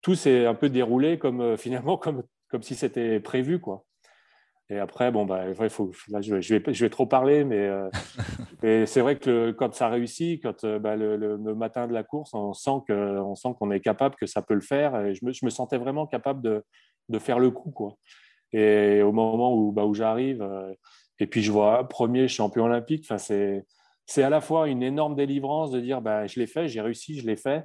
tout 0.03 0.15
s'est 0.15 0.47
un 0.47 0.55
peu 0.55 0.69
déroulé 0.69 1.19
comme 1.19 1.57
finalement 1.59 1.97
comme, 1.97 2.23
comme 2.49 2.63
si 2.63 2.75
c'était 2.75 3.21
prévu. 3.21 3.59
quoi. 3.59 3.85
Et 4.71 4.79
après, 4.79 5.11
bon, 5.11 5.25
bah, 5.25 5.47
il 5.49 5.69
faut, 5.69 5.91
là, 6.09 6.21
je, 6.21 6.37
vais, 6.37 6.43
je, 6.43 6.85
vais, 6.85 6.91
trop 6.91 7.05
parler, 7.05 7.43
mais 7.43 7.59
euh, 7.59 7.91
c'est 8.87 9.01
vrai 9.01 9.19
que 9.19 9.51
quand 9.51 9.75
ça 9.75 9.89
réussit, 9.89 10.41
quand 10.41 10.63
euh, 10.63 10.79
bah, 10.79 10.95
le, 10.95 11.37
matin 11.57 11.89
de 11.89 11.93
la 11.93 12.05
course, 12.05 12.33
on 12.35 12.53
sent 12.53 12.83
qu'on 12.87 13.35
sent 13.35 13.49
qu'on 13.59 13.73
est 13.73 13.81
capable, 13.81 14.15
que 14.15 14.27
ça 14.27 14.43
peut 14.43 14.55
le 14.55 14.61
faire. 14.61 14.95
Et 15.05 15.15
je 15.15 15.25
me, 15.25 15.33
je 15.33 15.45
me 15.45 15.51
sentais 15.51 15.77
vraiment 15.77 16.07
capable 16.07 16.41
de, 16.41 16.65
de, 17.09 17.19
faire 17.19 17.41
le 17.41 17.51
coup. 17.51 17.73
Quoi. 17.73 17.97
Et 18.53 19.03
au 19.03 19.11
moment 19.11 19.53
où, 19.57 19.73
bah, 19.73 19.85
où 19.85 19.95
j'arrive, 19.95 20.41
euh, 20.41 20.73
et 21.19 21.27
puis 21.27 21.43
je 21.43 21.51
vois 21.51 21.89
premier 21.89 22.29
champion 22.29 22.65
olympique, 22.65 23.13
c'est 23.19 24.23
à 24.23 24.31
la 24.31 24.41
fois 24.41 24.69
une 24.69 24.85
énorme 24.85 25.17
délivrance 25.17 25.73
de 25.73 25.81
dire 25.81 26.01
bah, 26.01 26.29
je 26.29 26.39
l'ai 26.39 26.47
fait, 26.47 26.69
j'ai 26.69 26.81
réussi, 26.81 27.19
je 27.19 27.27
l'ai 27.27 27.37
fait. 27.37 27.65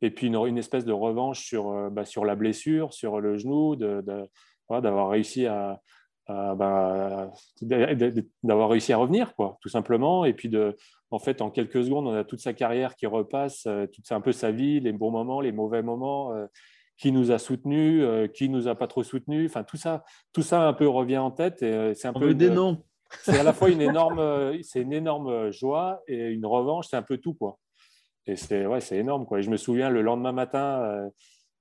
Et 0.00 0.10
puis 0.10 0.28
une, 0.28 0.36
une, 0.36 0.58
espèce 0.58 0.84
de 0.84 0.92
revanche 0.92 1.44
sur, 1.44 1.90
sur 2.04 2.24
la 2.24 2.36
blessure, 2.36 2.94
sur 2.94 3.18
le 3.20 3.36
genou, 3.36 3.74
d'avoir 3.74 4.26
de, 4.70 4.80
d'avoir 4.80 5.08
réussi 5.08 5.46
à, 5.46 5.80
euh, 6.28 6.54
bah, 6.56 7.30
d'avoir 8.42 8.68
réussi 8.68 8.92
à 8.92 8.96
revenir, 8.96 9.34
quoi, 9.36 9.58
tout 9.60 9.68
simplement. 9.68 10.24
Et 10.24 10.32
puis, 10.32 10.48
de, 10.48 10.76
en 11.12 11.20
fait, 11.20 11.40
en 11.40 11.50
quelques 11.50 11.84
secondes, 11.84 12.08
on 12.08 12.14
a 12.14 12.24
toute 12.24 12.40
sa 12.40 12.52
carrière 12.52 12.96
qui 12.96 13.06
repasse, 13.06 13.66
euh, 13.66 13.86
toute 13.86 14.10
un 14.10 14.20
peu 14.20 14.32
sa 14.32 14.50
vie, 14.50 14.80
les 14.80 14.90
bons 14.92 15.12
moments, 15.12 15.40
les 15.40 15.52
mauvais 15.52 15.82
moments, 15.82 16.34
euh, 16.34 16.46
qui 16.98 17.12
nous 17.12 17.30
a 17.30 17.38
soutenus, 17.38 18.04
qui 18.32 18.48
nous 18.48 18.68
a 18.68 18.74
pas 18.74 18.86
trop 18.86 19.02
soutenus. 19.02 19.50
Enfin, 19.50 19.62
tout 19.62 19.76
ça, 19.76 20.02
tout 20.32 20.42
ça 20.42 20.66
un 20.66 20.72
peu 20.72 20.88
revient 20.88 21.18
en 21.18 21.30
tête. 21.30 21.62
Et 21.62 21.92
c'est 21.94 22.08
un 22.08 22.14
peu 22.14 22.34
des 22.34 22.48
noms. 22.48 22.82
C'est 23.20 23.38
à 23.38 23.42
la 23.42 23.52
fois 23.52 23.68
une 23.68 23.82
énorme, 23.82 24.58
c'est 24.62 24.80
une 24.80 24.94
énorme 24.94 25.50
joie 25.50 26.00
et 26.08 26.28
une 26.28 26.46
revanche. 26.46 26.86
C'est 26.88 26.96
un 26.96 27.02
peu 27.02 27.18
tout, 27.18 27.34
quoi. 27.34 27.58
Et 28.26 28.34
c'est 28.36 28.64
ouais, 28.64 28.80
c'est 28.80 28.96
énorme, 28.96 29.26
quoi. 29.26 29.40
Et 29.40 29.42
je 29.42 29.50
me 29.50 29.58
souviens 29.58 29.90
le 29.90 30.00
lendemain 30.00 30.32
matin. 30.32 31.10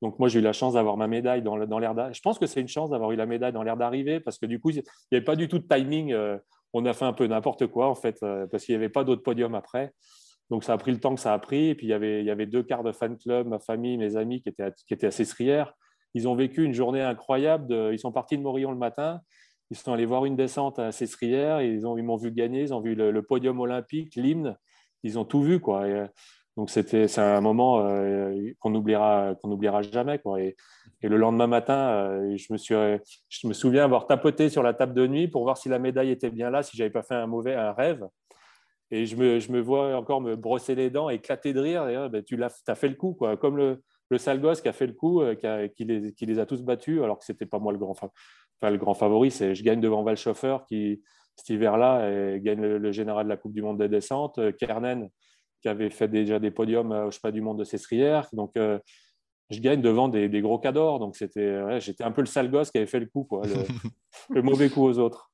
Donc 0.01 0.19
moi, 0.19 0.27
j'ai 0.27 0.39
eu 0.39 0.41
la 0.41 0.53
chance 0.53 0.73
d'avoir 0.73 0.97
ma 0.97 1.07
médaille 1.07 1.41
dans, 1.41 1.55
l'air 1.55 1.95
d'arrivée. 1.95 2.13
Je 2.13 2.21
pense 2.21 2.37
que 2.37 2.45
c'est 2.45 2.61
une 2.61 2.67
chance 2.67 2.89
d'avoir 2.89 3.11
eu 3.11 3.15
la 3.15 3.25
médaille 3.25 3.53
dans 3.53 3.63
l'air 3.63 3.77
d'arrivée 3.77 4.19
parce 4.19 4.37
que 4.37 4.45
du 4.45 4.59
coup, 4.59 4.71
il 4.71 4.75
n'y 4.75 4.83
avait 5.17 5.23
pas 5.23 5.35
du 5.35 5.47
tout 5.47 5.59
de 5.59 5.67
timing. 5.67 6.11
Euh, 6.13 6.37
on 6.73 6.85
a 6.85 6.93
fait 6.93 7.05
un 7.05 7.13
peu 7.13 7.25
n'importe 7.27 7.67
quoi, 7.67 7.87
en 7.87 7.95
fait, 7.95 8.17
euh, 8.23 8.45
parce 8.47 8.65
qu'il 8.65 8.73
n'y 8.73 8.77
avait 8.77 8.89
pas 8.89 9.03
d'autres 9.03 9.23
podiums 9.23 9.55
après. 9.55 9.93
Donc 10.49 10.63
ça 10.63 10.73
a 10.73 10.77
pris 10.77 10.91
le 10.91 10.99
temps 10.99 11.15
que 11.15 11.21
ça 11.21 11.33
a 11.33 11.39
pris. 11.39 11.69
Et 11.69 11.75
puis 11.75 11.87
il 11.87 11.89
y 11.89 11.93
avait, 11.93 12.45
deux 12.45 12.63
quarts 12.63 12.83
de 12.83 12.91
fan 12.91 13.17
club, 13.17 13.47
ma 13.47 13.59
famille, 13.59 13.97
mes 13.97 14.15
amis 14.17 14.41
qui 14.41 14.49
étaient 14.49 15.07
à, 15.07 15.11
Céstrières. 15.11 15.73
Ils 16.13 16.27
ont 16.27 16.35
vécu 16.35 16.63
une 16.63 16.73
journée 16.73 17.01
incroyable. 17.01 17.73
ils 17.91 17.99
sont 17.99 18.11
partis 18.11 18.37
de 18.37 18.43
Morillon 18.43 18.71
le 18.71 18.77
matin. 18.77 19.21
Ils 19.71 19.77
sont 19.77 19.93
allés 19.93 20.05
voir 20.05 20.25
une 20.25 20.35
descente 20.35 20.77
à 20.77 20.91
Céstrières. 20.91 21.61
Ils, 21.61 21.79
ils 21.79 22.03
m'ont 22.03 22.17
vu 22.17 22.31
gagner. 22.31 22.61
Ils 22.61 22.73
ont 22.73 22.81
vu 22.81 22.95
le, 22.95 23.21
podium 23.23 23.59
olympique, 23.59 24.15
l'hymne. 24.15 24.55
Ils 25.03 25.17
ont 25.17 25.25
tout 25.25 25.41
vu. 25.41 25.59
Quoi. 25.59 25.87
Et, 25.87 26.05
donc 26.57 26.69
c'était 26.69 27.07
c'est 27.07 27.21
un 27.21 27.41
moment 27.41 27.81
euh, 27.81 28.51
qu'on 28.59 28.69
n'oubliera 28.69 29.35
qu'on 29.41 29.49
n'oubliera 29.49 29.81
jamais 29.81 30.19
quoi. 30.19 30.41
Et, 30.41 30.55
le 31.01 31.17
lendemain 31.17 31.45
matin, 31.45 31.75
euh, 31.75 32.35
je 32.35 32.51
me 32.51 32.57
suis 32.57 32.73
je 33.29 33.47
me 33.47 33.53
souviens 33.53 33.83
avoir 33.83 34.07
tapoté 34.07 34.49
sur 34.49 34.63
la 34.63 34.73
table 34.73 34.95
de 34.95 35.05
nuit 35.05 35.27
pour 35.27 35.43
voir 35.43 35.55
si 35.55 35.69
la 35.69 35.77
médaille 35.77 36.09
était 36.09 36.31
bien 36.31 36.49
là, 36.49 36.63
si 36.63 36.75
j'avais 36.75 36.89
pas 36.89 37.03
fait 37.03 37.13
un 37.13 37.27
mauvais 37.27 37.53
un 37.53 37.73
rêve. 37.73 38.07
Et 38.89 39.05
je 39.05 39.15
me, 39.15 39.39
je 39.39 39.51
me 39.51 39.59
vois 39.61 39.95
encore 39.95 40.19
me 40.21 40.35
brosser 40.35 40.73
les 40.73 40.89
dents, 40.89 41.09
éclater 41.09 41.53
de 41.53 41.59
rire. 41.59 41.87
Et, 41.89 42.09
ben, 42.09 42.23
tu 42.23 42.37
l'as, 42.37 42.63
as 42.67 42.75
fait 42.75 42.87
le 42.87 42.95
coup, 42.95 43.13
quoi. 43.13 43.37
Comme 43.37 43.57
le, 43.57 43.83
le 44.09 44.17
sale 44.17 44.41
gosse 44.41 44.61
qui 44.61 44.67
a 44.67 44.73
fait 44.73 44.87
le 44.87 44.93
coup, 44.93 45.21
euh, 45.21 45.35
qui, 45.35 45.75
qui, 45.75 45.85
les, 45.85 46.13
qui, 46.13 46.25
les, 46.25 46.39
a 46.39 46.47
tous 46.47 46.63
battus, 46.63 47.01
alors 47.03 47.19
que 47.19 47.25
c'était 47.25 47.45
pas 47.45 47.59
moi 47.59 47.71
le 47.71 47.77
grand, 47.77 47.95
le 48.63 48.77
grand 48.77 48.95
favori. 48.95 49.29
C'est 49.29 49.53
je 49.53 49.63
gagne 49.63 49.81
devant 49.81 50.01
Valchauffeur 50.01 50.65
qui 50.65 51.03
cet 51.35 51.49
hiver-là 51.49 52.39
gagne 52.39 52.61
le, 52.61 52.91
général 52.91 53.25
de 53.25 53.29
la 53.29 53.37
Coupe 53.37 53.53
du 53.53 53.61
Monde 53.61 53.77
des 53.77 53.89
descentes. 53.89 54.39
Kernen 54.57 55.09
qui 55.65 55.69
avait 55.69 55.89
fait 55.89 56.07
déjà 56.07 56.37
des 56.37 56.51
podiums 56.51 56.91
au 56.91 57.09
pas 57.23 57.31
du 57.31 57.41
monde 57.41 57.57
de 57.57 57.63
Cestrières. 57.63 58.27
Donc, 58.33 58.55
euh, 58.55 58.77
je 59.49 59.59
gagne 59.59 59.81
devant 59.81 60.09
des, 60.09 60.29
gros 60.41 60.59
cadors. 60.59 60.99
Donc, 60.99 61.15
c'était, 61.15 61.79
j'étais 61.79 62.03
un 62.03 62.11
peu 62.11 62.21
le 62.21 62.27
sale 62.27 62.51
gosse 62.51 62.69
qui 62.69 62.77
avait 62.77 62.85
fait 62.85 62.99
le 62.99 63.07
coup, 63.07 63.23
quoi, 63.23 63.41
le, 64.29 64.41
mauvais 64.43 64.69
coup 64.69 64.83
aux 64.83 64.99
autres. 64.99 65.31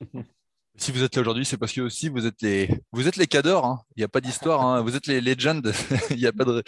Si 0.76 0.90
vous 0.90 1.04
êtes 1.04 1.14
là 1.14 1.20
aujourd'hui, 1.20 1.44
c'est 1.44 1.56
parce 1.56 1.72
que 1.72 1.82
aussi 1.82 2.08
vous 2.08 2.26
êtes 2.26 2.42
les, 2.42 2.68
vous 2.90 3.06
êtes 3.06 3.14
les 3.14 3.28
cadors. 3.28 3.64
Hein. 3.64 3.78
Il 3.94 4.00
n'y 4.00 4.04
a 4.04 4.08
pas 4.08 4.20
d'histoire. 4.20 4.60
Hein. 4.60 4.82
Vous 4.82 4.96
êtes 4.96 5.06
les 5.06 5.20
legends. 5.20 5.62
Il 6.10 6.18
y 6.18 6.26
a 6.26 6.32
pas 6.32 6.44
de... 6.44 6.64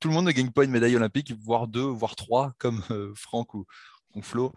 Tout 0.00 0.08
le 0.08 0.14
monde 0.14 0.24
ne 0.24 0.32
gagne 0.32 0.50
pas 0.50 0.64
une 0.64 0.72
médaille 0.72 0.96
olympique, 0.96 1.32
voire 1.40 1.68
deux, 1.68 1.84
voire 1.84 2.16
trois, 2.16 2.52
comme 2.58 2.82
euh, 2.90 3.12
Franck 3.14 3.54
ou, 3.54 3.64
Flo. 4.22 4.52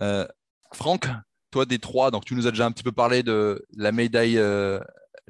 Euh, 0.00 0.26
Franck, 0.72 1.06
toi 1.52 1.64
des 1.64 1.78
trois, 1.78 2.10
donc 2.10 2.24
tu 2.24 2.34
nous 2.34 2.48
as 2.48 2.50
déjà 2.50 2.66
un 2.66 2.72
petit 2.72 2.82
peu 2.82 2.90
parlé 2.90 3.22
de 3.22 3.64
la 3.76 3.92
médaille 3.92 4.36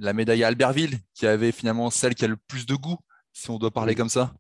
la 0.01 0.13
médaille 0.13 0.43
à 0.43 0.49
Albertville, 0.49 0.99
qui 1.15 1.27
avait 1.27 1.53
finalement 1.53 1.91
celle 1.91 2.15
qui 2.15 2.25
a 2.25 2.29
le 2.29 2.37
plus 2.37 2.67
de 2.67 2.75
goût, 2.75 2.99
si 3.33 3.51
on 3.51 3.59
doit 3.59 3.71
parler 3.71 3.95
comme 3.95 4.09
ça. 4.09 4.35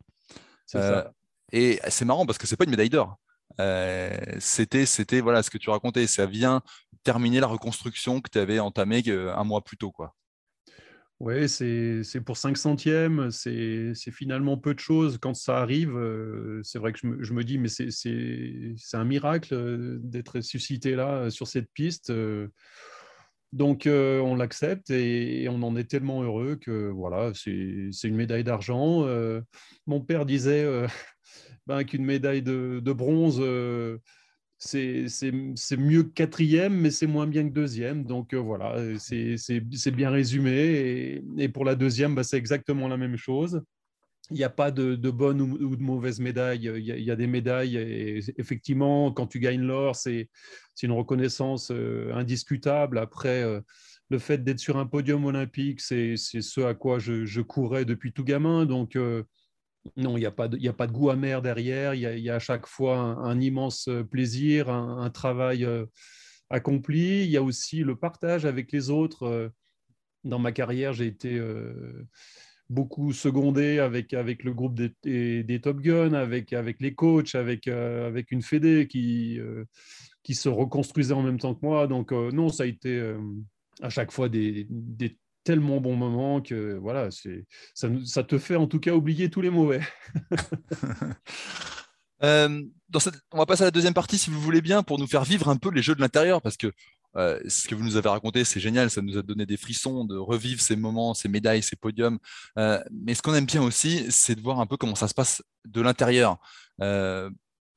Euh, 0.75 1.05
et 1.53 1.81
c'est 1.89 2.05
marrant 2.05 2.27
parce 2.27 2.39
que 2.39 2.47
c'est 2.47 2.57
pas 2.57 2.65
une 2.65 2.71
médaille 2.71 2.91
d'or. 2.91 3.19
Euh, 3.61 4.11
c'était, 4.39 4.87
c'était 4.87 5.21
voilà 5.21 5.43
ce 5.43 5.51
que 5.51 5.59
tu 5.59 5.71
racontais. 5.71 6.07
Ça 6.07 6.27
vient 6.27 6.63
terminer 7.03 7.41
la 7.41 7.47
reconstruction 7.47 8.21
que 8.21 8.31
tu 8.31 8.39
avais 8.39 8.59
entamée 8.59 9.03
euh, 9.09 9.35
un 9.35 9.45
mois 9.45 9.63
plus 9.63 9.77
tôt, 9.77 9.91
quoi. 9.91 10.15
Oui, 11.19 11.51
c'est 11.51 12.23
pour 12.25 12.39
5 12.39 12.57
centièmes, 12.57 13.31
c'est 13.31 13.93
finalement 14.11 14.57
peu 14.57 14.73
de 14.73 14.79
choses. 14.79 15.19
Quand 15.19 15.35
ça 15.35 15.59
arrive, 15.59 15.93
c'est 16.63 16.79
vrai 16.79 16.95
que 16.95 16.99
je 16.99 17.07
me, 17.07 17.23
je 17.23 17.35
me 17.35 17.45
dis, 17.45 17.59
mais 17.59 17.69
c'est 17.69 18.97
un 18.97 19.05
miracle 19.05 19.99
d'être 20.01 20.37
ressuscité 20.37 20.95
là, 20.95 21.29
sur 21.29 21.47
cette 21.47 21.71
piste. 21.75 22.11
Donc, 23.53 23.83
on 23.87 24.37
l'accepte 24.37 24.91
et, 24.91 25.49
on 25.49 25.63
en 25.63 25.77
est 25.77 25.91
tellement 25.91 26.23
heureux 26.23 26.57
que 26.57 26.89
voilà, 26.89 27.33
c'est 27.35 28.09
une 28.09 28.17
médaille 28.17 28.45
d'argent. 28.45 29.07
mon 29.87 30.01
père 30.01 30.27
disait 30.27 30.67
ben, 31.67 31.85
qu'une 31.85 32.05
médaille 32.05 32.43
de, 32.43 32.93
bronze 32.93 33.41
c'est 34.61 35.77
mieux 35.79 36.03
que 36.03 36.13
quatrième, 36.13 36.75
mais 36.75 36.91
c'est 36.91 37.07
moins 37.07 37.27
bien 37.27 37.49
que 37.49 37.53
deuxième. 37.55 38.05
Donc 38.05 38.35
euh, 38.35 38.39
voilà, 38.39 38.77
c'est 38.99 39.91
bien 39.91 40.11
résumé. 40.11 41.23
Et, 41.39 41.49
pour 41.49 41.65
la 41.65 41.75
deuxième, 41.75 42.15
bah, 42.15 42.25
c'est 42.25 42.37
exactement 42.37 42.89
la 42.89 42.97
même 42.97 43.17
chose. 43.17 43.63
Il 44.31 44.37
n'y 44.37 44.45
a 44.45 44.51
pas 44.51 44.71
de, 44.71 44.95
bonne 45.11 45.41
ou, 45.41 45.77
de 45.77 45.83
mauvaise 45.83 46.21
médaille. 46.21 46.71
Il 46.77 46.85
y, 46.85 47.11
a, 47.11 47.17
des 47.17 47.27
médailles. 47.27 47.77
Effectivement, 48.37 49.13
quand 49.13 49.27
tu 49.27 49.41
gagnes 49.41 49.63
l'or, 49.63 49.97
c'est 49.97 50.29
une 50.83 50.93
reconnaissance 50.93 51.71
euh, 51.71 52.13
indiscutable. 52.15 52.99
Après, 52.99 53.43
euh, 53.43 53.61
le 54.09 54.19
fait 54.19 54.43
d'être 54.45 54.61
sur 54.61 54.77
un 54.77 54.87
podium 54.87 55.25
olympique, 55.25 55.81
c'est 55.81 56.17
ce 56.17 56.61
à 56.61 56.75
quoi 56.75 56.99
je, 56.99 57.41
courais 57.41 57.85
depuis 57.85 58.13
tout 58.13 58.25
gamin. 58.25 58.67
Donc, 58.67 58.97
non, 59.97 60.17
il 60.17 60.21
n'y 60.21 60.27
a, 60.27 60.31
pas 60.31 60.49
de, 60.49 60.93
goût 60.93 61.11
amer 61.11 61.43
derrière. 61.43 61.95
Il 61.95 62.01
y 62.01 62.31
a, 62.31 62.35
à 62.35 62.39
chaque 62.39 62.67
fois 62.67 62.99
un, 62.99 63.41
immense 63.41 63.89
euh, 63.89 64.05
plaisir, 64.05 64.69
un, 64.69 65.11
travail 65.11 65.65
euh, 65.65 65.87
accompli. 66.51 67.25
Il 67.25 67.31
y 67.31 67.37
a 67.37 67.43
aussi 67.43 67.83
le 67.83 67.97
partage 67.97 68.45
avec 68.45 68.73
les 68.73 68.91
autres. 68.91 69.25
Euh, 69.25 69.49
dans 70.23 70.39
ma 70.39 70.53
carrière, 70.53 70.93
j'ai 70.93 71.07
été 71.07 71.41
beaucoup 72.71 73.13
secondé 73.13 73.79
avec, 73.79 74.15
avec 74.15 74.45
le 74.45 74.55
groupe 74.55 74.75
des, 74.75 75.43
des, 75.43 75.61
Top 75.61 75.81
Gun, 75.81 76.15
avec, 76.15 76.55
avec 76.55 76.81
les 76.81 76.95
coachs, 76.95 77.35
avec, 77.35 77.69
avec 77.69 78.31
une 78.31 78.43
fédé 78.43 78.89
qui, 78.89 79.39
qui 80.23 80.35
se 80.35 80.49
reconstruisait 80.49 81.13
en 81.13 81.23
même 81.23 81.39
temps 81.39 81.55
que 81.55 81.67
moi. 81.67 81.87
Donc, 81.87 82.13
non, 82.13 82.49
ça 82.49 82.63
a 82.63 82.67
été 82.67 83.15
à 83.83 83.91
chaque 83.91 84.13
fois 84.13 84.29
des, 84.29 84.67
des 84.71 85.19
tellement 85.45 85.81
bon 85.81 85.97
moment 85.97 86.41
que 86.41 86.75
voilà, 86.75 87.11
ça, 87.11 87.89
ça, 88.05 88.23
te 88.23 88.39
fait 88.39 88.57
en 88.57 88.67
tout 88.67 88.81
cas 88.81 88.93
oublier 88.93 89.31
tous 89.31 89.41
les 89.41 89.51
mauvais. 89.51 89.81
Euh, 92.23 92.63
dans 92.91 93.01
cette, 93.01 93.15
on 93.33 93.39
va 93.39 93.47
passer 93.47 93.63
à 93.63 93.69
la 93.69 93.71
deuxième 93.71 93.95
partie 93.95 94.19
si 94.19 94.29
vous 94.29 94.43
voulez 94.43 94.61
bien 94.61 94.83
pour 94.83 94.99
nous 94.99 95.07
faire 95.07 95.25
vivre 95.25 95.49
un 95.49 95.57
peu 95.57 95.71
les 95.71 95.81
jeux 95.81 95.95
de 95.95 96.03
l'intérieur 96.03 96.43
parce 96.43 96.59
que 96.59 96.71
euh, 97.17 97.41
ce 97.49 97.69
que 97.69 97.75
vous 97.75 97.83
nous 97.83 97.97
avez 97.97 98.09
raconté, 98.09 98.45
c'est 98.45 98.61
génial, 98.61 98.91
ça 98.91 99.03
nous 99.03 99.19
a 99.19 99.23
donné 99.23 99.47
des 99.47 99.57
frissons 99.57 100.05
de 100.05 100.17
revivre 100.17 100.61
ces 100.61 100.77
moments, 100.77 101.15
ces 101.15 101.29
médailles, 101.29 101.63
ces 101.63 101.77
podiums. 101.77 102.19
Euh, 102.59 102.83
mais 102.93 103.15
ce 103.15 103.23
qu'on 103.23 103.35
aime 103.35 103.47
bien 103.47 103.63
aussi, 103.63 104.07
c'est 104.11 104.35
de 104.35 104.41
voir 104.41 104.61
un 104.61 104.67
peu 104.67 104.77
comment 104.77 104.95
ça 104.95 105.09
se 105.09 105.15
passe 105.15 105.43
de 105.65 105.81
l'intérieur 105.81 106.39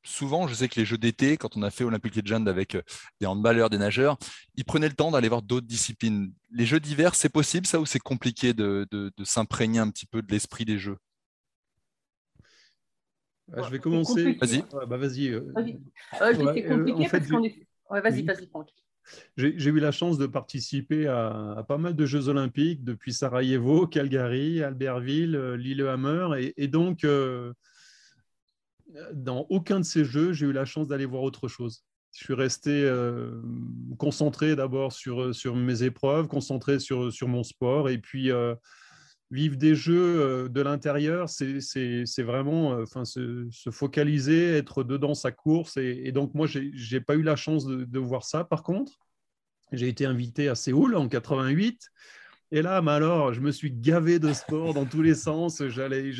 souvent, 0.03 0.47
je 0.47 0.53
sais 0.53 0.67
que 0.67 0.79
les 0.79 0.85
jeux 0.85 0.97
d'été, 0.97 1.37
quand 1.37 1.57
on 1.57 1.63
a 1.63 1.69
fait 1.69 1.83
Olympique 1.83 2.15
Legend 2.15 2.47
avec 2.47 2.75
euh, 2.75 2.81
des 3.19 3.25
handballeurs, 3.25 3.69
des 3.69 3.77
nageurs, 3.77 4.17
ils 4.55 4.65
prenaient 4.65 4.89
le 4.89 4.95
temps 4.95 5.11
d'aller 5.11 5.29
voir 5.29 5.41
d'autres 5.41 5.67
disciplines. 5.67 6.33
Les 6.51 6.65
jeux 6.65 6.79
d'hiver, 6.79 7.15
c'est 7.15 7.29
possible 7.29 7.65
ça 7.65 7.79
ou 7.79 7.85
c'est 7.85 7.99
compliqué 7.99 8.53
de, 8.53 8.87
s'imprégner 9.23 9.79
un 9.79 9.89
petit 9.89 10.05
peu 10.05 10.21
de 10.21 10.31
l'esprit 10.31 10.65
des 10.65 10.77
jeux? 10.77 10.97
Je 13.55 13.69
vais 13.69 13.79
commencer. 13.79 14.37
Vas-y. 14.41 14.63
bah, 14.87 14.97
vas-y. 14.97 15.29
Euh, 15.29 15.53
c'est 16.13 16.67
compliqué 16.67 17.07
parce 17.11 17.27
qu'on 17.27 17.43
est. 17.43 17.67
vas-y, 17.89 18.23
vas-y, 18.23 18.49
J'ai 19.37 19.69
eu 19.69 19.79
la 19.79 19.91
chance 19.91 20.17
de 20.17 20.27
participer 20.27 21.07
à, 21.07 21.65
pas 21.67 21.77
mal 21.77 21.95
de 21.95 22.05
Jeux 22.05 22.29
olympiques 22.29 22.83
depuis 22.83 23.13
Sarajevo, 23.13 23.87
Calgary, 23.87 24.63
Albertville, 24.63 25.35
euh, 25.35 25.57
Lillehammer. 25.57 26.51
Et, 26.57 26.67
donc, 26.67 27.05
dans 29.13 29.45
aucun 29.49 29.79
de 29.79 29.85
ces 29.85 30.05
jeux, 30.05 30.33
j'ai 30.33 30.45
eu 30.45 30.53
la 30.53 30.65
chance 30.65 30.87
d'aller 30.87 31.05
voir 31.05 31.23
autre 31.23 31.47
chose. 31.47 31.83
Je 32.13 32.25
suis 32.25 32.33
resté 32.35 32.69
euh, 32.71 33.41
concentré 33.97 34.55
d'abord 34.55 34.93
sur, 34.93 35.33
sur 35.33 35.55
mes 35.55 35.81
épreuves, 35.81 36.27
concentré 36.27 36.79
sur, 36.79 37.11
sur 37.11 37.27
mon 37.27 37.43
sport. 37.43 37.89
Et 37.89 37.97
puis, 37.97 38.31
euh, 38.31 38.53
vivre 39.33 39.57
des 39.57 39.75
jeux 39.75 40.21
euh, 40.21 40.47
de 40.47 40.61
l'intérieur, 40.61 41.27
c'est 41.29 42.23
vraiment 42.23 42.69
enfin, 42.81 43.03
se, 43.03 43.49
focaliser, 43.71 44.51
être 44.53 44.83
dedans 44.83 45.15
sa 45.15 45.31
course. 45.31 45.77
Et, 45.77 46.11
donc, 46.11 46.33
moi, 46.33 46.47
je 46.47 46.59
n'ai 46.59 47.01
pas 47.01 47.15
eu 47.15 47.23
la 47.23 47.35
chance 47.35 47.65
de, 47.65 47.83
de, 47.83 47.99
voir 47.99 48.23
ça. 48.23 48.43
Par 48.43 48.63
contre, 48.63 48.93
j'ai 49.71 49.87
été 49.87 50.05
invité 50.05 50.47
à 50.49 50.55
Séoul 50.55 50.95
en 50.95 51.07
88. 51.07 51.89
Et 52.51 52.61
là, 52.61 52.83
mais 52.83 52.91
alors, 52.91 53.33
je 53.33 53.41
me 53.41 53.51
suis 53.51 53.71
gavé 53.71 54.19
de 54.19 54.31
sport 54.31 54.75
dans 54.75 54.85
tous 54.85 55.01
les 55.01 55.15
sens. 55.15 55.67
J'allais, 55.69 56.11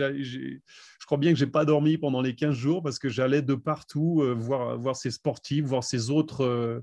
je 1.03 1.05
crois 1.05 1.17
bien 1.17 1.33
que 1.33 1.37
j'ai 1.37 1.47
pas 1.47 1.65
dormi 1.65 1.97
pendant 1.97 2.21
les 2.21 2.33
15 2.33 2.55
jours 2.55 2.81
parce 2.81 2.97
que 2.97 3.09
j'allais 3.09 3.41
de 3.41 3.55
partout 3.55 4.21
euh, 4.21 4.33
voir, 4.33 4.95
ces 4.95 5.11
sportifs, 5.11 5.65
voir 5.65 5.83
ces 5.83 6.09
autres, 6.09 6.45
euh, 6.45 6.79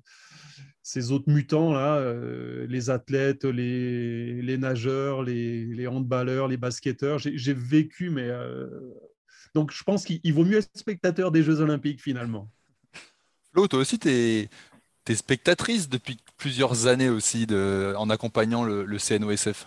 ces 0.82 1.10
autres 1.10 1.32
mutants 1.32 1.72
là, 1.72 1.94
euh, 1.94 2.66
les 2.68 2.90
athlètes, 2.90 3.46
les, 3.46 4.58
nageurs, 4.58 5.22
les, 5.22 5.64
les, 5.64 5.86
handballeurs, 5.86 6.48
les 6.48 6.58
basketteurs. 6.58 7.18
J'ai 7.18 7.54
vécu, 7.54 8.10
mais 8.10 8.28
donc 9.54 9.72
je 9.72 9.82
pense 9.84 10.04
qu'il 10.04 10.34
vaut 10.34 10.44
mieux 10.44 10.58
être 10.58 10.68
spectateur 10.74 11.30
des 11.30 11.42
Jeux 11.42 11.62
Olympiques 11.62 12.02
finalement. 12.02 12.50
Flo, 13.54 13.68
toi 13.68 13.78
aussi, 13.78 13.98
tu 13.98 14.10
es, 14.10 14.50
spectatrice 15.14 15.88
depuis 15.88 16.18
plusieurs 16.36 16.88
années 16.88 17.08
aussi 17.08 17.46
en 17.96 18.10
accompagnant 18.10 18.64
le 18.64 18.98
CNOSF. 18.98 19.66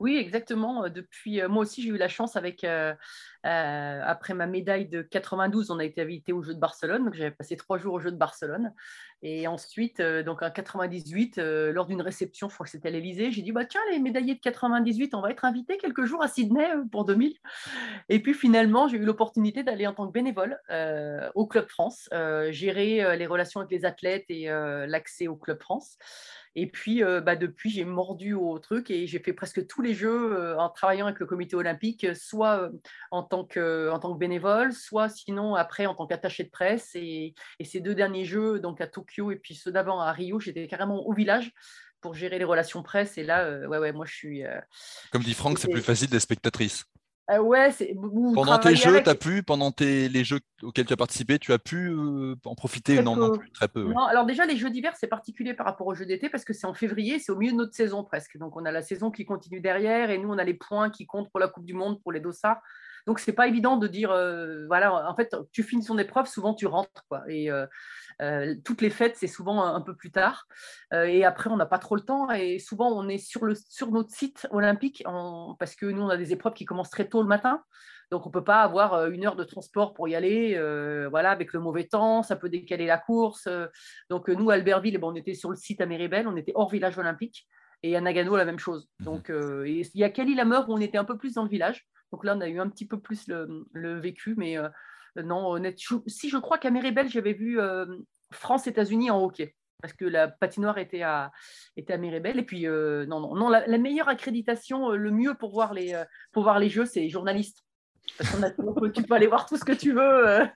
Oui, 0.00 0.16
exactement. 0.16 0.84
Euh, 0.84 0.88
depuis, 0.90 1.40
euh, 1.40 1.48
moi 1.48 1.62
aussi, 1.62 1.82
j'ai 1.82 1.88
eu 1.88 1.96
la 1.96 2.08
chance 2.08 2.36
avec, 2.36 2.62
euh, 2.62 2.94
après 3.42 4.34
ma 4.34 4.46
médaille 4.46 4.88
de 4.88 5.02
92, 5.02 5.70
on 5.70 5.78
a 5.78 5.84
été 5.84 6.00
invité 6.02 6.32
au 6.32 6.42
Jeux 6.42 6.54
de 6.54 6.60
Barcelone. 6.60 7.04
Donc, 7.04 7.14
j'avais 7.14 7.32
passé 7.32 7.56
trois 7.56 7.78
jours 7.78 7.94
au 7.94 8.00
Jeux 8.00 8.12
de 8.12 8.16
Barcelone. 8.16 8.72
Et 9.22 9.46
ensuite, 9.46 10.00
donc 10.00 10.42
en 10.42 10.50
98, 10.50 11.38
lors 11.38 11.86
d'une 11.86 12.02
réception, 12.02 12.48
je 12.48 12.54
crois 12.54 12.64
que 12.64 12.70
c'était 12.70 12.88
à 12.88 12.90
l'Elysée, 12.90 13.30
j'ai 13.32 13.42
dit 13.42 13.52
bah, 13.52 13.64
tiens, 13.64 13.80
les 13.90 13.98
médaillés 13.98 14.34
de 14.34 14.40
98, 14.40 15.14
on 15.14 15.20
va 15.20 15.30
être 15.30 15.44
invités 15.44 15.76
quelques 15.76 16.04
jours 16.04 16.22
à 16.22 16.28
Sydney 16.28 16.68
pour 16.92 17.04
2000. 17.04 17.34
Et 18.08 18.20
puis 18.20 18.34
finalement, 18.34 18.88
j'ai 18.88 18.98
eu 18.98 19.04
l'opportunité 19.04 19.62
d'aller 19.62 19.86
en 19.86 19.92
tant 19.92 20.06
que 20.06 20.12
bénévole 20.12 20.58
au 21.34 21.46
Club 21.46 21.68
France, 21.68 22.08
gérer 22.50 23.16
les 23.16 23.26
relations 23.26 23.60
avec 23.60 23.72
les 23.72 23.84
athlètes 23.84 24.26
et 24.28 24.46
l'accès 24.86 25.26
au 25.26 25.36
Club 25.36 25.60
France. 25.60 25.98
Et 26.60 26.66
puis, 26.66 27.04
euh, 27.04 27.20
bah, 27.20 27.36
depuis, 27.36 27.70
j'ai 27.70 27.84
mordu 27.84 28.34
au 28.34 28.58
truc 28.58 28.90
et 28.90 29.06
j'ai 29.06 29.20
fait 29.20 29.32
presque 29.32 29.64
tous 29.68 29.80
les 29.80 29.94
jeux 29.94 30.36
euh, 30.36 30.58
en 30.58 30.68
travaillant 30.68 31.06
avec 31.06 31.20
le 31.20 31.26
comité 31.26 31.54
olympique, 31.54 32.04
soit 32.16 32.62
euh, 32.62 32.70
en, 33.12 33.22
tant 33.22 33.44
que, 33.44 33.88
en 33.90 34.00
tant 34.00 34.12
que 34.12 34.18
bénévole, 34.18 34.72
soit 34.72 35.08
sinon 35.08 35.54
après 35.54 35.86
en 35.86 35.94
tant 35.94 36.08
qu'attaché 36.08 36.42
de 36.42 36.50
presse. 36.50 36.96
Et, 36.96 37.34
ces 37.64 37.80
deux 37.80 37.94
derniers 37.94 38.24
jeux, 38.24 38.58
donc 38.58 38.80
à 38.80 38.88
Tokyo 39.08 39.30
et 39.30 39.36
puis 39.36 39.54
ceux 39.54 39.72
d'avant 39.72 40.00
à 40.00 40.12
Rio, 40.12 40.38
j'étais 40.40 40.66
carrément 40.66 41.06
au 41.06 41.12
village 41.12 41.52
pour 42.00 42.14
gérer 42.14 42.38
les 42.38 42.44
relations 42.44 42.82
presse. 42.82 43.18
Et 43.18 43.24
là, 43.24 43.66
ouais, 43.66 43.78
ouais, 43.78 43.92
moi, 43.92 44.06
je 44.06 44.14
suis. 44.14 44.42
Comme 45.10 45.22
dit 45.22 45.34
Franck, 45.34 45.58
c'est 45.58 45.68
plus 45.68 45.82
facile 45.82 46.08
d'être 46.08 46.20
spectatrice. 46.20 46.84
Euh, 47.30 47.40
ouais, 47.40 47.70
pendant 48.34 48.58
tes 48.58 48.74
jeux, 48.74 49.02
tu 49.02 49.10
as 49.10 49.14
pu, 49.14 49.42
pendant 49.42 49.70
tes, 49.70 50.08
les 50.08 50.24
jeux 50.24 50.40
auxquels 50.62 50.86
tu 50.86 50.94
as 50.94 50.96
participé, 50.96 51.38
tu 51.38 51.52
as 51.52 51.58
pu 51.58 51.90
euh, 51.90 52.36
en 52.44 52.54
profiter? 52.54 53.02
Non, 53.02 53.16
non 53.16 53.36
plus, 53.36 53.50
très 53.50 53.68
peu. 53.68 53.82
Non, 53.84 54.04
alors 54.04 54.24
déjà, 54.24 54.46
les 54.46 54.56
jeux 54.56 54.70
d'hiver, 54.70 54.94
c'est 54.98 55.08
particulier 55.08 55.52
par 55.52 55.66
rapport 55.66 55.86
aux 55.86 55.94
jeux 55.94 56.06
d'été 56.06 56.30
parce 56.30 56.44
que 56.44 56.54
c'est 56.54 56.66
en 56.66 56.72
février, 56.72 57.18
c'est 57.18 57.30
au 57.30 57.36
milieu 57.36 57.52
de 57.52 57.58
notre 57.58 57.74
saison 57.74 58.02
presque. 58.02 58.38
Donc, 58.38 58.56
on 58.56 58.64
a 58.64 58.72
la 58.72 58.80
saison 58.80 59.10
qui 59.10 59.26
continue 59.26 59.60
derrière 59.60 60.08
et 60.08 60.16
nous, 60.16 60.30
on 60.30 60.38
a 60.38 60.44
les 60.44 60.54
points 60.54 60.88
qui 60.88 61.06
comptent 61.06 61.30
pour 61.30 61.38
la 61.38 61.48
Coupe 61.48 61.66
du 61.66 61.74
Monde, 61.74 62.00
pour 62.02 62.12
les 62.12 62.20
dossards. 62.20 62.62
Donc, 63.08 63.18
c'est 63.18 63.32
pas 63.32 63.48
évident 63.48 63.78
de 63.78 63.88
dire, 63.88 64.10
euh, 64.10 64.66
voilà, 64.66 65.10
en 65.10 65.16
fait, 65.16 65.34
tu 65.50 65.62
finis 65.62 65.82
son 65.82 65.98
épreuve, 65.98 66.26
souvent 66.26 66.52
tu 66.52 66.66
rentres. 66.66 67.06
Quoi, 67.08 67.22
et 67.26 67.50
euh, 68.20 68.54
toutes 68.64 68.82
les 68.82 68.90
fêtes, 68.90 69.16
c'est 69.16 69.28
souvent 69.28 69.62
un, 69.62 69.80
peu 69.80 69.94
plus 69.94 70.10
tard. 70.10 70.46
Euh, 70.92 71.04
et 71.04 71.24
après, 71.24 71.50
on 71.50 71.56
n'a 71.56 71.66
pas 71.66 71.78
trop 71.78 71.96
le 71.96 72.02
temps. 72.02 72.30
Et 72.30 72.58
souvent, 72.58 72.90
on 72.90 73.08
est 73.08 73.18
sur, 73.18 73.44
le, 73.44 73.54
sur 73.54 73.90
notre 73.90 74.10
site 74.10 74.46
olympique 74.50 75.02
parce 75.58 75.74
que 75.74 75.86
nous, 75.86 76.02
on 76.02 76.08
a 76.08 76.16
des 76.16 76.32
épreuves 76.32 76.54
qui 76.54 76.64
commencent 76.64 76.90
très 76.90 77.08
tôt 77.08 77.22
le 77.22 77.28
matin. 77.28 77.62
Donc, 78.10 78.26
on 78.26 78.30
ne 78.30 78.32
peut 78.32 78.44
pas 78.44 78.62
avoir 78.62 78.94
euh, 78.94 79.10
une 79.10 79.26
heure 79.26 79.36
de 79.36 79.44
transport 79.44 79.94
pour 79.94 80.08
y 80.08 80.14
aller. 80.14 80.54
voilà, 81.10 81.30
avec 81.30 81.52
le 81.52 81.60
mauvais 81.60 81.84
temps, 81.84 82.22
ça 82.22 82.36
peut 82.36 82.48
décaler 82.48 82.86
la 82.86 82.98
course. 82.98 83.48
donc, 84.10 84.28
nous, 84.28 84.50
à 84.50 84.54
Albertville, 84.54 84.94
eh 84.96 84.98
ben, 84.98 85.08
on 85.08 85.14
était 85.14 85.34
sur 85.34 85.50
le 85.50 85.56
site 85.56 85.80
à 85.80 85.86
Méribel, 85.86 86.26
on 86.26 86.36
était 86.36 86.52
hors 86.54 86.70
village 86.70 86.98
olympique. 86.98 87.46
Et 87.84 87.96
à 87.96 88.00
Nagano, 88.00 88.36
la 88.36 88.44
même 88.44 88.58
chose. 88.58 88.88
Mhm. 88.98 89.04
Donc, 89.04 89.32
il 89.64 89.86
y 89.94 90.04
a 90.04 90.10
Cali-la-Meur 90.10 90.68
où 90.68 90.74
on 90.74 90.80
était 90.80 90.98
un 90.98 91.04
peu 91.04 91.16
plus 91.16 91.34
dans 91.34 91.44
le 91.44 91.50
village. 91.50 91.86
Donc 92.12 92.24
là, 92.24 92.34
on 92.36 92.40
a 92.40 92.48
eu 92.48 92.58
un 92.58 92.68
petit 92.68 92.86
peu 92.86 92.98
plus 92.98 93.28
le, 93.28 93.98
vécu, 93.98 94.34
mais 94.36 94.56
non, 95.22 95.48
honnête, 95.48 95.78
si 96.06 96.28
je 96.28 96.36
crois 96.36 96.58
qu'à 96.58 96.70
Méribel, 96.70 97.08
j'avais 97.08 97.32
vu 97.32 97.60
euh, 97.60 97.86
France-États-Unis 98.32 99.10
en 99.10 99.22
hockey, 99.22 99.54
parce 99.80 99.92
que 99.92 100.04
la 100.04 100.28
patinoire 100.28 100.78
était 100.78 101.02
à, 101.02 101.32
était. 101.76 102.38
Et 102.38 102.42
puis, 102.44 102.66
euh, 102.66 103.06
non, 103.06 103.34
non, 103.34 103.48
la, 103.48 103.78
meilleure 103.78 104.08
accréditation, 104.08 104.92
euh, 104.92 104.96
le 104.96 105.10
mieux 105.10 105.34
pour 105.34 105.52
voir 105.52 105.74
les, 105.74 106.68
jeux, 106.68 106.84
c'est 106.84 107.00
les 107.00 107.10
journalistes. 107.10 107.64
Parce 108.16 108.30
qu'on 108.30 108.42
a, 108.42 108.50
tu 108.90 109.02
peux 109.02 109.14
aller 109.14 109.26
voir 109.26 109.46
tout 109.46 109.56
ce 109.56 109.64
que 109.64 109.72
tu 109.72 109.92
veux. 109.92 110.48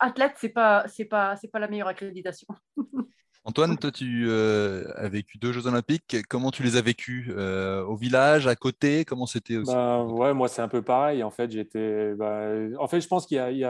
athlète, 0.00 0.36
pas, 0.54 0.84
c'est 0.88 1.04
pas, 1.04 1.36
pas 1.52 1.58
la 1.58 1.68
meilleure 1.68 1.88
accréditation. 1.88 2.48
Antoine, 3.44 3.78
toi, 3.78 3.90
tu 3.90 4.26
euh, 4.28 4.84
as 4.96 5.08
vécu 5.08 5.38
deux 5.38 5.52
Jeux 5.52 5.66
Olympiques. 5.66 6.16
Comment 6.28 6.50
tu 6.50 6.62
les 6.62 6.76
as 6.76 6.82
vécus 6.82 7.28
euh, 7.30 7.82
Au 7.84 7.96
village, 7.96 8.46
à 8.46 8.54
côté? 8.54 9.06
Comment 9.06 9.24
c'était 9.24 9.56
aussi 9.56 9.72
bah, 9.72 10.04
Ouais, 10.04 10.34
moi, 10.34 10.46
c'est 10.46 10.60
un 10.60 10.68
peu 10.68 10.82
pareil. 10.82 11.22
En 11.22 11.30
fait, 11.30 11.50
j'étais. 11.50 12.14
Bah, 12.14 12.50
en 12.78 12.86
fait, 12.86 13.00
je 13.00 13.08
pense 13.08 13.26
qu'il 13.26 13.38
y, 13.38 13.60
y, 13.60 13.64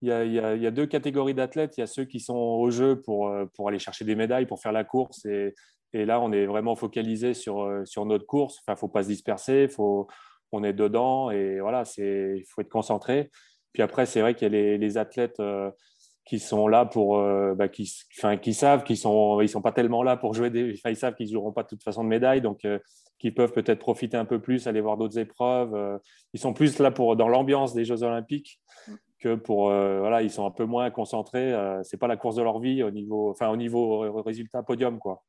y, 0.00 0.08
y 0.08 0.66
a, 0.66 0.70
deux 0.70 0.86
catégories 0.86 1.34
d'athlètes. 1.34 1.76
Il 1.76 1.80
y 1.80 1.82
a 1.82 1.86
ceux 1.86 2.06
qui 2.06 2.18
sont 2.18 2.34
au 2.34 2.70
jeu 2.70 2.98
pour, 3.02 3.28
euh, 3.28 3.44
pour 3.54 3.68
aller 3.68 3.78
chercher 3.78 4.06
des 4.06 4.14
médailles, 4.14 4.46
pour 4.46 4.60
faire 4.60 4.72
la 4.72 4.84
course. 4.84 5.26
Et, 5.26 5.54
et 5.92 6.06
là, 6.06 6.18
on 6.18 6.32
est 6.32 6.46
vraiment 6.46 6.74
focalisé 6.74 7.34
sur, 7.34 7.70
sur 7.84 8.06
notre 8.06 8.24
course. 8.24 8.56
Enfin, 8.60 8.72
il 8.72 8.76
ne 8.76 8.78
faut 8.78 8.88
pas 8.88 9.02
se 9.02 9.08
disperser. 9.08 9.68
Faut, 9.68 10.08
on 10.50 10.64
est 10.64 10.72
dedans. 10.72 11.30
Et 11.30 11.60
voilà, 11.60 11.82
il 11.98 12.42
faut 12.48 12.62
être 12.62 12.70
concentré. 12.70 13.30
Puis 13.74 13.82
après, 13.82 14.06
c'est 14.06 14.22
vrai 14.22 14.34
qu'il 14.34 14.46
y 14.46 14.56
a 14.56 14.58
les, 14.58 14.78
les 14.78 14.96
athlètes 14.96 15.42
qui 16.28 16.38
sont 16.38 16.68
là 16.68 16.84
pour, 16.84 17.16
euh, 17.16 17.54
bah, 17.54 17.68
qui, 17.68 17.90
qui 18.42 18.52
savent 18.52 18.84
qu'ils 18.84 18.98
sont, 18.98 19.40
ils 19.40 19.48
sont 19.48 19.62
pas 19.62 19.72
tellement 19.72 20.02
là 20.02 20.18
pour 20.18 20.34
jouer 20.34 20.50
des, 20.50 20.78
ils 20.84 20.96
savent 20.96 21.14
qu'ils 21.14 21.30
joueront 21.30 21.52
pas 21.52 21.62
de 21.62 21.68
toute 21.68 21.82
façon 21.82 22.04
de 22.04 22.08
médaille, 22.08 22.42
donc 22.42 22.66
euh, 22.66 22.78
qui 23.18 23.30
peuvent 23.30 23.52
peut-être 23.52 23.78
profiter 23.78 24.18
un 24.18 24.26
peu 24.26 24.38
plus, 24.38 24.66
aller 24.66 24.82
voir 24.82 24.98
d'autres 24.98 25.18
épreuves. 25.18 25.74
Euh, 25.74 25.96
ils 26.34 26.38
sont 26.38 26.52
plus 26.52 26.80
là 26.80 26.90
pour 26.90 27.16
dans 27.16 27.28
l'ambiance 27.28 27.72
des 27.72 27.86
Jeux 27.86 28.02
Olympiques 28.02 28.60
que 29.20 29.36
pour, 29.36 29.64
voilà, 29.64 30.22
ils 30.22 30.30
sont 30.30 30.46
un 30.46 30.50
peu 30.50 30.64
moins 30.64 30.90
concentrés. 30.90 31.52
c'est 31.82 31.96
pas 31.96 32.06
la 32.06 32.16
course 32.16 32.36
de 32.36 32.42
leur 32.42 32.60
vie 32.60 32.84
au 32.84 32.90
niveau, 32.92 33.30
enfin 33.30 33.48
au 33.48 33.56
niveau 33.56 34.22
résultat 34.22 34.62
podium 34.62 35.00
quoi. 35.00 35.24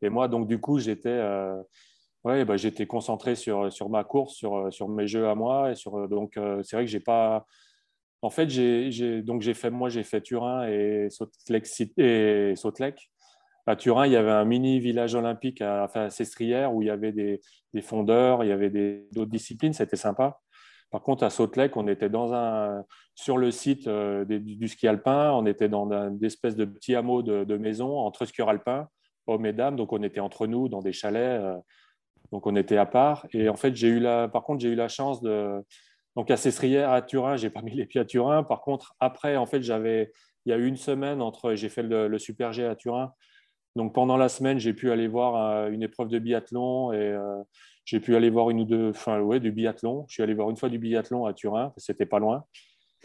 Et 0.00 0.08
moi 0.08 0.28
donc 0.28 0.46
du 0.46 0.58
coup 0.60 0.78
j'étais 0.78 1.20
Ouais, 2.22 2.44
bah, 2.44 2.56
j'étais 2.56 2.86
concentré 2.86 3.34
sur, 3.34 3.72
sur 3.72 3.88
ma 3.88 4.04
course, 4.04 4.34
sur, 4.34 4.72
sur 4.72 4.88
mes 4.88 5.06
jeux 5.06 5.26
à 5.28 5.34
moi. 5.34 5.72
Et 5.72 5.74
sur, 5.74 6.06
donc, 6.06 6.38
c'est 6.62 6.76
vrai 6.76 6.84
que 6.84 6.90
j'ai 6.90 7.00
pas, 7.00 7.46
en 8.22 8.30
fait, 8.30 8.50
j'ai, 8.50 9.22
donc 9.22 9.40
j'ai 9.42 9.54
fait, 9.54 9.70
moi, 9.70 9.88
j'ai 9.88 10.02
fait 10.02 10.20
Turin 10.20 10.68
et 10.68 11.08
Sautelec. 12.56 13.10
À 13.66 13.76
Turin, 13.76 14.06
il 14.06 14.12
y 14.12 14.16
avait 14.16 14.30
un 14.30 14.44
mini 14.44 14.80
village 14.80 15.14
olympique 15.14 15.62
à, 15.62 15.84
à 15.84 16.10
Sestrière 16.10 16.74
où 16.74 16.82
il 16.82 16.88
y 16.88 16.90
avait 16.90 17.12
des, 17.12 17.40
fondeurs, 17.82 18.44
il 18.44 18.48
y 18.48 18.52
avait 18.52 18.70
d'autres 19.12 19.30
disciplines, 19.30 19.72
c'était 19.72 19.96
sympa. 19.96 20.38
Par 20.90 21.02
contre, 21.02 21.22
à 21.22 21.30
Sautelec, 21.30 21.76
on 21.76 21.86
était 21.86 22.08
dans 22.08 22.34
un, 22.34 22.84
sur 23.14 23.38
le 23.38 23.50
site 23.52 23.86
euh, 23.86 24.24
du, 24.24 24.66
ski 24.66 24.88
alpin, 24.88 25.30
on 25.32 25.46
était 25.46 25.68
dans 25.68 25.90
une 25.92 26.24
espèce 26.24 26.56
de 26.56 26.64
petit 26.64 26.96
hameau 26.96 27.22
de, 27.22 27.44
de 27.44 27.56
maisons 27.56 27.96
entre 27.96 28.24
skieurs 28.24 28.48
alpins, 28.48 28.88
hommes 29.28 29.46
et 29.46 29.52
dames, 29.52 29.76
donc 29.76 29.92
on 29.92 30.02
était 30.02 30.20
entre 30.20 30.48
nous 30.48 30.68
dans 30.68 30.80
des 30.80 30.92
chalets, 30.92 31.40
euh, 31.40 31.56
donc 32.32 32.46
on 32.46 32.56
était 32.56 32.76
à 32.76 32.86
part. 32.86 33.26
Et 33.32 33.48
en 33.48 33.56
fait, 33.56 33.76
j'ai 33.76 33.88
eu 33.88 34.00
la, 34.00 34.26
par 34.26 34.42
contre, 34.42 34.62
j'ai 34.62 34.70
eu 34.70 34.74
la 34.74 34.88
chance 34.88 35.22
de, 35.22 35.64
donc 36.16 36.30
à 36.30 36.36
Sestrière, 36.36 36.90
à 36.90 37.02
Turin, 37.02 37.36
j'ai 37.36 37.50
pas 37.50 37.62
mis 37.62 37.74
les 37.74 37.86
pieds 37.86 38.00
à 38.00 38.04
Turin. 38.04 38.42
Par 38.42 38.60
contre, 38.62 38.94
après, 39.00 39.36
en 39.36 39.46
fait, 39.46 39.62
j'avais, 39.62 40.12
il 40.44 40.50
y 40.50 40.52
a 40.52 40.56
eu 40.58 40.66
une 40.66 40.76
semaine 40.76 41.22
entre, 41.22 41.54
j'ai 41.54 41.68
fait 41.68 41.82
le, 41.82 42.18
Super 42.18 42.52
G 42.52 42.64
à 42.64 42.74
Turin. 42.74 43.12
Donc 43.76 43.94
pendant 43.94 44.16
la 44.16 44.28
semaine, 44.28 44.58
j'ai 44.58 44.74
pu 44.74 44.90
aller 44.90 45.06
voir 45.06 45.36
euh, 45.36 45.70
une 45.70 45.84
épreuve 45.84 46.08
de 46.08 46.18
biathlon 46.18 46.92
et 46.92 46.96
euh, 46.96 47.40
j'ai 47.84 48.00
pu 48.00 48.16
aller 48.16 48.28
voir 48.28 48.50
une 48.50 48.62
ou 48.62 48.64
deux, 48.64 48.90
enfin 48.90 49.20
ouais, 49.20 49.38
du 49.38 49.52
biathlon. 49.52 50.06
Je 50.08 50.14
suis 50.14 50.22
allé 50.24 50.34
voir 50.34 50.50
une 50.50 50.56
fois 50.56 50.68
du 50.68 50.78
biathlon 50.78 51.24
à 51.24 51.34
Turin, 51.34 51.72
c'était 51.76 52.06
pas 52.06 52.18
loin. 52.18 52.44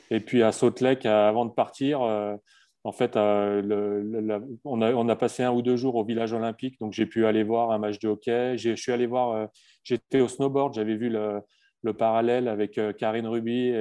Et 0.09 0.19
puis 0.19 0.41
à 0.41 0.51
Lake, 0.81 1.05
avant 1.05 1.45
de 1.45 1.51
partir, 1.51 2.01
euh, 2.01 2.35
en 2.83 2.91
fait, 2.91 3.15
on, 3.15 4.81
a, 4.81 4.93
on, 4.93 5.09
a, 5.09 5.15
passé 5.15 5.43
un 5.43 5.51
ou 5.51 5.61
deux 5.61 5.75
jours 5.75 5.95
au 5.95 6.03
village 6.03 6.33
olympique, 6.33 6.79
donc 6.79 6.93
j'ai 6.93 7.07
pu 7.07 7.25
aller 7.25 7.43
voir 7.43 7.71
un 7.71 7.79
match 7.79 7.99
de 7.99 8.07
hockey. 8.07 8.57
Je 8.57 8.75
suis 8.75 8.91
allé 8.91 9.07
voir, 9.07 9.49
j'étais 9.83 10.19
au 10.19 10.27
snowboard, 10.27 10.75
j'avais 10.75 10.95
vu 10.95 11.09
le, 11.09 11.41
le 11.85 11.93
parallèle 11.93 12.47
avec 12.49 12.77
euh, 12.77 12.91
Karine 12.91 13.27
Ruby 13.27 13.73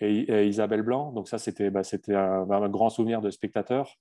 et, 0.00 0.46
Isabelle 0.46 0.82
Blanc. 0.82 1.12
Donc 1.12 1.28
ça, 1.28 1.38
c'était 1.38 1.70
bah, 1.70 1.80
un, 2.10 2.68
grand 2.68 2.90
souvenir 2.90 3.22
de 3.22 3.30
spectateur. 3.30 3.96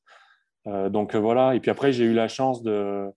Euh, 0.68 0.90
donc 0.90 1.16
euh, 1.16 1.20
voilà. 1.20 1.56
Et 1.56 1.60
puis 1.62 1.72
après, 1.72 1.94
j'ai 1.94 2.04
eu 2.04 2.14
la 2.14 2.28
chance 2.28 2.62
de, 2.64 3.08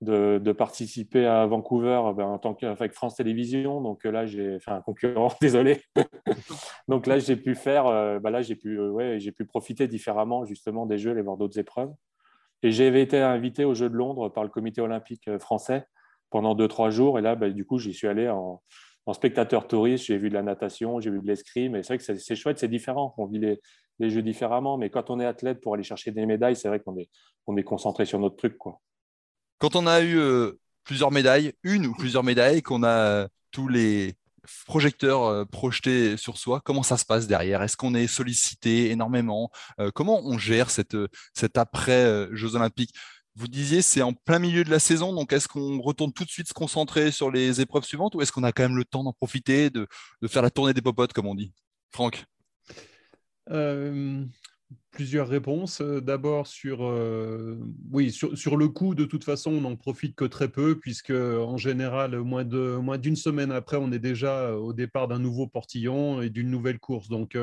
de, 0.00 0.52
participer 0.52 1.26
à 1.26 1.44
Vancouver 1.46 2.00
bah, 2.16 2.24
en 2.24 2.38
tant 2.38 2.54
qu'avec 2.54 2.92
France 2.92 3.16
Télévisions. 3.16 3.80
Donc 3.80 4.04
là, 4.04 4.24
j'ai 4.24 4.60
fait 4.60 4.70
un 4.70 4.80
concurrent, 4.80 5.32
désolé. 5.40 5.82
donc 6.88 7.08
là, 7.08 7.18
j'ai 7.18 7.36
pu 7.36 7.56
faire, 7.56 7.84
bah, 8.20 8.30
là, 8.30 8.40
j'ai 8.40 8.54
pu, 8.54 8.78
ouais, 8.78 9.18
pu 9.18 9.44
profiter 9.44 9.88
différemment 9.88 10.44
justement 10.44 10.86
des 10.86 10.98
Jeux, 10.98 11.12
les 11.12 11.22
voir 11.22 11.36
d'autres 11.36 11.58
épreuves. 11.58 11.92
Et 12.62 12.70
j'ai 12.70 12.86
été 13.00 13.18
invité 13.20 13.64
aux 13.64 13.74
Jeux 13.74 13.90
de 13.90 13.96
Londres 13.96 14.28
par 14.28 14.44
le 14.44 14.50
Comité 14.50 14.80
olympique 14.80 15.28
français 15.38 15.84
pendant 16.30 16.54
deux 16.54 16.68
trois 16.68 16.90
jours. 16.90 17.18
Et 17.18 17.22
là, 17.22 17.34
du 17.34 17.64
coup, 17.64 17.78
j'y 17.78 17.92
suis 17.92 18.06
allé 18.06 18.28
en, 18.28 18.62
en 19.06 19.12
spectateur 19.12 19.66
touriste, 19.66 20.04
j'ai 20.06 20.18
vu 20.18 20.28
de 20.28 20.34
la 20.34 20.42
natation, 20.42 21.00
j'ai 21.00 21.10
vu 21.10 21.20
de 21.20 21.26
l'escrime, 21.26 21.76
et 21.76 21.82
c'est 21.82 21.94
vrai 21.94 21.98
que 21.98 22.18
c'est 22.18 22.36
chouette, 22.36 22.58
c'est 22.58 22.68
différent, 22.68 23.14
on 23.18 23.26
vit 23.26 23.38
les, 23.38 24.10
jeux 24.10 24.22
différemment, 24.22 24.78
mais 24.78 24.90
quand 24.90 25.10
on 25.10 25.20
est 25.20 25.24
athlète 25.24 25.60
pour 25.60 25.74
aller 25.74 25.82
chercher 25.82 26.10
des 26.10 26.26
médailles, 26.26 26.56
c'est 26.56 26.68
vrai 26.68 26.80
qu'on 26.80 26.96
est, 26.96 27.08
on 27.46 27.56
est 27.56 27.62
concentré 27.62 28.04
sur 28.04 28.18
notre 28.18 28.36
truc. 28.36 28.56
Quand 29.58 29.76
on 29.76 29.86
a 29.86 30.00
eu 30.00 30.18
euh, 30.18 30.58
plusieurs 30.82 31.12
médailles, 31.12 31.52
une 31.62 31.86
ou 31.86 31.94
plusieurs 31.94 32.24
médailles, 32.24 32.62
qu'on 32.62 32.82
a 32.82 32.88
euh, 32.88 33.28
tous 33.52 33.68
les 33.68 34.14
projecteurs 34.66 35.22
euh, 35.22 35.44
projetés 35.44 36.16
sur 36.16 36.36
soi, 36.36 36.60
comment 36.64 36.82
ça 36.82 36.96
se 36.96 37.04
passe 37.04 37.28
derrière? 37.28 37.62
Est-ce 37.62 37.76
qu'on 37.76 37.94
est 37.94 38.08
sollicité 38.08 38.90
énormément? 38.90 39.50
Comment 39.94 40.20
on 40.24 40.36
gère 40.36 40.70
cet 40.70 40.96
après-Jeux 41.56 42.56
olympiques? 42.56 42.94
Vous 43.34 43.48
disiez, 43.48 43.82
c'est 43.82 44.02
en 44.02 44.12
plein 44.12 44.38
milieu 44.38 44.64
de 44.64 44.70
la 44.70 44.78
saison, 44.78 45.14
donc 45.14 45.32
est-ce 45.32 45.48
qu'on 45.48 45.80
retourne 45.80 46.12
tout 46.12 46.24
de 46.24 46.30
suite 46.30 46.48
se 46.48 46.54
concentrer 46.54 47.10
sur 47.10 47.30
les 47.30 47.60
épreuves 47.60 47.84
suivantes 47.84 48.14
ou 48.14 48.20
est-ce 48.20 48.32
qu'on 48.32 48.42
a 48.42 48.52
quand 48.52 48.62
même 48.62 48.76
le 48.76 48.84
temps 48.84 49.04
d'en 49.04 49.12
profiter, 49.12 49.70
de, 49.70 49.86
faire 50.26 50.42
la 50.42 50.50
tournée 50.50 50.74
des 50.74 50.82
popotes, 50.82 51.12
comme 51.12 51.26
on 51.26 51.34
dit? 51.34 51.52
Franck? 51.90 52.24
Euh, 53.50 54.24
Plusieurs 54.90 55.28
réponses. 55.28 55.80
Euh, 55.80 56.00
d'abord, 56.02 56.46
sur, 56.46 56.84
euh, 56.84 57.58
sur, 58.10 58.56
le 58.58 58.68
coup, 58.68 58.94
de 58.94 59.06
toute 59.06 59.24
façon, 59.24 59.52
on 59.52 59.62
n'en 59.62 59.76
profite 59.76 60.14
que 60.14 60.26
très 60.26 60.48
peu, 60.48 60.78
puisque 60.78 61.10
en 61.10 61.56
général, 61.56 62.18
moins 62.18 62.44
d'une 62.44 62.78
moins 62.78 62.98
semaine 63.14 63.52
après, 63.52 63.78
on 63.78 63.90
est 63.90 63.98
déjà 63.98 64.54
au 64.54 64.74
départ 64.74 65.08
d'un 65.08 65.18
nouveau 65.18 65.46
portillon 65.46 66.20
et 66.20 66.28
d'une 66.28 66.50
nouvelle 66.50 66.78
course. 66.78 67.08
Donc, 67.08 67.38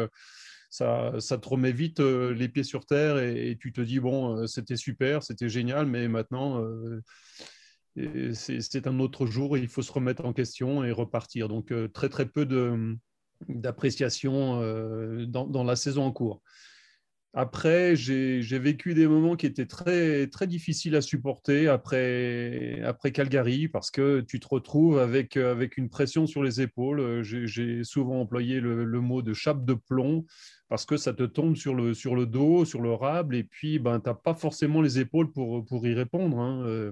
ça, 0.70 1.12
te 1.20 1.50
remet 1.50 1.72
vite 1.72 2.00
euh, 2.00 2.34
les 2.34 2.48
pieds 2.48 2.64
sur 2.64 2.86
terre 2.86 3.18
et, 3.18 3.58
tu 3.60 3.74
te 3.74 3.82
dis, 3.82 4.00
bon, 4.00 4.38
euh, 4.38 4.48
c'était 4.48 4.78
super, 4.78 5.24
c'était 5.24 5.50
génial, 5.50 5.88
mais 5.88 6.08
maintenant, 6.08 6.64
euh, 6.64 7.02
c'est 8.34 8.88
un 8.88 9.00
autre 9.00 9.26
jour, 9.26 9.58
il 9.58 9.68
faut 9.68 9.82
se 9.82 9.92
remettre 9.92 10.26
en 10.26 10.34
question 10.34 10.84
et 10.84 10.92
repartir. 10.92 11.48
Donc, 11.48 11.74
très, 11.92 12.08
très 12.08 12.28
peu 12.28 12.48
d'appréciation 13.50 14.62
dans, 15.28 15.64
la 15.64 15.76
saison 15.76 16.04
en 16.04 16.12
cours. 16.12 16.42
Après, 17.34 17.96
j'ai 17.96 18.42
vécu 18.60 18.94
des 18.94 19.08
moments 19.08 19.36
qui 19.36 19.48
étaient 19.48 19.66
très, 19.66 20.28
très 20.28 20.48
difficiles 20.48 20.96
à 20.96 21.02
supporter 21.02 21.68
après, 21.68 22.82
après 22.84 23.12
Calgary 23.12 23.68
parce 23.68 23.92
que 23.92 24.22
tu 24.22 24.40
te 24.40 24.48
retrouves 24.48 24.98
avec, 24.98 25.36
avec 25.36 25.76
une 25.78 25.90
pression 25.90 26.26
sur 26.26 26.42
les 26.42 26.62
épaules. 26.62 27.22
J'ai 27.22 27.84
souvent 27.84 28.22
employé 28.22 28.62
le, 28.62 29.02
mot 29.02 29.22
de 29.22 29.34
chape 29.34 29.66
de 29.66 29.74
plomb 29.74 30.26
parce 30.70 30.86
que 30.86 30.98
ça 30.98 31.14
te 31.14 31.24
tombe 31.24 31.56
sur 31.56 31.74
le, 31.74 31.94
sur 31.94 32.16
le 32.16 32.26
dos, 32.28 32.64
sur 32.64 32.82
le 32.82 32.94
rable, 32.94 33.36
et 33.36 33.44
puis 33.44 33.80
ben, 33.80 34.00
tu 34.00 34.08
n'as 34.08 34.16
pas 34.16 34.36
forcément 34.36 34.82
les 34.82 35.00
épaules 35.00 35.32
pour, 35.32 35.66
pour 35.66 35.86
y 35.86 35.94
répondre. 35.94 36.40
Hein. 36.40 36.64
Euh, 36.66 36.92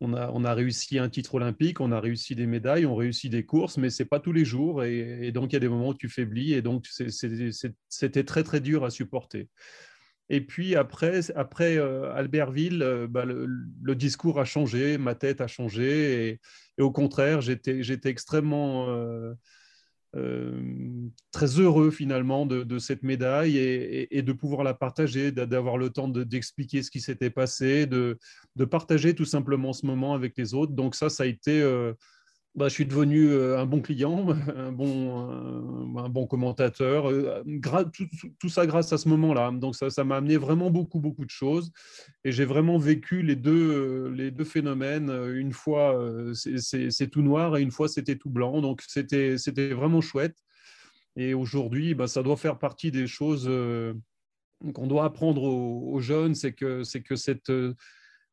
on 0.00 0.14
a, 0.14 0.30
on 0.32 0.44
a, 0.44 0.52
réussi 0.52 0.98
un 0.98 1.08
titre 1.08 1.36
olympique, 1.36 1.80
on 1.80 1.92
a 1.92 2.00
réussi 2.00 2.34
des 2.34 2.46
médailles, 2.46 2.86
on 2.86 2.96
réussit 2.96 3.30
des 3.30 3.44
courses, 3.44 3.76
mais 3.78 3.88
c'est 3.88 4.04
pas 4.04 4.18
tous 4.18 4.32
les 4.32 4.44
jours. 4.44 4.82
Et, 4.82 5.30
donc, 5.30 5.52
il 5.52 5.54
y 5.54 5.56
a 5.56 5.60
des 5.60 5.68
moments 5.68 5.90
où 5.90 5.94
tu 5.94 6.08
faiblis. 6.08 6.54
Et 6.54 6.62
donc, 6.62 6.86
c'était 7.88 8.24
très, 8.24 8.42
très 8.42 8.60
dur 8.60 8.84
à 8.84 8.90
supporter. 8.90 9.48
Et 10.28 10.40
puis 10.40 10.74
après, 10.74 11.30
après 11.36 11.76
euh, 11.76 12.12
Albertville, 12.14 12.82
euh, 12.82 13.06
bah, 13.06 13.24
le, 13.24 13.94
discours 13.94 14.40
a 14.40 14.44
changé, 14.44 14.98
ma 14.98 15.14
tête 15.14 15.40
a 15.40 15.46
changé. 15.46 16.40
Et, 16.78 16.82
au 16.82 16.90
contraire, 16.90 17.40
j'étais 17.40 18.08
extrêmement 18.08 18.88
très 21.30 21.46
heureux 21.58 21.90
finalement 21.90 22.44
de, 22.44 22.78
cette 22.78 23.02
médaille 23.02 23.56
et, 23.56 24.22
de 24.22 24.32
pouvoir 24.32 24.62
la 24.62 24.74
partager, 24.74 25.32
d'avoir 25.32 25.78
le 25.78 25.90
temps 25.90 26.08
d'expliquer 26.08 26.82
ce 26.82 26.90
qui 26.90 27.00
s'était 27.00 27.30
passé, 27.30 27.86
de, 27.86 28.18
partager 28.70 29.14
tout 29.14 29.24
simplement 29.24 29.72
ce 29.72 29.86
moment 29.86 30.14
avec 30.14 30.36
les 30.36 30.54
autres. 30.54 30.72
Donc 30.72 30.94
ça, 30.94 31.08
ça 31.08 31.22
a 31.22 31.26
été 31.26 31.62
euh, 31.62 31.94
bah, 32.54 32.68
je 32.68 32.74
suis 32.74 32.84
devenu 32.84 33.30
euh, 33.30 33.58
un 33.58 33.64
bon 33.64 33.80
client, 33.80 34.28
un 34.56 34.72
bon, 34.72 35.96
un, 35.98 36.08
bon 36.10 36.26
commentateur, 36.26 37.10
euh, 37.10 37.42
tout, 38.38 38.48
ça 38.48 38.66
grâce 38.66 38.92
à 38.92 38.98
ce 38.98 39.08
moment-là. 39.08 39.50
Donc 39.52 39.74
ça, 39.74 39.88
ça 39.88 40.04
m'a 40.04 40.16
amené 40.16 40.36
vraiment 40.36 40.70
beaucoup, 40.70 41.00
beaucoup 41.00 41.24
de 41.24 41.30
choses. 41.30 41.72
Et 42.24 42.32
j'ai 42.32 42.44
vraiment 42.44 42.76
vécu 42.76 43.22
les 43.22 43.36
deux, 43.36 44.08
les 44.10 44.30
deux 44.30 44.44
phénomènes. 44.44 45.10
Une 45.34 45.52
fois, 45.52 45.98
c'est 46.34 47.10
tout 47.10 47.22
noir 47.22 47.56
et 47.56 47.62
une 47.62 47.70
fois, 47.70 47.88
c'était 47.88 48.16
tout 48.16 48.30
blanc. 48.30 48.60
Donc 48.60 48.82
c'était 48.86 49.36
vraiment 49.70 50.02
chouette. 50.02 50.36
Et 51.16 51.34
aujourd'hui, 51.34 51.94
bah, 51.94 52.06
ça 52.06 52.22
doit 52.22 52.36
faire 52.36 52.58
partie 52.58 52.90
des 52.90 53.06
choses 53.06 53.46
euh, 53.48 53.94
qu'on 54.74 54.86
doit 54.86 55.04
apprendre 55.04 55.42
aux, 55.42 55.92
aux 55.92 56.00
jeunes, 56.00 56.34
c'est 56.34 56.52
que, 56.52 56.82
que 57.00 57.16
cette 57.16 57.50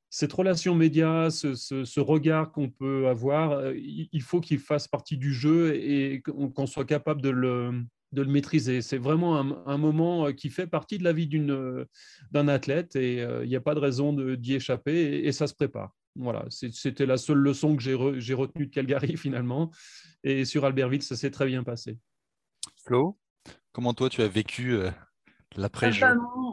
cette 0.09 0.33
relation 0.33 0.73
média, 0.73 1.29
ce, 1.29 1.99
regard 1.99 2.51
qu'on 2.51 2.69
peut 2.69 3.07
avoir, 3.07 3.51
euh, 3.51 3.73
il 3.77 4.21
faut 4.21 4.41
qu'il 4.41 4.59
fasse 4.59 4.87
partie 4.87 5.17
du 5.17 5.33
jeu 5.33 5.75
et 5.75 6.21
qu'on 6.21 6.65
soit 6.65 6.85
capable 6.85 7.21
de 7.21 7.29
le, 7.29 7.85
maîtriser. 8.25 8.81
C'est 8.81 8.97
vraiment 8.97 9.37
un, 9.37 9.77
moment 9.77 10.33
qui 10.33 10.49
fait 10.49 10.65
partie 10.65 10.97
de 10.97 11.03
la 11.03 11.13
vie 11.13 11.27
d'un 12.31 12.47
athlète 12.47 12.95
et 12.95 13.19
il 13.19 13.47
n'y 13.47 13.55
a 13.55 13.61
pas 13.61 13.75
de 13.75 13.79
raison 13.79 14.13
d'y 14.13 14.55
échapper 14.55 15.21
et, 15.25 15.31
ça 15.31 15.45
se 15.45 15.53
prépare. 15.53 15.95
Voilà, 16.15 16.45
c'était 16.49 17.05
la 17.05 17.17
seule 17.17 17.37
leçon 17.37 17.75
que 17.75 17.83
j'ai 17.83 18.33
retenue 18.33 18.65
de 18.65 18.71
Calgary 18.71 19.15
finalement. 19.17 19.71
Et 20.23 20.43
sur 20.43 20.65
Albertville, 20.65 21.03
ça 21.03 21.15
s'est 21.15 21.31
très 21.31 21.45
bien 21.45 21.63
passé. 21.63 21.97
Flo, 22.83 23.19
comment 23.71 23.93
toi 23.93 24.09
tu 24.09 24.23
as 24.23 24.27
vécu 24.27 24.75
L'après-jeu. 25.55 26.05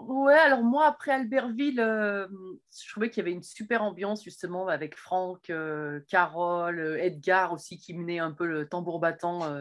Ouais, 0.09 0.35
alors 0.35 0.63
moi, 0.63 0.87
après 0.87 1.13
Albertville, 1.13 1.81
euh, 1.81 2.27
je 2.75 2.91
trouvais 2.91 3.11
qu'il 3.11 3.19
y 3.19 3.21
avait 3.21 3.33
une 3.33 3.43
super 3.43 3.83
ambiance 3.83 4.25
justement 4.25 4.67
avec 4.69 4.97
Franck, 4.97 5.51
euh, 5.51 6.01
Carole, 6.09 6.81
euh, 6.81 7.03
Edgar 7.03 7.53
aussi 7.53 7.79
qui 7.79 7.93
menait 7.95 8.19
un 8.19 8.33
peu 8.33 8.47
le 8.47 8.67
tambour 8.67 8.99
battant, 8.99 9.61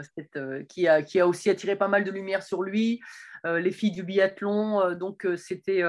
qui, 0.69 0.87
a, 0.87 1.03
qui 1.03 1.19
a 1.19 1.27
aussi 1.27 1.49
attiré 1.49 1.75
pas 1.75 1.89
mal 1.89 2.03
de 2.03 2.11
lumière 2.11 2.43
sur 2.43 2.63
lui, 2.63 3.01
les 3.43 3.71
filles 3.71 3.91
du 3.91 4.01
biathlon. 4.01 4.95
donc 4.95 5.27
c'était, 5.37 5.83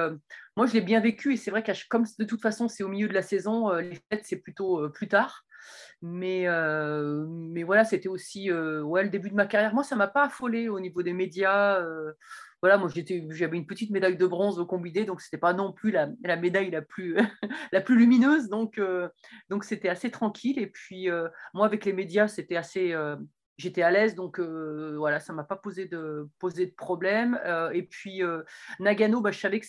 moi 0.55 0.67
je 0.67 0.73
l'ai 0.73 0.81
bien 0.81 0.99
vécu 0.99 1.33
et 1.33 1.37
c'est 1.37 1.49
vrai 1.49 1.63
que 1.63 1.71
comme 1.89 2.05
de 2.19 2.23
toute 2.23 2.41
façon 2.41 2.67
c'est 2.67 2.83
au 2.83 2.87
milieu 2.87 3.07
de 3.07 3.13
la 3.13 3.23
saison, 3.23 3.73
les 3.73 3.99
fêtes 4.11 4.25
c'est 4.25 4.37
plutôt 4.37 4.87
plus 4.89 5.07
tard. 5.07 5.46
Mais, 6.01 6.45
mais 7.27 7.63
voilà, 7.63 7.83
c'était 7.83 8.09
aussi 8.09 8.51
ouais, 8.51 9.03
le 9.03 9.09
début 9.09 9.29
de 9.29 9.35
ma 9.35 9.45
carrière. 9.45 9.73
Moi, 9.73 9.83
ça 9.83 9.95
ne 9.95 9.99
m'a 9.99 10.07
pas 10.07 10.25
affolé 10.25 10.69
au 10.69 10.79
niveau 10.79 11.01
des 11.01 11.13
médias 11.13 11.81
voilà, 12.61 12.77
moi 12.77 12.89
j'avais 12.89 13.57
une 13.57 13.67
petite 13.67 13.91
médaille 13.91 14.17
de 14.17 14.25
bronze 14.25 14.59
au 14.59 14.65
combiné, 14.65 15.05
donc 15.05 15.21
c'était 15.21 15.37
pas 15.37 15.53
non 15.53 15.71
plus 15.71 15.91
la, 15.91 16.07
médaille 16.37 16.71
la 16.71 16.81
plus, 16.81 17.15
la 17.71 17.81
plus 17.81 17.97
lumineuse, 17.97 18.49
donc 18.49 18.79
euh, 18.79 19.09
donc 19.49 19.63
c'était 19.63 19.89
assez 19.89 20.09
tranquille. 20.09 20.57
Et 20.59 20.67
puis 20.67 21.09
euh, 21.09 21.27
moi 21.53 21.65
avec 21.65 21.85
les 21.85 21.93
médias, 21.93 22.27
c'était 22.27 22.55
assez, 22.55 22.93
euh, 22.93 23.15
j'étais 23.57 23.83
à 23.83 23.91
l'aise, 23.91 24.15
donc 24.15 24.39
voilà, 24.39 25.19
ça 25.19 25.33
m'a 25.33 25.43
pas 25.43 25.55
posé 25.55 25.85
de 25.85 26.27
poser 26.39 26.65
de 26.65 26.73
problème. 26.73 27.39
et 27.73 27.83
puis 27.83 28.21
Nagano, 28.79 29.21
bah, 29.21 29.31
je 29.31 29.39
savais 29.39 29.59
que 29.59 29.67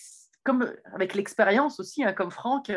comme 0.49 0.73
avec 0.93 1.13
l'expérience 1.13 1.79
aussi, 1.79 2.03
hein, 2.03 2.13
comme 2.13 2.31
Franck, 2.31 2.71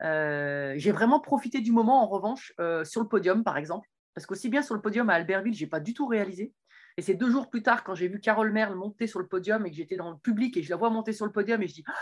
j'ai 0.00 0.92
vraiment 0.92 1.20
profité 1.20 1.60
du 1.60 1.72
moment 1.72 2.02
en 2.02 2.06
revanche 2.06 2.52
sur 2.84 3.00
le 3.00 3.08
podium 3.08 3.42
par 3.42 3.56
exemple, 3.56 3.88
parce 4.14 4.26
qu'aussi 4.26 4.50
bien 4.50 4.60
sur 4.60 4.74
le 4.74 4.82
podium 4.82 5.08
à 5.08 5.14
Albertville, 5.14 5.54
j'ai 5.54 5.66
pas 5.66 5.80
du 5.80 5.94
tout 5.94 6.06
réalisé. 6.06 6.52
Et 6.96 7.02
c'est 7.02 7.14
deux 7.14 7.30
jours 7.30 7.48
plus 7.48 7.62
tard, 7.62 7.84
quand 7.84 7.94
j'ai 7.94 8.08
vu 8.08 8.20
Carole 8.20 8.52
Merle 8.52 8.74
monter 8.74 9.06
sur 9.06 9.20
le 9.20 9.26
podium 9.26 9.64
et 9.64 9.70
que 9.70 9.76
j'étais 9.76 9.96
dans 9.96 10.10
le 10.10 10.18
public 10.18 10.56
et 10.56 10.62
je 10.62 10.68
la 10.68 10.76
vois 10.76 10.90
monter 10.90 11.14
sur 11.14 11.24
le 11.24 11.32
podium 11.32 11.62
et 11.62 11.68
je 11.68 11.74
dis 11.74 11.84
ah, 11.86 11.94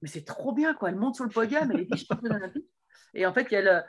Mais 0.00 0.08
c'est 0.08 0.24
trop 0.24 0.52
bien, 0.52 0.72
quoi. 0.72 0.88
Elle 0.88 0.96
monte 0.96 1.16
sur 1.16 1.24
le 1.24 1.30
podium, 1.30 1.70
elle 1.70 1.80
est 1.80 1.92
vice-championne 1.92 2.32
olympique. 2.36 2.66
Et 3.14 3.26
en 3.26 3.32
fait, 3.32 3.48
il 3.50 3.54
y 3.54 3.56
a 3.56 3.84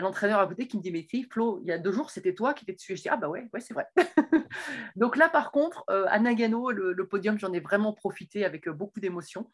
l'entraîneur 0.00 0.40
à 0.40 0.46
côté 0.46 0.66
qui 0.66 0.76
me 0.76 0.82
dit 0.82 0.90
Mais 0.90 1.06
Flo, 1.30 1.60
il 1.62 1.68
y 1.68 1.72
a 1.72 1.78
deux 1.78 1.92
jours, 1.92 2.10
c'était 2.10 2.34
toi 2.34 2.54
qui 2.54 2.64
étais 2.64 2.74
dessus. 2.74 2.96
Je 2.96 3.02
dis 3.02 3.08
Ah, 3.08 3.16
bah 3.16 3.28
ouais, 3.28 3.48
ouais 3.52 3.60
c'est 3.60 3.74
vrai. 3.74 3.86
Donc 4.96 5.16
là, 5.16 5.28
par 5.28 5.52
contre, 5.52 5.84
euh, 5.90 6.06
à 6.08 6.18
Nagano, 6.18 6.70
le, 6.70 7.06
podium, 7.06 7.38
j'en 7.38 7.52
ai 7.52 7.60
vraiment 7.60 7.92
profité 7.92 8.44
avec 8.44 8.68
euh, 8.68 8.72
beaucoup 8.72 9.00
d'émotion. 9.00 9.50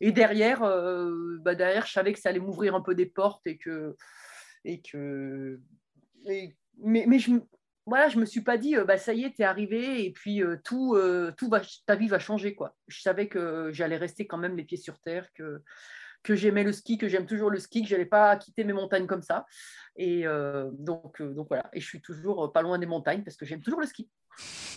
Et 0.00 0.12
derrière, 0.12 0.62
euh, 0.62 1.38
bah 1.40 1.54
derrière, 1.54 1.86
je 1.86 1.92
savais 1.92 2.12
que 2.12 2.18
ça 2.18 2.28
allait 2.28 2.40
m'ouvrir 2.40 2.74
un 2.74 2.80
peu 2.80 2.94
des 2.94 3.06
portes 3.06 3.46
et 3.46 3.58
que. 3.58 3.96
Et 4.64 4.82
que 4.82 5.60
mais, 6.78 7.04
mais 7.06 7.18
je, 7.18 7.30
voilà, 7.86 8.08
je 8.08 8.18
me 8.18 8.26
suis 8.26 8.40
pas 8.40 8.58
dit, 8.58 8.76
euh, 8.76 8.84
bah, 8.84 8.98
ça 8.98 9.14
y 9.14 9.24
est, 9.24 9.32
tu 9.32 9.42
es 9.42 9.44
arrivé 9.44 10.04
et 10.04 10.10
puis 10.12 10.42
euh, 10.42 10.56
tout, 10.64 10.94
euh, 10.96 11.32
tout 11.36 11.50
ta 11.86 11.94
vie 11.94 12.08
va 12.08 12.18
changer. 12.18 12.54
Quoi. 12.54 12.76
Je 12.88 13.00
savais 13.00 13.28
que 13.28 13.70
j'allais 13.72 13.96
rester 13.96 14.26
quand 14.26 14.38
même 14.38 14.56
les 14.56 14.64
pieds 14.64 14.76
sur 14.76 14.98
terre, 14.98 15.32
que, 15.34 15.62
que 16.26 16.34
j'aimais 16.34 16.64
le 16.64 16.72
ski, 16.72 16.98
que 16.98 17.08
j'aime 17.08 17.26
toujours 17.26 17.50
le 17.50 17.60
ski, 17.60 17.82
que 17.82 17.88
je 17.88 17.94
n'allais 17.94 18.04
pas 18.04 18.36
quitter 18.36 18.64
mes 18.64 18.72
montagnes 18.72 19.06
comme 19.06 19.22
ça. 19.22 19.46
Et 19.96 20.24
donc, 20.78 21.22
donc 21.22 21.46
voilà, 21.48 21.70
et 21.72 21.80
je 21.80 21.86
suis 21.86 22.02
toujours 22.02 22.52
pas 22.52 22.60
loin 22.60 22.78
des 22.78 22.86
montagnes 22.86 23.22
parce 23.22 23.36
que 23.36 23.46
j'aime 23.46 23.62
toujours 23.62 23.80
le 23.80 23.86
ski. 23.86 24.10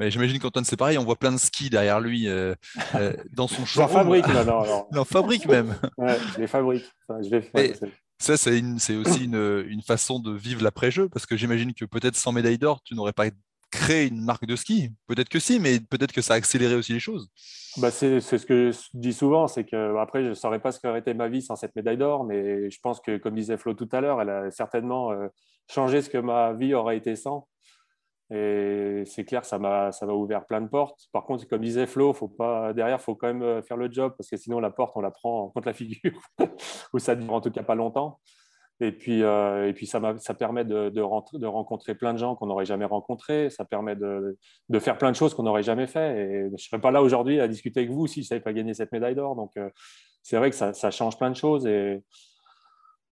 J'imagine 0.00 0.38
qu'Antoine, 0.38 0.64
c'est 0.64 0.76
pareil, 0.76 0.96
on 0.96 1.04
voit 1.04 1.16
plein 1.16 1.32
de 1.32 1.38
skis 1.38 1.70
derrière 1.70 2.00
lui 2.00 2.28
dans 3.32 3.48
son 3.48 3.66
champ. 3.66 3.88
fabrique 3.88 4.28
maintenant. 4.28 4.88
Non, 4.92 5.04
fabrique 5.04 5.46
même. 5.46 5.74
Ouais, 5.98 6.16
je 6.34 6.40
les 6.40 6.46
fabrique. 6.46 6.84
je 7.08 7.28
les... 7.30 7.74
Ça, 8.20 8.36
c'est 8.36 8.96
aussi 8.96 9.24
une, 9.24 9.82
façon 9.86 10.18
de 10.18 10.32
vivre 10.32 10.62
l'après-jeu, 10.62 11.08
parce 11.08 11.26
que 11.26 11.36
j'imagine 11.36 11.72
que 11.72 11.84
peut-être 11.84 12.16
sans 12.16 12.32
médaille 12.32 12.58
d'or, 12.58 12.82
tu 12.82 12.94
n'aurais 12.94 13.12
pas 13.12 13.26
créé 13.70 14.08
une 14.08 14.24
marque 14.24 14.46
de 14.46 14.56
ski. 14.56 14.90
Peut-être 15.06 15.28
que 15.28 15.38
si, 15.38 15.60
mais 15.60 15.80
peut-être 15.80 16.12
que 16.12 16.20
ça 16.20 16.34
a 16.34 16.36
accéléré 16.36 16.74
aussi 16.74 16.92
les 16.92 17.00
choses. 17.00 17.30
Bah 17.76 17.90
c'est 17.90 18.20
ce 18.20 18.44
que 18.44 18.72
je 18.72 18.78
dis 18.94 19.12
souvent, 19.12 19.46
c'est 19.46 19.64
que 19.64 19.96
après, 19.98 20.24
je 20.24 20.30
ne 20.30 20.34
saurais 20.34 20.58
pas 20.58 20.72
ce 20.72 20.80
qu'aurait 20.80 21.00
été 21.00 21.14
ma 21.14 21.28
vie 21.28 21.42
sans 21.42 21.56
cette 21.56 21.76
médaille 21.76 21.98
d'or, 21.98 22.24
mais 22.24 22.70
je 22.70 22.80
pense 22.80 23.00
que, 23.00 23.18
comme 23.18 23.34
disait 23.34 23.56
Flo 23.56 23.74
tout 23.74 23.88
à 23.92 24.00
l'heure, 24.00 24.20
elle 24.20 24.30
a 24.30 24.50
certainement 24.50 25.12
euh, 25.12 25.28
changé 25.70 26.02
ce 26.02 26.10
que 26.10 26.18
ma 26.18 26.52
vie 26.54 26.74
aurait 26.74 26.96
été 26.96 27.14
sans. 27.14 27.46
Et 28.30 29.04
c'est 29.06 29.24
clair, 29.24 29.44
ça 29.44 29.58
m'a, 29.58 29.90
ouvert 30.08 30.44
plein 30.46 30.60
de 30.60 30.68
portes. 30.68 31.08
Par 31.12 31.24
contre, 31.24 31.46
comme 31.48 31.62
disait 31.62 31.86
Flo, 31.86 32.12
faut 32.12 32.28
pas, 32.28 32.74
derrière, 32.74 32.98
il 32.98 33.02
faut 33.02 33.14
quand 33.14 33.28
même 33.28 33.42
euh, 33.42 33.62
faire 33.62 33.76
le 33.76 33.90
job 33.90 34.14
parce 34.18 34.28
que 34.28 34.36
sinon, 34.36 34.60
la 34.60 34.70
porte, 34.70 34.92
on 34.96 35.00
la 35.00 35.10
prend 35.10 35.48
contre 35.50 35.66
la 35.66 35.72
figure 35.72 36.20
ou 36.92 36.98
ça 36.98 37.14
dure 37.14 37.32
en 37.32 37.40
tout 37.40 37.50
cas 37.50 37.62
pas 37.62 37.74
longtemps. 37.74 38.20
Et 38.80 38.92
puis, 38.92 39.24
euh, 39.24 39.68
et 39.68 39.72
puis 39.72 39.86
ça, 39.86 40.00
ça 40.18 40.34
permet 40.34 40.64
de, 40.64 40.88
de, 40.88 41.38
de, 41.38 41.46
rencontrer 41.46 41.96
plein 41.96 42.12
de 42.12 42.18
gens 42.18 42.36
qu'on 42.36 42.46
n'aurait 42.46 42.64
jamais 42.64 42.84
rencontrés. 42.84 43.50
Ça 43.50 43.64
permet 43.64 43.96
de, 43.96 44.38
de 44.68 44.78
faire 44.78 44.98
plein 44.98 45.10
de 45.10 45.16
choses 45.16 45.34
qu'on 45.34 45.42
n'aurait 45.42 45.64
jamais 45.64 45.88
fait. 45.88 46.20
Et 46.20 46.44
je 46.46 46.52
ne 46.52 46.56
serais 46.56 46.80
pas 46.80 46.92
là 46.92 47.02
aujourd'hui 47.02 47.40
à 47.40 47.48
discuter 47.48 47.80
avec 47.80 47.90
vous 47.90 48.06
si 48.06 48.22
je 48.22 48.32
n'avais 48.32 48.42
pas 48.42 48.52
gagné 48.52 48.74
cette 48.74 48.92
médaille 48.92 49.16
d'or. 49.16 49.34
Donc, 49.34 49.56
euh, 49.56 49.68
c'est 50.22 50.36
vrai 50.36 50.50
que 50.50 50.56
ça, 50.56 50.90
change 50.92 51.18
plein 51.18 51.30
de 51.30 51.36
choses. 51.36 51.66
Et, 51.66 52.00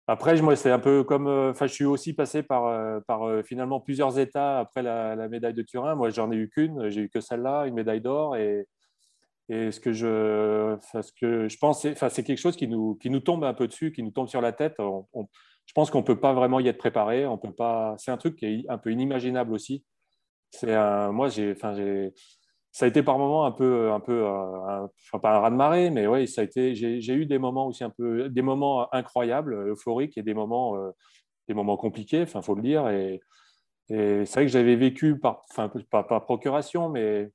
après, 0.07 0.41
moi, 0.41 0.55
c'est 0.55 0.71
un 0.71 0.79
peu 0.79 1.03
comme. 1.03 1.27
Euh, 1.27 1.51
enfin, 1.51 1.67
je 1.67 1.73
suis 1.73 1.85
aussi 1.85 2.13
passé 2.13 2.41
par, 2.41 3.03
par 3.03 3.43
finalement 3.45 3.79
plusieurs 3.79 4.17
états 4.17 4.59
après 4.59 4.81
la, 4.81 5.27
médaille 5.29 5.53
de 5.53 5.61
Turin. 5.61 5.93
Moi, 5.93 6.09
j'en 6.09 6.31
ai 6.31 6.35
eu 6.37 6.49
qu'une. 6.49 6.89
J'ai 6.89 7.01
eu 7.01 7.09
que 7.09 7.21
celle-là, 7.21 7.67
une 7.67 7.75
médaille 7.75 8.01
d'or. 8.01 8.35
Et 9.51 9.71
ce 9.71 9.81
que 9.81 9.91
je, 9.91 10.77
ce 10.93 11.11
que 11.11 11.49
je 11.49 11.57
pense, 11.57 11.81
c'est, 11.81 12.09
c'est 12.09 12.23
quelque 12.23 12.37
chose 12.37 12.55
qui 12.55 12.69
nous, 12.69 12.95
qui 12.95 13.09
nous 13.09 13.19
tombe 13.19 13.43
un 13.43 13.53
peu 13.53 13.67
dessus, 13.67 13.91
qui 13.91 14.01
nous 14.01 14.11
tombe 14.11 14.29
sur 14.29 14.39
la 14.39 14.53
tête. 14.53 14.75
je 14.77 15.73
pense 15.75 15.91
qu'on 15.91 15.99
ne 15.99 16.05
peut 16.05 16.19
pas 16.19 16.31
vraiment 16.31 16.61
y 16.61 16.69
être 16.69 16.77
préparé. 16.77 17.25
On 17.27 17.37
peut 17.37 17.51
pas. 17.51 17.95
C'est 17.97 18.11
un 18.11 18.17
truc 18.17 18.37
qui 18.37 18.45
est 18.45 18.65
un 18.69 18.77
peu 18.77 18.93
inimaginable 18.93 19.53
aussi. 19.53 19.83
C'est 20.51 20.73
moi, 21.11 21.27
j'ai, 21.27 21.51
enfin, 21.51 21.75
j'ai, 21.75 22.13
ça 22.71 22.85
a 22.85 22.87
été 22.87 23.03
par 23.03 23.17
moments 23.17 23.45
un 23.45 23.51
peu, 23.51 23.91
un 23.91 23.99
peu, 23.99 24.23
euh, 24.25 24.87
un, 25.13 25.19
pas 25.19 25.35
un 25.35 25.39
raz 25.39 25.49
de 25.49 25.55
marée, 25.55 25.89
mais 25.89 26.07
oui, 26.07 26.29
ça 26.29 26.41
a 26.41 26.43
été. 26.45 26.73
J'ai 26.73 27.13
eu 27.13 27.25
des 27.25 27.37
moments 27.37 27.67
aussi 27.67 27.83
un 27.83 27.89
peu, 27.89 28.29
des 28.29 28.41
moments 28.41 28.87
incroyables, 28.93 29.53
euphoriques, 29.69 30.17
et 30.17 30.23
des 30.23 30.33
moments, 30.33 30.77
euh, 30.77 30.91
des 31.49 31.53
moments 31.53 31.75
compliqués. 31.75 32.21
Enfin, 32.21 32.41
faut 32.41 32.55
le 32.55 32.61
dire. 32.61 32.87
Et, 32.87 33.19
et 33.89 34.25
c'est 34.25 34.35
vrai 34.35 34.45
que 34.45 34.51
j'avais 34.51 34.77
vécu 34.77 35.19
par, 35.19 35.43
enfin, 35.51 35.69
pas 35.89 36.03
par 36.03 36.23
procuration, 36.23 36.87
mais 36.87 37.31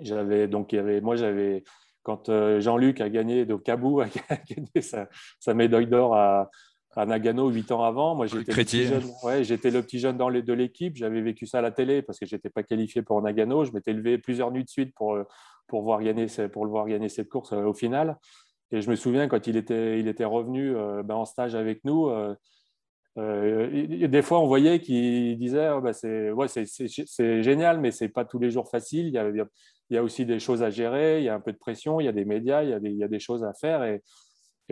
j'avais 0.00 0.48
donc 0.48 0.72
il 0.72 0.76
y 0.76 0.78
avait, 0.78 1.00
moi 1.00 1.16
j'avais 1.16 1.64
quand 2.02 2.28
euh, 2.28 2.60
Jean-Luc 2.60 3.00
a 3.00 3.08
gagné, 3.08 3.44
donc 3.44 3.62
Cabou 3.62 4.00
a 4.00 4.06
gagné 4.06 4.80
sa, 4.80 5.08
sa 5.38 5.54
médaille 5.54 5.86
d'or 5.86 6.16
à, 6.16 6.50
à 6.96 7.06
Nagano 7.06 7.48
huit 7.48 7.70
ans 7.72 7.82
avant. 7.82 8.14
Moi, 8.14 8.26
j'étais 8.26 8.52
le, 8.52 8.56
petit 8.56 8.84
jeune, 8.84 9.04
ouais, 9.22 9.44
j'étais 9.44 9.70
le 9.70 9.82
petit 9.82 9.98
jeune 9.98 10.16
dans 10.16 10.28
les, 10.28 10.42
de 10.42 10.52
l'équipe. 10.52 10.96
J'avais 10.96 11.20
vécu 11.20 11.46
ça 11.46 11.58
à 11.58 11.62
la 11.62 11.70
télé 11.70 12.02
parce 12.02 12.18
que 12.18 12.26
je 12.26 12.34
n'étais 12.34 12.50
pas 12.50 12.62
qualifié 12.62 13.02
pour 13.02 13.20
Nagano. 13.22 13.64
Je 13.64 13.72
m'étais 13.72 13.92
levé 13.92 14.18
plusieurs 14.18 14.50
nuits 14.50 14.64
de 14.64 14.68
suite 14.68 14.94
pour, 14.94 15.18
pour, 15.66 15.82
voir 15.82 16.02
gagner, 16.02 16.26
pour 16.52 16.64
le 16.64 16.70
voir 16.70 16.86
gagner 16.86 17.08
cette 17.08 17.28
course 17.28 17.52
euh, 17.52 17.64
au 17.64 17.74
final. 17.74 18.18
Et 18.70 18.80
je 18.80 18.90
me 18.90 18.96
souviens 18.96 19.28
quand 19.28 19.46
il 19.46 19.56
était, 19.56 19.98
il 20.00 20.08
était 20.08 20.24
revenu 20.24 20.76
euh, 20.76 21.02
ben, 21.02 21.14
en 21.14 21.24
stage 21.24 21.54
avec 21.54 21.84
nous, 21.84 22.08
euh, 22.08 22.34
des 24.08 24.22
fois 24.22 24.40
on 24.40 24.46
voyait 24.46 24.80
qu'il 24.80 25.36
disait 25.36 25.68
oh, 25.70 25.82
ben, 25.82 25.92
c'est, 25.92 26.30
ouais, 26.30 26.46
génial, 27.42 27.80
mais 27.80 27.90
c'est 27.90 28.08
pas 28.08 28.24
tous 28.24 28.38
les 28.38 28.50
jours 28.50 28.70
facile. 28.70 29.08
Il 29.08 29.12
y, 29.12 29.18
a, 29.18 29.46
il 29.92 29.96
y, 29.96 29.98
a, 29.98 30.02
aussi 30.02 30.24
des 30.24 30.38
choses 30.40 30.62
à 30.62 30.70
gérer, 30.70 31.18
il 31.18 31.24
y 31.24 31.28
a 31.28 31.34
un 31.34 31.40
peu 31.40 31.52
de 31.52 31.58
pression, 31.58 32.00
il 32.00 32.04
y 32.04 32.08
a 32.08 32.12
des 32.12 32.24
médias, 32.24 32.62
il 32.62 32.70
y 32.70 33.04
a 33.04 33.08
des, 33.08 33.20
choses 33.20 33.44
à 33.44 33.52
faire. 33.52 33.84
Et, 33.84 34.00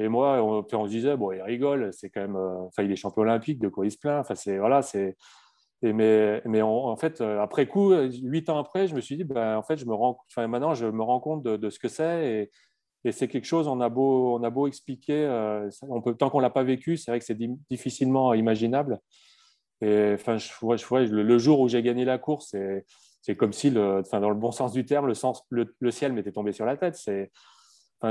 moi, 0.08 0.42
on, 0.42 0.86
se 0.86 0.90
disait, 0.90 1.16
bon, 1.16 1.32
il 1.32 1.42
rigole, 1.42 1.90
c'est 1.92 2.08
quand 2.08 2.22
même, 2.22 2.36
euh, 2.36 2.62
enfin, 2.68 2.82
il 2.84 2.90
est 2.90 2.96
champion 2.96 3.22
olympique, 3.22 3.58
de 3.58 3.68
quoi 3.68 3.84
il 3.84 3.90
se 3.90 3.98
plaint. 3.98 4.20
Enfin, 4.20 4.34
c'est, 4.34 4.56
voilà, 4.56 4.80
c'est, 4.80 5.16
mais, 5.82 6.62
en 6.62 6.96
fait, 6.96 7.20
euh, 7.20 7.40
après 7.40 7.66
coup, 7.66 7.92
huit 8.22 8.48
ans 8.48 8.58
après, 8.58 8.86
je 8.86 8.94
me 8.94 9.00
suis 9.00 9.16
dit, 9.16 9.24
ben, 9.24 9.56
en 9.56 9.62
fait, 9.62 9.76
je 9.76 9.84
me 9.86 9.94
rends, 9.94 10.18
enfin, 10.30 10.46
maintenant, 10.46 10.74
je 10.74 10.86
me 10.86 11.02
rends 11.02 11.20
compte 11.20 11.42
de, 11.42 11.70
ce 11.70 11.78
que 11.78 11.88
c'est. 11.88 12.50
Et, 13.04 13.12
c'est 13.12 13.28
quelque 13.28 13.46
chose, 13.46 13.66
on 13.66 13.80
a 13.80 13.88
beau, 13.88 14.66
expliquer, 14.66 15.24
euh, 15.24 15.70
tant 16.18 16.30
qu'on 16.30 16.38
ne 16.38 16.42
l'a 16.42 16.50
pas 16.50 16.64
vécu, 16.64 16.96
c'est 16.96 17.10
vrai 17.10 17.18
que 17.18 17.24
c'est 17.24 17.38
difficilement 17.70 18.34
imaginable. 18.34 19.00
Et 19.82 20.12
enfin, 20.14 20.36
je, 20.36 20.48
je, 20.50 20.94
le, 20.96 21.38
jour 21.38 21.60
où 21.60 21.68
j'ai 21.68 21.82
gagné 21.82 22.04
la 22.04 22.18
course, 22.18 22.54
c'est, 23.22 23.36
comme 23.36 23.52
si, 23.52 23.68
enfin, 23.76 24.20
dans 24.20 24.30
le 24.30 24.36
bon 24.36 24.50
sens 24.50 24.72
du 24.72 24.84
terme, 24.84 25.06
le, 25.06 25.14
sens, 25.14 25.44
le, 25.50 25.90
ciel 25.90 26.12
m'était 26.12 26.32
tombé 26.32 26.52
sur 26.52 26.64
la 26.64 26.76
tête. 26.76 26.96
C'est, 26.96 27.30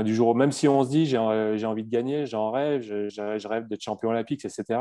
du 0.04 0.14
jour, 0.14 0.36
même 0.36 0.52
si 0.52 0.68
on 0.68 0.84
se 0.84 0.88
dit 0.88 1.06
j'ai 1.06 1.16
envie 1.18 1.82
de 1.82 1.90
gagner, 1.90 2.24
j'en 2.24 2.52
rêve, 2.52 2.80
je, 2.80 3.48
rêve 3.48 3.66
d'être 3.66 3.82
champion 3.82 4.10
olympique, 4.10 4.44
etc. 4.44 4.78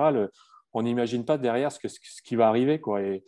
on 0.74 0.84
n'imagine 0.84 1.26
pas 1.26 1.40
derrière 1.40 1.72
ce, 1.72 1.80
que, 1.80 1.88
ce, 1.88 2.22
qui 2.24 2.36
va 2.36 2.48
arriver. 2.48 2.80
Quoi. 2.80 3.02
Et, 3.02 3.24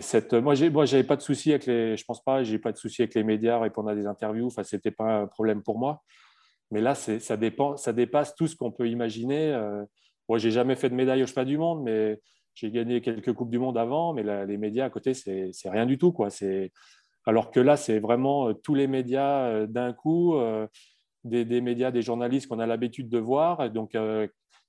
cette, 0.00 0.34
moi, 0.34 0.54
moi, 0.72 0.84
j'avais 0.84 1.04
pas 1.04 1.16
de 1.16 1.22
souci 1.22 1.50
avec 1.50 1.66
les, 1.66 1.96
je 1.96 2.04
pense 2.04 2.22
pas, 2.22 2.42
j'ai 2.42 2.58
pas 2.58 2.72
de 2.72 2.76
souci 2.76 3.02
avec 3.02 3.14
les 3.14 3.22
médias, 3.22 3.58
répondre 3.58 3.88
à 3.88 3.94
des 3.94 4.06
interviews. 4.06 4.48
Enfin, 4.48 4.64
c'était 4.64 4.90
pas 4.90 5.20
un 5.20 5.26
problème 5.26 5.62
pour 5.62 5.78
moi. 5.78 6.02
Mais 6.70 6.80
là, 6.80 6.94
ça, 6.94 7.36
dépend, 7.36 7.76
ça 7.76 7.92
dépasse 7.92 8.34
tout 8.34 8.48
ce 8.48 8.56
qu'on 8.56 8.72
peut 8.72 8.88
imaginer. 8.88 9.52
Euh, 9.52 9.84
moi, 10.28 10.38
j'ai 10.38 10.50
jamais 10.50 10.74
fait 10.74 10.90
de 10.90 10.94
médaille 10.94 11.22
au 11.22 11.26
chemin 11.26 11.44
du 11.44 11.56
monde, 11.56 11.82
mais 11.84 12.20
j'ai 12.54 12.70
gagné 12.70 13.00
quelques 13.00 13.32
Coupes 13.32 13.50
du 13.50 13.58
Monde 13.58 13.78
avant, 13.78 14.12
mais 14.12 14.22
les 14.46 14.56
médias 14.56 14.86
à 14.86 14.90
côté, 14.90 15.14
c'est 15.14 15.52
rien 15.64 15.86
du 15.86 15.98
tout. 15.98 16.12
Quoi. 16.12 16.28
Alors 17.26 17.50
que 17.50 17.60
là, 17.60 17.76
c'est 17.76 17.98
vraiment 17.98 18.54
tous 18.54 18.74
les 18.74 18.86
médias 18.86 19.66
d'un 19.66 19.92
coup, 19.92 20.36
des, 21.24 21.44
des, 21.44 21.60
médias, 21.60 21.90
des 21.90 22.02
journalistes 22.02 22.46
qu'on 22.46 22.60
a 22.60 22.66
l'habitude 22.66 23.08
de 23.08 23.18
voir. 23.18 23.70
Donc, 23.70 23.96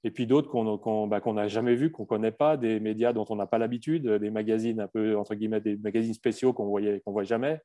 et 0.06 0.12
puis 0.12 0.28
d'autres 0.28 0.50
qu'on 0.50 1.08
bah, 1.08 1.20
n'a 1.26 1.48
jamais 1.48 1.74
vus, 1.74 1.92
qu'on 1.92 2.04
ne 2.04 2.08
connaît 2.08 2.32
pas, 2.32 2.58
des 2.58 2.80
médias 2.80 3.12
dont 3.12 3.26
on 3.30 3.36
n'a 3.36 3.48
pas 3.48 3.58
l'habitude, 3.58 4.08
des 4.08 4.30
magazines 4.30 4.80
un 4.80 4.88
peu, 4.88 5.18
entre 5.18 5.34
guillemets, 5.34 5.62
des 5.62 5.78
magazines 5.78 6.14
spéciaux 6.14 6.54
qu'on 6.54 6.80
ne 6.80 7.00
qu'on 7.00 7.12
voit 7.12 7.24
jamais. 7.24 7.60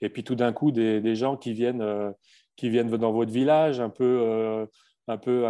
Et 0.00 0.08
puis 0.08 0.22
tout 0.22 0.36
d'un 0.36 0.52
coup, 0.52 0.70
des, 0.70 1.14
gens 1.16 1.36
qui 1.36 1.52
viennent, 1.52 1.82
euh, 1.82 2.12
qui 2.54 2.70
viennent 2.70 2.90
dans 2.90 3.10
votre 3.10 3.32
village, 3.32 3.80
un 3.80 3.90
peu, 3.90 4.20
euh, 4.22 4.66
un 5.10 5.18
peu 5.18 5.46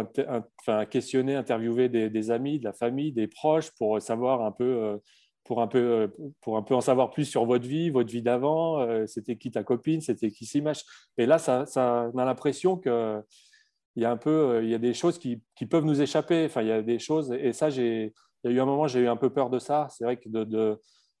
enfin, 0.61 0.85
questionner, 0.85 1.35
interviewer 1.35 1.89
des, 1.89 2.31
amis, 2.31 2.59
de 2.59 2.65
la 2.65 2.73
famille, 2.73 3.11
des 3.11 3.27
proches 3.27 3.71
pour 3.71 4.01
savoir 4.01 4.43
un 4.43 4.51
peu, 4.51 4.63
euh, 4.63 4.97
pour 5.43 5.61
un 5.61 5.67
peu, 5.67 6.11
pour 6.41 6.57
un 6.57 6.63
peu 6.63 6.75
en 6.75 6.81
savoir 6.81 7.11
plus 7.11 7.25
sur 7.25 7.45
votre 7.45 7.67
vie, 7.67 7.89
votre 7.89 8.11
vie 8.11 8.21
d'avant, 8.21 8.85
c'était 9.07 9.37
qui 9.37 9.51
ta 9.51 9.63
copine, 9.63 10.01
c'était 10.01 10.31
qui 10.31 10.45
s'image. 10.45 10.83
Et 11.17 11.25
là, 11.25 11.37
ça, 11.37 11.65
ça, 11.65 12.09
on 12.13 12.17
a 12.17 12.25
l'impression 12.25 12.77
que 12.77 13.21
il 13.95 14.03
y 14.03 14.05
a 14.05 14.11
un 14.11 14.17
peu, 14.17 14.29
euh, 14.29 14.63
il 14.63 14.69
y 14.69 14.75
a 14.75 14.77
des 14.77 14.93
choses 14.93 15.17
qui, 15.19 15.41
qui, 15.55 15.65
peuvent 15.65 15.85
nous 15.85 16.01
échapper. 16.01 16.45
Enfin, 16.45 16.61
il 16.61 16.67
y 16.67 16.71
a 16.71 16.81
des 16.81 16.99
choses, 16.99 17.31
et 17.31 17.53
ça, 17.53 17.69
j'ai, 17.69 18.13
il 18.43 18.51
y 18.51 18.53
a 18.53 18.57
eu 18.57 18.59
un 18.61 18.65
moment, 18.65 18.87
j'ai 18.87 19.01
eu 19.01 19.07
un 19.07 19.17
peu 19.17 19.29
peur 19.29 19.49
de 19.49 19.59
ça. 19.59 19.87
C'est 19.91 20.03
vrai 20.03 20.17
que 20.17 20.29
de, 20.29 20.79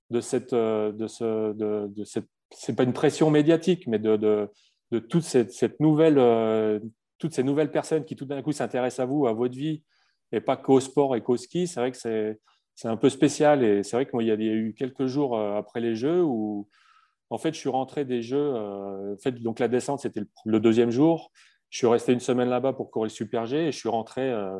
de, 0.09 0.21
cette, 0.21 0.53
euh, 0.53 0.91
de 0.91 1.07
ce, 1.07 1.53
de, 1.53 1.87
de 1.87 2.03
cette, 2.03 2.27
c'est 2.51 2.75
pas 2.75 2.83
une 2.83 2.93
pression 2.93 3.29
médiatique, 3.29 3.87
mais 3.87 3.99
de, 3.99 4.15
de, 4.17 4.99
toute 4.99 5.23
cette, 5.23 5.51
cette 5.51 5.79
nouvelle, 5.79 6.17
euh, 6.17 6.79
toutes 7.21 7.33
ces 7.33 7.43
nouvelles 7.43 7.71
personnes 7.71 8.03
qui 8.03 8.15
tout 8.15 8.25
d'un 8.25 8.41
coup 8.41 8.51
s'intéressent 8.51 8.99
à 8.99 9.05
vous, 9.05 9.27
à 9.27 9.33
votre 9.33 9.55
vie, 9.55 9.83
et 10.31 10.41
pas 10.41 10.57
qu'au 10.57 10.79
sport 10.79 11.15
et 11.15 11.21
qu'au 11.21 11.37
ski. 11.37 11.67
C'est 11.67 11.79
vrai 11.79 11.91
que 11.91 11.97
c'est, 11.97 12.39
c'est 12.75 12.87
un 12.87 12.97
peu 12.97 13.09
spécial. 13.09 13.63
Et 13.63 13.83
c'est 13.83 13.95
vrai 13.95 14.05
que 14.05 14.11
moi, 14.13 14.23
y 14.23 14.31
a 14.31 14.35
eu 14.35 14.73
quelques 14.77 15.05
jours 15.05 15.39
après 15.39 15.79
les 15.79 15.95
Jeux 15.95 16.23
où, 16.23 16.67
en 17.29 17.37
fait, 17.37 17.53
je 17.53 17.59
suis 17.59 17.69
rentré 17.69 18.03
des 18.05 18.21
Jeux. 18.21 18.55
en 18.55 19.17
fait, 19.21 19.31
donc 19.41 19.59
la 19.59 19.67
descente, 19.67 19.99
c'était 20.01 20.21
le 20.45 20.59
deuxième 20.59 20.91
jour. 20.91 21.31
Je 21.71 21.77
suis 21.77 21.87
resté 21.87 22.11
une 22.11 22.19
semaine 22.19 22.49
là-bas 22.49 22.73
pour 22.73 22.91
courir 22.91 23.05
le 23.05 23.09
Super 23.09 23.45
G 23.45 23.67
et 23.67 23.71
je 23.71 23.77
suis 23.77 23.89
rentré 23.89 24.29
euh, 24.29 24.59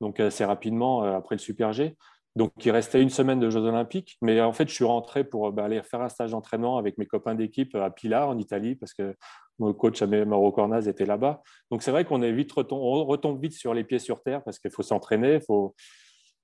donc 0.00 0.18
assez 0.18 0.44
rapidement 0.44 1.04
euh, 1.04 1.12
après 1.12 1.36
le 1.36 1.38
Super 1.38 1.72
G. 1.72 1.96
Donc, 2.36 2.52
il 2.62 2.70
restait 2.70 3.00
une 3.00 3.08
semaine 3.08 3.40
de 3.40 3.48
Jeux 3.48 3.62
Olympiques. 3.62 4.18
Mais 4.20 4.40
en 4.42 4.52
fait, 4.52 4.68
je 4.68 4.74
suis 4.74 4.84
rentré 4.84 5.24
pour 5.24 5.50
bah, 5.52 5.64
aller 5.64 5.82
faire 5.82 6.02
un 6.02 6.10
stage 6.10 6.32
d'entraînement 6.32 6.76
avec 6.76 6.98
mes 6.98 7.06
copains 7.06 7.34
d'équipe 7.34 7.74
à 7.74 7.90
Pilar, 7.90 8.28
en 8.28 8.38
Italie, 8.38 8.76
parce 8.76 8.92
que 8.92 9.16
mon 9.58 9.72
coach 9.72 10.02
Mauro 10.02 10.52
Cornaz 10.52 10.86
était 10.86 11.06
là-bas. 11.06 11.42
Donc, 11.70 11.82
c'est 11.82 11.90
vrai 11.90 12.04
qu'on 12.04 12.20
est 12.20 12.32
vite 12.32 12.52
on 12.70 13.04
retombe 13.06 13.40
vite 13.42 13.54
sur 13.54 13.72
les 13.72 13.84
pieds 13.84 13.98
sur 13.98 14.22
terre 14.22 14.44
parce 14.44 14.58
qu'il 14.58 14.70
faut 14.70 14.82
s'entraîner. 14.82 15.40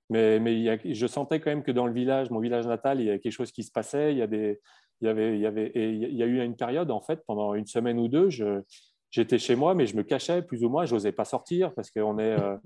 Mais, 0.09 0.79
je 0.83 1.07
sentais 1.07 1.39
quand 1.39 1.51
même 1.51 1.63
que 1.63 1.71
dans 1.71 1.85
le 1.85 1.93
village, 1.93 2.31
mon 2.31 2.39
village 2.39 2.65
natal, 2.65 2.99
il 2.99 3.05
y 3.05 3.11
a 3.11 3.19
quelque 3.19 3.31
chose 3.31 3.51
qui 3.51 3.61
se 3.61 3.71
passait. 3.71 4.13
Il 4.13 4.17
y, 4.17 4.21
a 4.21 4.25
avait, 4.25 4.59
avait, 5.45 5.71
il 5.75 6.17
y 6.17 6.23
eu 6.23 6.43
une 6.43 6.55
période, 6.55 6.89
en 6.89 7.01
fait, 7.01 7.21
pendant 7.27 7.53
une 7.53 7.67
semaine 7.67 7.99
ou 7.99 8.07
deux, 8.07 8.29
j'étais 9.11 9.37
chez 9.37 9.55
moi, 9.55 9.75
mais 9.75 9.85
je 9.85 9.95
me 9.95 10.01
cachais 10.01 10.41
plus 10.41 10.63
ou 10.63 10.69
moins. 10.69 10.85
Je 10.85 10.95
n'osais 10.95 11.11
pas 11.11 11.25
sortir 11.25 11.71
parce 11.75 11.91
qu'on 11.91 12.17
est, 12.17 12.39
euh, 12.39 12.57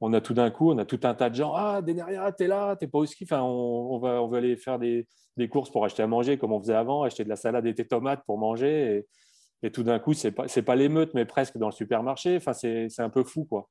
on 0.00 0.12
a 0.12 0.20
tout 0.20 0.34
d'un 0.34 0.50
coup, 0.50 0.72
on 0.72 0.78
a 0.78 0.84
tout 0.84 1.00
un 1.04 1.14
tas 1.14 1.30
de 1.30 1.34
gens. 1.34 1.52
Ah, 1.54 1.80
Denaria, 1.82 2.30
t'es 2.32 2.46
là, 2.46 2.76
t'es 2.76 2.86
pas 2.86 2.98
au 2.98 3.06
ski. 3.06 3.24
Enfin, 3.24 3.42
on, 3.42 3.98
va, 3.98 4.22
on 4.22 4.28
va 4.28 4.38
aller 4.38 4.56
faire 4.56 4.78
des, 4.78 5.06
des, 5.36 5.48
courses 5.48 5.70
pour 5.70 5.84
acheter 5.84 6.02
à 6.02 6.06
manger 6.06 6.38
comme 6.38 6.52
on 6.52 6.60
faisait 6.60 6.74
avant, 6.74 7.02
acheter 7.02 7.24
de 7.24 7.28
la 7.28 7.36
salade 7.36 7.66
et 7.66 7.72
des 7.72 7.86
tomates 7.86 8.22
pour 8.26 8.38
manger. 8.38 9.06
Et, 9.62 9.66
et 9.66 9.70
tout 9.70 9.82
d'un 9.82 9.98
coup, 9.98 10.12
c'est 10.12 10.32
pas, 10.32 10.48
c'est 10.48 10.62
pas 10.62 10.76
l'émeute, 10.76 11.14
mais 11.14 11.24
presque 11.24 11.56
dans 11.56 11.66
le 11.66 11.72
supermarché. 11.72 12.36
Enfin, 12.36 12.52
c'est, 12.52 12.88
c'est 12.88 13.02
un 13.02 13.10
peu 13.10 13.24
fou, 13.24 13.44
quoi. 13.44 13.68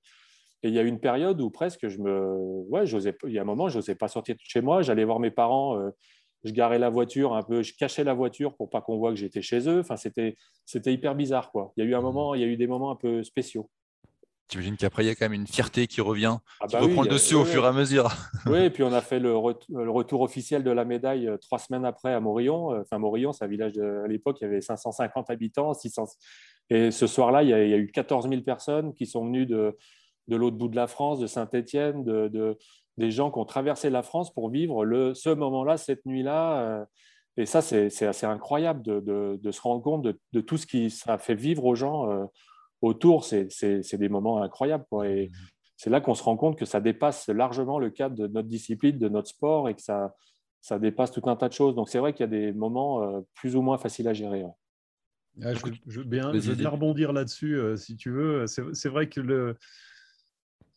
Et 0.63 0.69
il 0.69 0.73
y 0.73 0.79
a 0.79 0.81
une 0.81 0.99
période 0.99 1.39
où 1.41 1.51
presque 1.51 1.87
je 1.87 1.99
me, 1.99 2.63
ouais, 2.69 2.87
j'osais, 2.87 3.15
il 3.25 3.33
y 3.33 3.37
a 3.37 3.43
un 3.43 3.45
moment, 3.45 3.69
je 3.69 3.77
n'osais 3.77 3.93
pas 3.93 4.07
sortir 4.07 4.35
de 4.35 4.41
chez 4.41 4.61
moi. 4.61 4.81
J'allais 4.81 5.03
voir 5.05 5.19
mes 5.19 5.31
parents. 5.31 5.77
Euh, 5.79 5.91
je 6.43 6.51
garais 6.51 6.79
la 6.79 6.89
voiture 6.89 7.33
un 7.33 7.41
peu, 7.41 7.63
je 7.63 7.73
cachais 7.75 8.03
la 8.03 8.13
voiture 8.13 8.55
pour 8.55 8.69
pas 8.69 8.79
qu'on 8.79 8.97
voit 8.97 9.09
que 9.09 9.17
j'étais 9.17 9.41
chez 9.41 9.67
eux. 9.67 9.79
Enfin, 9.79 9.97
c'était, 9.97 10.35
c'était 10.65 10.93
hyper 10.93 11.15
bizarre, 11.15 11.51
quoi. 11.51 11.73
Il 11.75 11.83
y 11.83 11.87
a 11.87 11.89
eu 11.89 11.95
un 11.95 11.99
mmh. 11.99 12.03
moment, 12.03 12.35
il 12.35 12.41
y 12.41 12.43
a 12.43 12.47
eu 12.47 12.55
des 12.55 12.67
moments 12.67 12.91
un 12.91 12.95
peu 12.95 13.23
spéciaux. 13.23 13.69
J'imagine 14.51 14.77
qu'après, 14.77 15.03
il 15.03 15.07
y 15.07 15.09
a 15.09 15.15
quand 15.15 15.25
même 15.25 15.33
une 15.33 15.47
fierté 15.47 15.87
qui 15.87 16.01
revient, 16.01 16.37
ah 16.61 16.67
qui 16.67 16.73
bah 16.73 16.81
reprend 16.81 17.01
le 17.01 17.09
dessus 17.09 17.33
au 17.33 17.45
fur 17.45 17.63
et 17.63 17.67
à 17.67 17.71
mesure. 17.71 18.11
Oui, 18.45 18.59
et 18.59 18.69
puis 18.69 18.83
on 18.83 18.93
a 18.93 19.01
fait 19.01 19.19
le, 19.19 19.35
retour 19.35 20.21
officiel 20.21 20.63
de 20.63 20.69
la 20.69 20.85
médaille 20.85 21.27
euh, 21.27 21.37
trois 21.37 21.57
semaines 21.57 21.83
après 21.83 22.13
à 22.13 22.19
Morillon. 22.19 22.73
Euh, 22.73 22.81
enfin, 22.81 22.99
Morillon, 22.99 23.33
c'est 23.33 23.43
un 23.43 23.47
village 23.47 23.77
à 23.77 24.07
l'époque, 24.07 24.37
il 24.41 24.43
y 24.43 24.47
avait 24.47 24.61
550 24.61 25.29
habitants. 25.29 25.73
600... 25.73 26.05
Et 26.69 26.91
ce 26.91 27.07
soir-là, 27.07 27.41
il, 27.43 27.49
y 27.49 27.53
a 27.53 27.77
eu 27.77 27.91
14 27.91 28.29
000 28.29 28.41
personnes 28.41 28.93
qui 28.93 29.07
sont 29.07 29.25
venues 29.25 29.47
de, 29.47 29.75
de 30.27 30.35
l'autre 30.35 30.57
bout 30.57 30.67
de 30.67 30.75
la 30.75 30.87
France, 30.87 31.19
de 31.19 31.27
Saint-Étienne, 31.27 32.03
de, 32.03 32.57
des 32.97 33.11
gens 33.11 33.31
qui 33.31 33.39
ont 33.39 33.45
traversé 33.45 33.89
la 33.89 34.03
France 34.03 34.33
pour 34.33 34.49
vivre 34.49 34.85
le, 34.85 35.13
ce 35.15 35.29
moment-là, 35.29 35.77
cette 35.77 36.05
nuit-là. 36.05 36.59
Euh, 36.59 36.85
et 37.37 37.45
ça, 37.45 37.61
c'est 37.61 38.05
assez 38.05 38.25
incroyable 38.25 38.81
de, 38.83 39.37
de, 39.41 39.51
se 39.51 39.61
rendre 39.61 39.81
compte 39.81 40.03
de, 40.03 40.41
tout 40.41 40.57
ce 40.57 40.65
qui 40.65 40.89
ça 40.89 41.17
fait 41.17 41.35
vivre 41.35 41.65
aux 41.65 41.75
gens 41.75 42.29
autour. 42.85 43.25
C'est 43.25 43.95
des 43.95 44.09
moments 44.09 44.41
incroyables. 44.41 44.85
Quoi. 44.89 45.07
Et 45.07 45.31
c'est 45.77 45.89
là 45.89 46.01
qu'on 46.01 46.15
se 46.15 46.23
rend 46.23 46.37
compte 46.37 46.57
que 46.57 46.65
ça 46.65 46.79
dépasse 46.79 47.27
largement 47.29 47.79
le 47.79 47.89
cadre 47.89 48.15
de 48.15 48.27
notre 48.27 48.47
discipline, 48.47 48.97
de 48.97 49.09
notre 49.09 49.29
sport, 49.29 49.69
et 49.69 49.75
que 49.75 49.81
ça, 49.81 50.13
ça 50.61 50.79
dépasse 50.79 51.11
tout 51.11 51.29
un 51.29 51.35
tas 51.35 51.49
de 51.49 51.53
choses. 51.53 51.75
Donc 51.75 51.89
c'est 51.89 51.99
vrai 51.99 52.13
qu'il 52.13 52.21
y 52.21 52.29
a 52.29 52.31
des 52.31 52.53
moments 52.53 53.03
euh, 53.03 53.21
plus 53.33 53.55
ou 53.55 53.61
moins 53.61 53.77
faciles 53.77 54.07
à 54.07 54.13
gérer. 54.13 54.45
Ah, 55.41 55.53
je, 55.53 55.59
je, 55.87 56.01
bien, 56.01 56.31
je, 56.33 56.39
veux 56.39 56.55
bien 56.55 56.69
rebondir 56.69 57.11
là-dessus, 57.11 57.59
si 57.75 57.97
tu 57.97 58.09
veux. 58.09 58.45
C'est 58.47 58.87
vrai 58.87 59.09
que 59.09 59.19
le, 59.19 59.57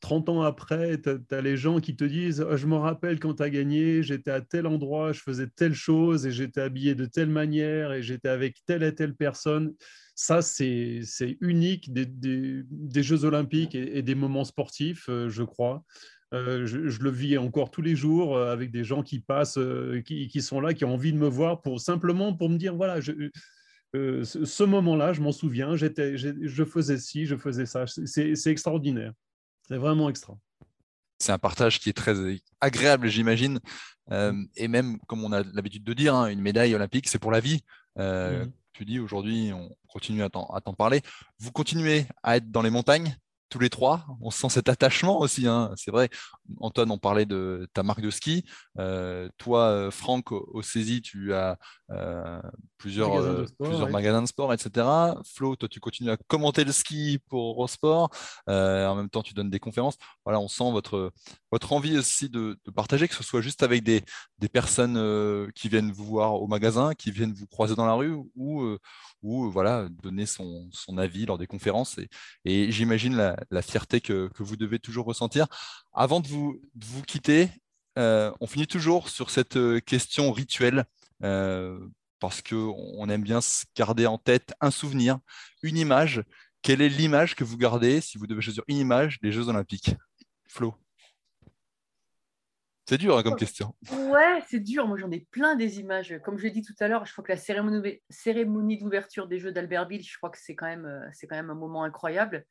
30 0.00 0.28
ans 0.28 0.42
après, 0.42 1.00
tu 1.00 1.10
as, 1.30 1.40
les 1.40 1.56
gens 1.56 1.80
qui 1.80 1.96
te 1.96 2.04
disent 2.04 2.44
oh, 2.48 2.56
Je 2.56 2.66
me 2.66 2.76
rappelle 2.76 3.18
quand 3.18 3.34
tu 3.34 3.42
as 3.42 3.50
gagné, 3.50 4.02
j'étais 4.02 4.30
à 4.30 4.40
tel 4.40 4.66
endroit, 4.66 5.12
je 5.12 5.20
faisais 5.20 5.48
telle 5.48 5.74
chose 5.74 6.26
et 6.26 6.30
j'étais 6.30 6.60
habillé 6.60 6.94
de 6.94 7.06
telle 7.06 7.28
manière 7.28 7.92
et 7.92 8.02
j'étais 8.02 8.28
avec 8.28 8.56
telle 8.64 8.82
et 8.82 8.94
telle 8.94 9.14
personne. 9.14 9.74
Ça, 10.20 10.42
c'est 10.42 11.04
unique 11.40 11.92
des, 11.92 12.04
des, 12.04 13.02
Jeux 13.04 13.24
Olympiques 13.24 13.76
et, 13.76 14.02
des 14.02 14.16
moments 14.16 14.42
sportifs, 14.42 15.08
euh, 15.08 15.28
je 15.28 15.44
crois. 15.44 15.84
Euh, 16.34 16.66
je, 16.66 16.78
le 16.78 17.10
vis 17.10 17.38
encore 17.38 17.70
tous 17.70 17.82
les 17.82 17.94
jours 17.94 18.36
euh, 18.36 18.52
avec 18.52 18.72
des 18.72 18.82
gens 18.82 19.04
qui 19.04 19.20
passent, 19.20 19.60
qui, 20.04 20.26
qui, 20.26 20.42
sont 20.42 20.60
là, 20.60 20.74
qui 20.74 20.84
ont 20.84 20.94
envie 20.94 21.12
de 21.12 21.18
me 21.18 21.28
voir 21.28 21.62
pour 21.62 21.80
simplement 21.80 22.34
pour 22.34 22.50
me 22.50 22.56
dire 22.56 22.74
voilà, 22.74 23.00
je, 23.00 23.30
ce 23.92 24.64
moment-là, 24.64 25.12
je 25.12 25.20
m'en 25.20 25.30
souviens, 25.30 25.76
je 25.76 26.64
faisais 26.64 26.98
ci, 26.98 27.24
je 27.24 27.36
faisais 27.36 27.64
ça. 27.64 27.84
C'est 27.86 28.46
extraordinaire. 28.46 29.12
C'est 29.68 29.78
vraiment 29.78 30.10
extra. 30.10 30.36
C'est 31.20 31.30
un 31.30 31.38
partage 31.38 31.78
qui 31.78 31.90
est 31.90 31.96
très 31.96 32.16
agréable, 32.60 33.06
j'imagine. 33.06 33.60
Mm. 34.10 34.46
et 34.56 34.66
même, 34.66 34.98
comme 35.06 35.22
on 35.22 35.30
a 35.30 35.44
l'habitude 35.44 35.84
de 35.84 35.92
dire, 35.92 36.16
hein, 36.16 36.26
une 36.26 36.40
médaille 36.40 36.74
olympique, 36.74 37.06
c'est 37.06 37.20
pour 37.20 37.30
la 37.30 37.38
vie. 37.38 37.62
Mm. 37.96 38.50
Tu 38.78 38.84
dis 38.84 39.00
aujourd'hui, 39.00 39.50
on 39.52 39.74
continue 39.88 40.22
à 40.22 40.30
t'en 40.30 40.72
parler. 40.72 41.02
Vous 41.40 41.50
continuez 41.50 42.06
à 42.22 42.36
être 42.36 42.48
dans 42.48 42.62
les 42.62 42.70
montagnes 42.70 43.16
tous 43.48 43.58
les 43.58 43.70
trois. 43.70 44.06
On 44.20 44.30
sent 44.30 44.48
cet 44.50 44.68
attachement 44.68 45.20
aussi. 45.20 45.46
Hein. 45.46 45.72
C'est 45.76 45.90
vrai. 45.90 46.08
Antoine, 46.60 46.90
on 46.90 46.98
parlait 46.98 47.26
de 47.26 47.68
ta 47.72 47.82
marque 47.82 48.00
de 48.00 48.10
ski. 48.10 48.44
Euh, 48.78 49.28
toi, 49.38 49.64
euh, 49.68 49.90
Franck, 49.90 50.32
au, 50.32 50.62
Saisie, 50.62 51.02
tu 51.02 51.34
as 51.34 51.58
euh, 51.90 52.40
plusieurs, 52.78 53.10
magasins 53.10 53.34
de, 53.34 53.46
sport, 53.46 53.68
plusieurs 53.68 53.90
magasins 53.90 54.22
de 54.22 54.28
sport, 54.28 54.52
etc. 54.52 54.86
Flo, 55.34 55.56
toi, 55.56 55.68
tu 55.68 55.80
continues 55.80 56.10
à 56.10 56.16
commenter 56.16 56.64
le 56.64 56.72
ski 56.72 57.18
pour 57.28 57.52
Eurosport. 57.52 58.10
en 58.46 58.94
même 58.94 59.10
temps, 59.10 59.22
tu 59.22 59.34
donnes 59.34 59.50
des 59.50 59.60
conférences. 59.60 59.96
Voilà, 60.24 60.40
on 60.40 60.48
sent 60.48 60.70
votre, 60.70 61.12
votre 61.50 61.72
envie 61.72 61.98
aussi 61.98 62.28
de, 62.28 62.58
partager, 62.74 63.08
que 63.08 63.14
ce 63.14 63.22
soit 63.22 63.40
juste 63.40 63.62
avec 63.62 63.82
des, 63.82 64.02
des 64.38 64.48
personnes 64.48 65.50
qui 65.54 65.68
viennent 65.68 65.90
vous 65.90 66.04
voir 66.04 66.34
au 66.34 66.46
magasin, 66.46 66.94
qui 66.94 67.10
viennent 67.10 67.32
vous 67.32 67.46
croiser 67.46 67.74
dans 67.74 67.86
la 67.86 67.94
rue 67.94 68.16
ou 68.36 68.78
ou 69.22 69.50
voilà, 69.50 69.88
donner 69.88 70.26
son, 70.26 70.68
son, 70.72 70.96
avis 70.96 71.26
lors 71.26 71.38
des 71.38 71.46
conférences. 71.46 71.98
Et, 71.98 72.08
et 72.44 72.70
j'imagine 72.72 73.16
la, 73.16 73.36
la, 73.50 73.62
fierté 73.62 74.00
que, 74.00 74.30
vous 74.38 74.56
devez 74.56 74.78
toujours 74.78 75.06
ressentir. 75.06 75.46
Avant 75.92 76.20
de 76.20 76.28
vous, 76.28 76.60
quitter, 77.06 77.48
euh, 77.98 78.32
on 78.40 78.46
finit 78.46 78.66
toujours 78.66 79.08
sur 79.08 79.30
cette 79.30 79.56
euh, 79.56 79.80
question 79.80 80.32
rituelle. 80.32 80.84
Euh, 81.24 81.78
parce 82.20 82.42
qu'on 82.42 83.08
aime 83.08 83.22
bien 83.22 83.38
garder 83.76 84.06
en 84.06 84.18
tête 84.18 84.52
un 84.60 84.72
souvenir, 84.72 85.18
une 85.62 85.76
image. 85.76 86.22
Quelle 86.62 86.82
est 86.82 86.88
l'image 86.88 87.36
que 87.36 87.44
vous 87.44 87.56
gardez 87.56 88.00
si 88.00 88.18
vous 88.18 88.26
devez 88.26 88.42
choisir 88.42 88.64
une 88.66 88.78
image 88.78 89.20
des 89.20 89.30
Jeux 89.30 89.48
Olympiques? 89.48 89.94
Flo 90.48 90.74
c'est 92.88 92.96
dur 92.96 93.18
hein, 93.18 93.22
comme 93.22 93.36
question. 93.36 93.74
Ouais, 93.92 94.42
c'est 94.48 94.60
dur. 94.60 94.86
Moi, 94.86 94.96
j'en 94.96 95.10
ai 95.10 95.26
plein 95.30 95.56
des 95.56 95.78
images. 95.78 96.18
Comme 96.24 96.38
je 96.38 96.44
l'ai 96.44 96.50
dit 96.50 96.62
tout 96.62 96.72
à 96.80 96.88
l'heure, 96.88 97.04
je 97.04 97.12
crois 97.12 97.22
que 97.22 97.32
la 97.32 97.36
cérémonie, 97.36 98.78
d'ouverture 98.78 99.28
des 99.28 99.38
Jeux 99.38 99.52
d'Albertville, 99.52 100.02
je 100.02 100.16
crois 100.16 100.30
que 100.30 100.38
c'est 100.38 100.54
quand 100.54 100.66
même 100.66 101.10
un 101.30 101.54
moment 101.54 101.84
incroyable. 101.84 102.46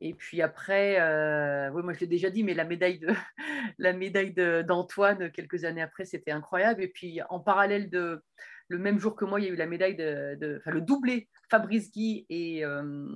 Et 0.00 0.14
puis 0.14 0.42
après, 0.42 1.00
euh, 1.00 1.70
oui, 1.70 1.82
moi 1.82 1.92
je 1.92 2.00
l'ai 2.00 2.06
déjà 2.06 2.30
dit, 2.30 2.44
mais 2.44 2.54
la 2.54 2.64
médaille, 2.64 2.98
de, 2.98 3.08
la 3.78 3.92
médaille 3.92 4.32
d'Antoine, 4.32 5.30
quelques 5.32 5.64
années 5.64 5.82
après, 5.82 6.04
c'était 6.04 6.30
incroyable. 6.30 6.82
Et 6.82 6.88
puis 6.88 7.20
en 7.30 7.40
parallèle 7.40 7.90
de 7.90 8.22
le 8.68 8.78
même 8.78 8.98
jour 8.98 9.16
que 9.16 9.24
moi, 9.24 9.40
il 9.40 9.46
y 9.46 9.48
a 9.48 9.52
eu 9.52 9.56
la 9.56 9.66
médaille 9.66 9.96
de, 9.96 10.58
enfin, 10.58 10.70
le 10.70 10.80
doublé 10.80 11.28
Fabrice 11.50 11.90
Guy 11.90 12.26
et, 12.28 12.64
euh, 12.64 13.06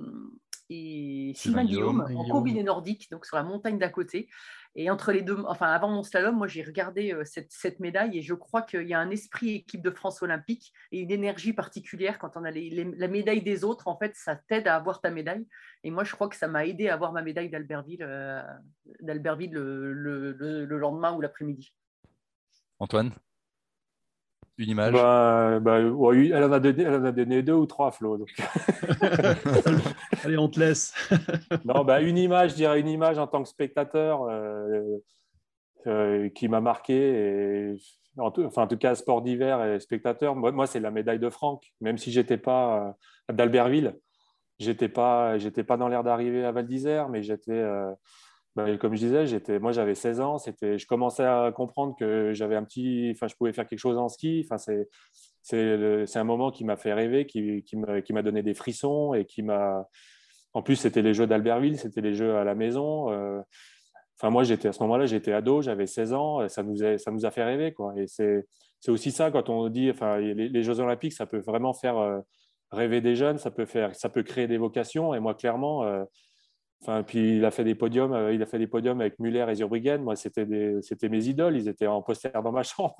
et 0.69 1.33
Sylvain 1.35 1.65
Guillaume, 1.65 2.05
en 2.15 2.27
combiné 2.29 2.63
nordique, 2.63 3.09
donc 3.11 3.25
sur 3.25 3.35
la 3.35 3.43
montagne 3.43 3.77
d'à 3.77 3.89
côté. 3.89 4.29
Et 4.75 4.89
entre 4.89 5.11
les 5.11 5.21
deux, 5.21 5.37
enfin 5.47 5.67
avant 5.67 5.89
mon 5.89 6.01
slalom, 6.01 6.35
moi 6.35 6.47
j'ai 6.47 6.63
regardé 6.63 7.13
euh, 7.13 7.23
cette, 7.25 7.79
médaille 7.79 8.17
et 8.17 8.21
je 8.23 8.33
crois 8.33 8.63
qu'il 8.63 8.87
y 8.87 8.93
a 8.93 8.99
un 8.99 9.11
esprit 9.11 9.55
équipe 9.55 9.83
de 9.83 9.91
France 9.91 10.23
olympique 10.23 10.73
et 10.91 10.99
une 11.01 11.11
énergie 11.11 11.53
particulière 11.53 12.17
quand 12.17 12.37
on 12.37 12.43
a 12.43 12.49
la 12.49 13.07
médaille 13.07 13.43
des 13.43 13.63
autres. 13.63 13.87
En 13.87 13.97
fait, 13.97 14.15
ça 14.15 14.35
t'aide 14.35 14.67
à 14.67 14.75
avoir 14.75 14.99
ta 14.99 15.11
médaille. 15.11 15.45
Et 15.83 15.91
moi, 15.91 16.03
je 16.03 16.13
crois 16.13 16.27
que 16.27 16.35
ça 16.35 16.47
m'a 16.47 16.65
aidé 16.65 16.89
à 16.89 16.95
avoir 16.95 17.11
ma 17.11 17.21
médaille 17.21 17.49
d'Albertville, 17.49 18.01
euh, 18.01 18.41
d'Albertville 19.01 19.51
le, 19.51 20.77
lendemain 20.77 21.13
ou 21.13 21.21
l'après-midi. 21.21 21.73
Antoine? 22.79 23.11
Une 24.57 24.69
image 24.69 24.93
bah, 24.93 25.59
bah 25.59 25.79
elle, 25.79 26.43
en 26.43 26.51
a 26.51 26.59
donné, 26.59 26.83
elle 26.83 26.95
en 26.95 27.05
a 27.05 27.11
donné 27.11 27.41
deux 27.41 27.53
ou 27.53 27.65
trois, 27.65 27.91
Flo. 27.91 28.17
Donc. 28.17 28.29
Allez, 30.23 30.37
on 30.37 30.47
te 30.47 30.59
laisse. 30.59 30.93
non, 31.65 31.83
bah, 31.83 32.01
une 32.01 32.17
image, 32.17 32.51
je 32.51 32.55
dirais 32.55 32.79
une 32.79 32.87
image 32.87 33.17
en 33.17 33.27
tant 33.27 33.41
que 33.41 33.49
spectateur 33.49 34.23
euh, 34.23 34.97
euh, 35.87 36.29
qui 36.29 36.47
m'a 36.47 36.61
marqué. 36.61 36.93
Et, 36.93 37.75
en, 38.17 38.29
tout, 38.29 38.43
enfin, 38.43 38.63
en 38.63 38.67
tout 38.67 38.77
cas, 38.77 38.93
sport 38.93 39.23
d'hiver 39.23 39.63
et 39.65 39.79
spectateur. 39.79 40.35
Moi, 40.35 40.51
moi 40.51 40.67
c'est 40.67 40.79
la 40.79 40.91
médaille 40.91 41.19
de 41.19 41.29
Franck. 41.29 41.73
Même 41.81 41.97
si 41.97 42.11
j'étais 42.11 42.37
pas 42.37 42.95
euh, 43.29 43.33
d'Albertville, 43.33 43.95
j'étais 44.59 44.89
pas, 44.89 45.39
j'étais 45.39 45.63
pas 45.63 45.77
dans 45.77 45.87
l'air 45.87 46.03
d'arriver 46.03 46.45
à 46.45 46.51
Val 46.51 46.67
d'Isère, 46.67 47.09
mais 47.09 47.23
j'étais 47.23 47.63
bah, 48.55 48.77
comme 48.77 48.95
je 48.95 49.07
disais, 49.07 49.59
moi 49.59 49.71
j'avais 49.71 49.95
16 49.95 50.19
ans, 50.19 50.37
je 50.37 50.85
commençais 50.85 51.23
à 51.23 51.51
comprendre 51.55 51.95
que 51.97 52.33
j'avais 52.33 52.55
un 52.55 52.63
petit, 52.63 53.11
enfin 53.15 53.27
je 53.27 53.35
pouvais 53.35 53.51
faire 53.51 53.67
quelque 53.67 53.79
chose 53.79 53.97
en 53.97 54.09
ski. 54.09 54.47
C'est, 55.41 56.15
un 56.15 56.23
moment 56.23 56.51
qui 56.51 56.63
m'a 56.63 56.77
fait 56.77 56.93
rêver, 56.93 57.25
qui, 57.25 57.63
m'a, 57.75 58.21
donné 58.21 58.43
des 58.43 58.53
frissons 58.53 59.15
et 59.15 59.25
qui 59.25 59.41
m'a, 59.41 59.87
en 60.53 60.61
plus 60.61 60.75
c'était 60.75 61.01
les 61.01 61.15
jeux 61.15 61.25
d'Albertville, 61.25 61.79
c'était 61.79 62.01
les 62.01 62.13
jeux 62.13 62.35
à 62.35 62.43
la 62.43 62.53
maison. 62.53 63.11
Euh, 63.11 63.41
enfin 64.19 64.29
moi 64.29 64.43
à 64.43 64.45
ce 64.45 64.83
moment-là, 64.83 65.07
j'étais 65.07 65.33
ado, 65.33 65.63
j'avais 65.63 65.87
16 65.87 66.13
ans, 66.13 66.47
ça 66.47 66.61
nous 66.61 66.83
a, 66.83 67.31
fait 67.31 67.43
rêver 67.43 67.73
quoi. 67.73 67.93
Et 67.97 68.05
c'est, 68.05 68.45
c'est 68.79 68.91
aussi 68.91 69.11
ça 69.11 69.31
quand 69.31 69.49
on 69.49 69.67
dit, 69.69 69.89
enfin 69.89 70.19
les, 70.19 70.63
Jeux 70.63 70.79
Olympiques, 70.79 71.13
ça 71.13 71.25
peut 71.25 71.39
vraiment 71.39 71.73
faire 71.73 71.97
euh, 71.97 72.19
rêver 72.69 73.01
des 73.01 73.15
jeunes, 73.15 73.39
ça 73.39 73.49
peut 73.49 73.65
faire, 73.65 73.95
ça 73.95 74.09
peut 74.09 74.21
créer 74.23 74.45
des 74.47 74.57
vocations. 74.57 75.15
Et 75.15 75.19
moi 75.19 75.33
clairement 75.33 75.85
euh, 75.85 76.03
Puis 77.07 77.37
il 77.37 77.45
a 77.45 77.51
fait 77.51 77.63
des 77.63 77.75
podiums, 77.75 78.13
euh, 78.13 78.33
il 78.33 78.41
a 78.41 78.45
fait 78.45 78.59
des 78.59 78.67
podiums 78.67 78.99
avec 78.99 79.19
Muller 79.19 79.45
et 79.49 79.55
Zurbriggen. 79.55 79.99
Moi, 79.99 80.15
c'était 80.15 80.45
mes 80.45 81.27
idoles. 81.27 81.55
Ils 81.55 81.67
étaient 81.67 81.87
en 81.87 82.01
poster 82.01 82.31
dans 82.33 82.51
ma 82.51 82.63
chambre. 82.63 82.95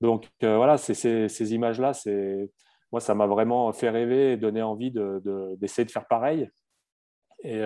donc, 0.00 0.28
euh, 0.42 0.46
euh, 0.48 0.56
voilà, 0.56 0.76
ces 0.76 1.54
images-là, 1.54 1.92
moi, 2.92 3.00
ça 3.00 3.14
m'a 3.14 3.26
vraiment 3.26 3.72
fait 3.72 3.90
rêver 3.90 4.32
et 4.32 4.36
donné 4.36 4.62
envie 4.62 4.90
d'essayer 4.90 5.84
de, 5.84 5.90
faire 5.90 6.06
pareil. 6.06 6.48
Et, 7.42 7.60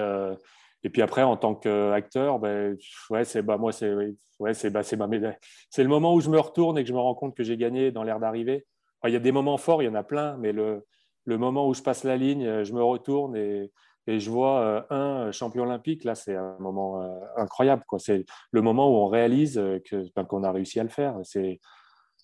puis 0.91 1.03
après, 1.03 1.23
en 1.23 1.37
tant 1.37 1.55
qu'acteur, 1.55 2.39
ben, 2.39 2.77
ouais, 3.11 3.25
c'est 3.25 3.43
bah, 3.43 3.59
moi, 3.59 3.73
c'est 3.73 4.71
bah. 4.71 4.83
C'est 4.83 5.83
le 5.83 5.89
moment 5.89 6.15
où 6.15 6.21
je 6.21 6.31
me 6.31 6.39
retourne 6.39 6.79
et 6.79 6.83
que 6.83 6.89
je 6.89 6.95
me 6.95 7.01
rends 7.01 7.15
compte 7.15 7.37
que 7.37 7.43
j'ai 7.43 7.57
gagné 7.57 7.91
dans 7.91 8.03
l'air 8.03 8.21
d'arrivée. 8.21 8.67
il 9.05 9.13
y 9.13 9.17
a 9.17 9.21
des 9.21 9.33
moments 9.33 9.57
forts, 9.57 9.83
il 9.83 9.87
y 9.87 9.89
en 9.89 9.95
a 9.95 10.05
plein, 10.05 10.37
mais 10.39 10.53
le, 10.53 10.85
le 11.25 11.39
moment 11.39 11.69
où 11.69 11.75
je 11.75 11.83
passe 11.83 12.05
la 12.05 12.17
ligne, 12.17 12.65
je 12.65 12.73
me 12.73 12.83
retourne 12.83 13.37
et 13.37 13.71
et 14.09 14.21
je 14.21 14.31
vois 14.31 14.61
euh, 14.61 14.83
un 14.89 15.33
champion 15.33 15.65
olympique, 15.65 16.03
là, 16.03 16.15
c'est 16.15 16.35
un 16.35 16.57
moment 16.61 17.03
euh, 17.03 17.21
incroyable. 17.37 17.85
C'est 17.99 18.25
le 18.53 18.63
moment 18.63 18.89
où 18.91 19.05
on 19.05 19.07
réalise 19.07 19.59
euh, 19.59 19.81
ben, 20.17 20.25
qu'on 20.25 20.45
a 20.45 20.51
réussi 20.51 20.81
à 20.81 20.83
le 20.83 20.89
faire. 20.89 21.17
C'est 21.25 21.61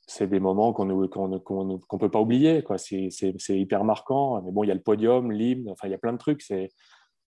c'est 0.06 0.26
des 0.26 0.40
moments 0.40 0.72
qu'on 0.72 0.86
ne 0.86 1.38
qu'on 1.38 1.98
peut 1.98 2.10
pas 2.10 2.20
oublier. 2.20 2.64
C'est 2.78 3.58
hyper 3.58 3.84
marquant. 3.84 4.40
Mais 4.42 4.50
bon, 4.50 4.64
il 4.64 4.68
y 4.68 4.70
a 4.70 4.74
le 4.74 4.82
podium, 4.82 5.30
l'hymne, 5.30 5.70
enfin, 5.70 5.88
il 5.88 5.90
y 5.90 5.94
a 5.94 5.98
plein 5.98 6.12
de 6.14 6.18
trucs. 6.18 6.50
Et 6.50 6.70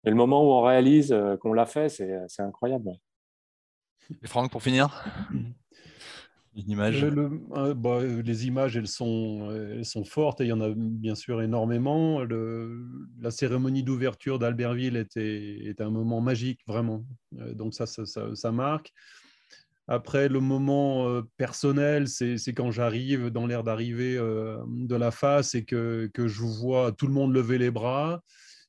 le 0.05 0.15
moment 0.15 0.43
où 0.45 0.53
on 0.53 0.63
réalise 0.63 1.15
qu'on 1.41 1.53
l'a 1.53 1.67
fait, 1.67 1.89
c'est 1.89 2.43
incroyable. 2.43 2.91
Et 4.23 4.27
Franck, 4.27 4.51
pour 4.51 4.63
finir? 4.63 5.05
euh, 6.57 7.31
euh, 7.57 7.75
bah, 7.75 7.99
euh, 8.01 8.23
les 8.23 8.47
images, 8.47 8.77
elles 8.77 8.87
sont, 8.87 9.51
elles 9.53 9.85
sont 9.85 10.05
fortes 10.05 10.41
et 10.41 10.45
il 10.45 10.49
y 10.49 10.53
en 10.53 10.61
a 10.61 10.71
bien 10.75 11.15
sûr 11.15 11.43
énormément. 11.43 12.23
La 13.21 13.31
cérémonie 13.31 13.83
d'ouverture 13.83 14.39
d'Albertville 14.39 14.97
était, 14.97 15.75
un 15.81 15.91
moment 15.91 16.21
magique, 16.21 16.61
vraiment. 16.67 17.05
donc 17.33 17.75
ça, 17.75 17.87
ça, 17.87 18.53
marque. 18.53 18.93
Après, 19.89 20.29
le 20.29 20.41
moment 20.41 21.23
personnel, 21.37 22.09
c'est 22.09 22.55
quand 22.55 22.71
j'arrive 22.71 23.31
dans 23.31 23.47
l'air 23.47 23.65
d'arrivée 23.65 24.17
de 24.17 24.95
la 24.95 25.11
face 25.11 25.55
et 25.55 25.65
que, 25.65 26.11
je 26.17 26.43
vois 26.43 26.93
tout 26.93 27.07
le 27.07 27.13
monde 27.13 27.35
lever 27.35 27.59
les 27.59 27.71
bras. 27.71 28.23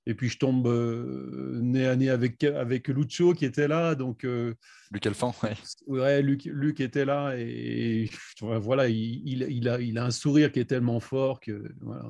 Et 0.08 0.14
puis 0.14 0.30
je 0.30 0.38
tombe 0.38 0.68
euh, 0.68 1.60
nez 1.62 1.88
à 1.88 1.96
nez 1.96 2.10
avec, 2.10 2.44
avec 2.44 2.88
Lucho 2.88 3.34
qui 3.34 3.46
était 3.46 3.68
là. 3.68 3.96
Donc, 3.96 4.24
euh, 4.24 4.54
Luc 4.92 5.06
Alphand, 5.08 5.34
ouais. 5.44 5.56
ouais 5.88 6.22
Luc, 6.22 6.46
Luc, 6.46 6.80
était 6.80 7.06
là 7.06 7.36
et, 7.38 8.10
voilà, 8.42 8.88
il, 8.88 9.42
il, 9.50 9.68
a, 9.68 9.80
il 9.80 9.98
a 9.98 10.06
un 10.06 10.12
sourire 10.12 10.52
qui 10.52 10.60
est 10.60 10.66
tellement 10.66 11.00
fort 11.00 11.40
que 11.40 11.74
voilà, 11.82 12.06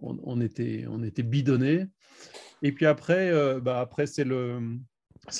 on, 0.00 0.18
on, 0.22 0.40
était, 0.40 0.86
on 0.88 1.02
était 1.02 1.22
bidonnés. 1.22 1.86
Et 2.62 2.72
puis 2.72 2.86
après, 2.86 3.30
euh, 3.30 3.60
bah 3.60 3.80
après 3.80 4.06
c'est 4.06 4.24
le. 4.24 4.78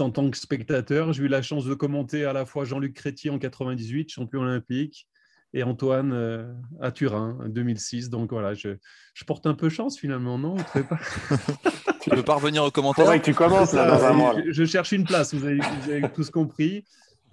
En 0.01 0.11
tant 0.11 0.29
que 0.29 0.37
spectateur, 0.37 1.13
j'ai 1.13 1.25
eu 1.25 1.29
la 1.29 1.41
chance 1.41 1.65
de 1.65 1.73
commenter 1.73 2.25
à 2.25 2.35
la 2.35 2.45
fois 2.45 2.65
Jean-Luc 2.65 2.95
Crétier 2.95 3.31
en 3.31 3.39
98, 3.39 4.11
champion 4.11 4.41
olympique, 4.41 5.09
et 5.55 5.63
Antoine 5.63 6.13
euh, 6.13 6.53
à 6.81 6.91
Turin 6.91 7.39
en 7.43 7.49
2006. 7.49 8.11
Donc 8.11 8.31
voilà, 8.31 8.55
je, 8.55 8.77
je, 9.15 9.25
porte 9.25 9.47
un 9.47 9.55
peu 9.55 9.69
chance 9.69 9.99
finalement, 9.99 10.39
non 10.39 10.57
pas... 10.57 10.99
Tu 12.01 12.11
veux 12.15 12.23
pas 12.23 12.37
revenir 12.37 12.65
aux 12.65 12.71
commentaires? 12.71 13.13
Que 13.21 13.25
tu 13.25 13.35
commences 13.35 13.73
là, 13.73 13.99
je, 14.47 14.53
je, 14.53 14.65
cherche 14.65 14.93
une 14.93 15.05
place, 15.05 15.35
vous 15.35 15.45
avez, 15.45 15.59
vous 15.59 15.91
avez 15.91 16.09
tous 16.15 16.31
compris. 16.31 16.85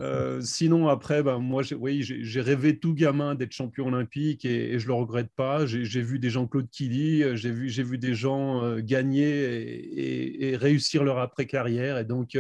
Euh, 0.02 0.42
sinon, 0.42 0.90
après, 0.90 1.24
ben, 1.24 1.38
moi, 1.40 1.64
oui, 1.80 2.02
j'ai 2.02 2.42
rêvé 2.42 2.78
tout 2.78 2.94
gamin 2.94 3.36
d'être 3.36 3.54
champion 3.54 3.88
olympique 3.88 4.44
et, 4.44 4.74
et 4.74 4.80
je 4.80 4.88
le 4.88 4.94
regrette 4.94 5.30
pas. 5.36 5.66
J'ai 5.66 6.02
vu 6.02 6.20
des 6.20 6.30
gens 6.30 6.48
Claude 6.48 6.70
Killy, 6.70 7.24
euh, 7.24 7.36
j'ai 7.36 7.52
vu, 7.52 7.68
vu 7.68 7.98
des 7.98 8.16
gens 8.16 8.78
gagner 8.80 9.30
et, 9.30 10.50
et, 10.50 10.58
réussir 10.58 11.04
leur 11.04 11.20
après-carrière. 11.20 11.98
Et 11.98 12.04
donc, 12.06 12.38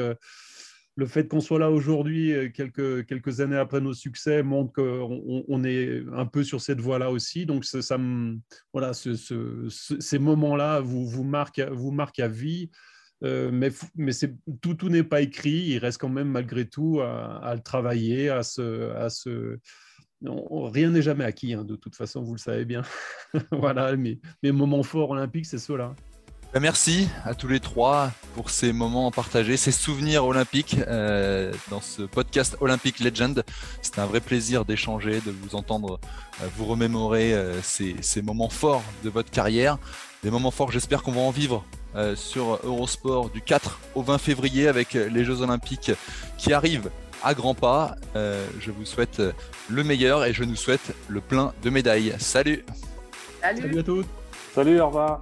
le 0.98 1.06
fait 1.06 1.28
qu'on 1.28 1.42
soit 1.42 1.60
là 1.60 1.70
aujourd'hui, 1.72 2.34
euh, 2.34 2.50
quelques, 2.50 3.42
années 3.42 3.58
après 3.58 3.82
nos 3.82 3.94
succès, 3.94 4.44
montre 4.44 4.74
qu'on 4.74 5.44
on 5.48 5.64
est 5.64 6.04
un 6.14 6.26
peu 6.26 6.44
sur 6.44 6.62
cette 6.62 6.80
voie-là 6.80 7.12
aussi. 7.12 7.46
Donc, 7.46 7.66
ça, 7.66 7.98
voilà, 8.74 8.94
ces 8.94 10.20
moments-là 10.20 10.80
vous, 10.80 11.24
marquent, 11.24 12.20
à 12.20 12.28
vie. 12.28 12.70
Euh, 13.24 13.50
mais 13.52 13.72
mais 13.96 14.12
tout, 14.62 14.90
n'est 14.90 15.04
pas 15.04 15.22
écrit. 15.22 15.68
Il 15.70 15.78
reste 15.80 16.00
quand 16.00 16.10
même 16.10 16.30
malgré 16.30 16.68
tout 16.68 17.02
à, 17.02 17.54
le 17.56 17.62
travailler, 17.62 18.30
à 18.30 18.44
se, 18.44 18.92
à 18.92 19.10
rien 20.72 20.90
n'est 20.92 21.02
jamais 21.02 21.26
acquis, 21.26 21.54
hein, 21.54 21.66
de 21.66 21.76
toute 21.76 21.96
façon, 21.96 22.24
vous 22.24 22.34
le 22.34 22.40
savez 22.40 22.66
bien. 22.66 22.84
voilà, 23.52 23.96
mes, 23.98 24.20
mes 24.44 24.52
moments 24.52 24.84
forts 24.84 25.12
olympiques, 25.12 25.46
c'est 25.46 25.58
ceux-là. 25.58 25.94
Bah, 26.56 26.62
merci 26.62 27.10
à 27.26 27.34
tous 27.36 27.50
les 27.50 27.60
trois 27.60 28.12
pour 28.34 28.50
ces 28.50 28.72
moments 28.72 29.12
partagés, 29.12 29.58
ces 29.58 29.74
souvenirs 29.74 30.24
olympiques 30.24 30.78
euh, 30.88 31.52
dans 31.70 31.82
ce 31.82 32.04
podcast 32.04 32.56
Olympic 32.62 33.02
Legend. 33.02 33.44
C'était 33.82 34.00
un 34.00 34.06
vrai 34.06 34.22
plaisir 34.22 34.64
d'échanger, 34.64 35.20
de 35.20 35.32
vous 35.32 35.56
entendre 35.56 36.00
euh, 36.42 36.48
vous 36.56 36.64
remémorer 36.64 37.34
euh, 37.34 37.62
ces, 37.62 38.22
moments 38.22 38.48
forts 38.48 38.84
de 39.04 39.10
votre 39.10 39.30
carrière. 39.32 39.78
Des 40.24 40.32
moments 40.32 40.50
forts, 40.50 40.72
j'espère 40.72 41.04
qu'on 41.04 41.12
va 41.12 41.20
en 41.20 41.30
vivre 41.30 41.66
sur 42.16 42.60
Eurosport 42.64 43.32
du 43.32 43.42
4 43.42 43.80
au 43.96 44.02
20 44.02 44.18
février 44.18 44.70
avec 44.70 44.94
les 44.94 45.26
Jeux 45.26 45.42
Olympiques 45.42 45.92
qui 46.38 46.54
arrivent 46.54 46.90
à 47.22 47.34
grands 47.34 47.54
pas. 47.54 47.96
je 48.16 48.72
vous 48.72 48.86
souhaite 48.86 49.22
le 49.70 49.84
meilleur 49.84 50.24
et 50.24 50.34
je 50.34 50.46
nous 50.46 50.56
souhaite 50.56 50.94
le 51.10 51.20
plein 51.20 51.54
de 51.64 51.70
médailles. 51.70 52.16
Salut 52.18 52.66
Salut, 53.42 53.62
Salut 53.62 53.80
à 53.80 53.84
tous 53.84 54.06
Salut, 54.54 54.80
au 54.80 54.88
revoir 54.88 55.22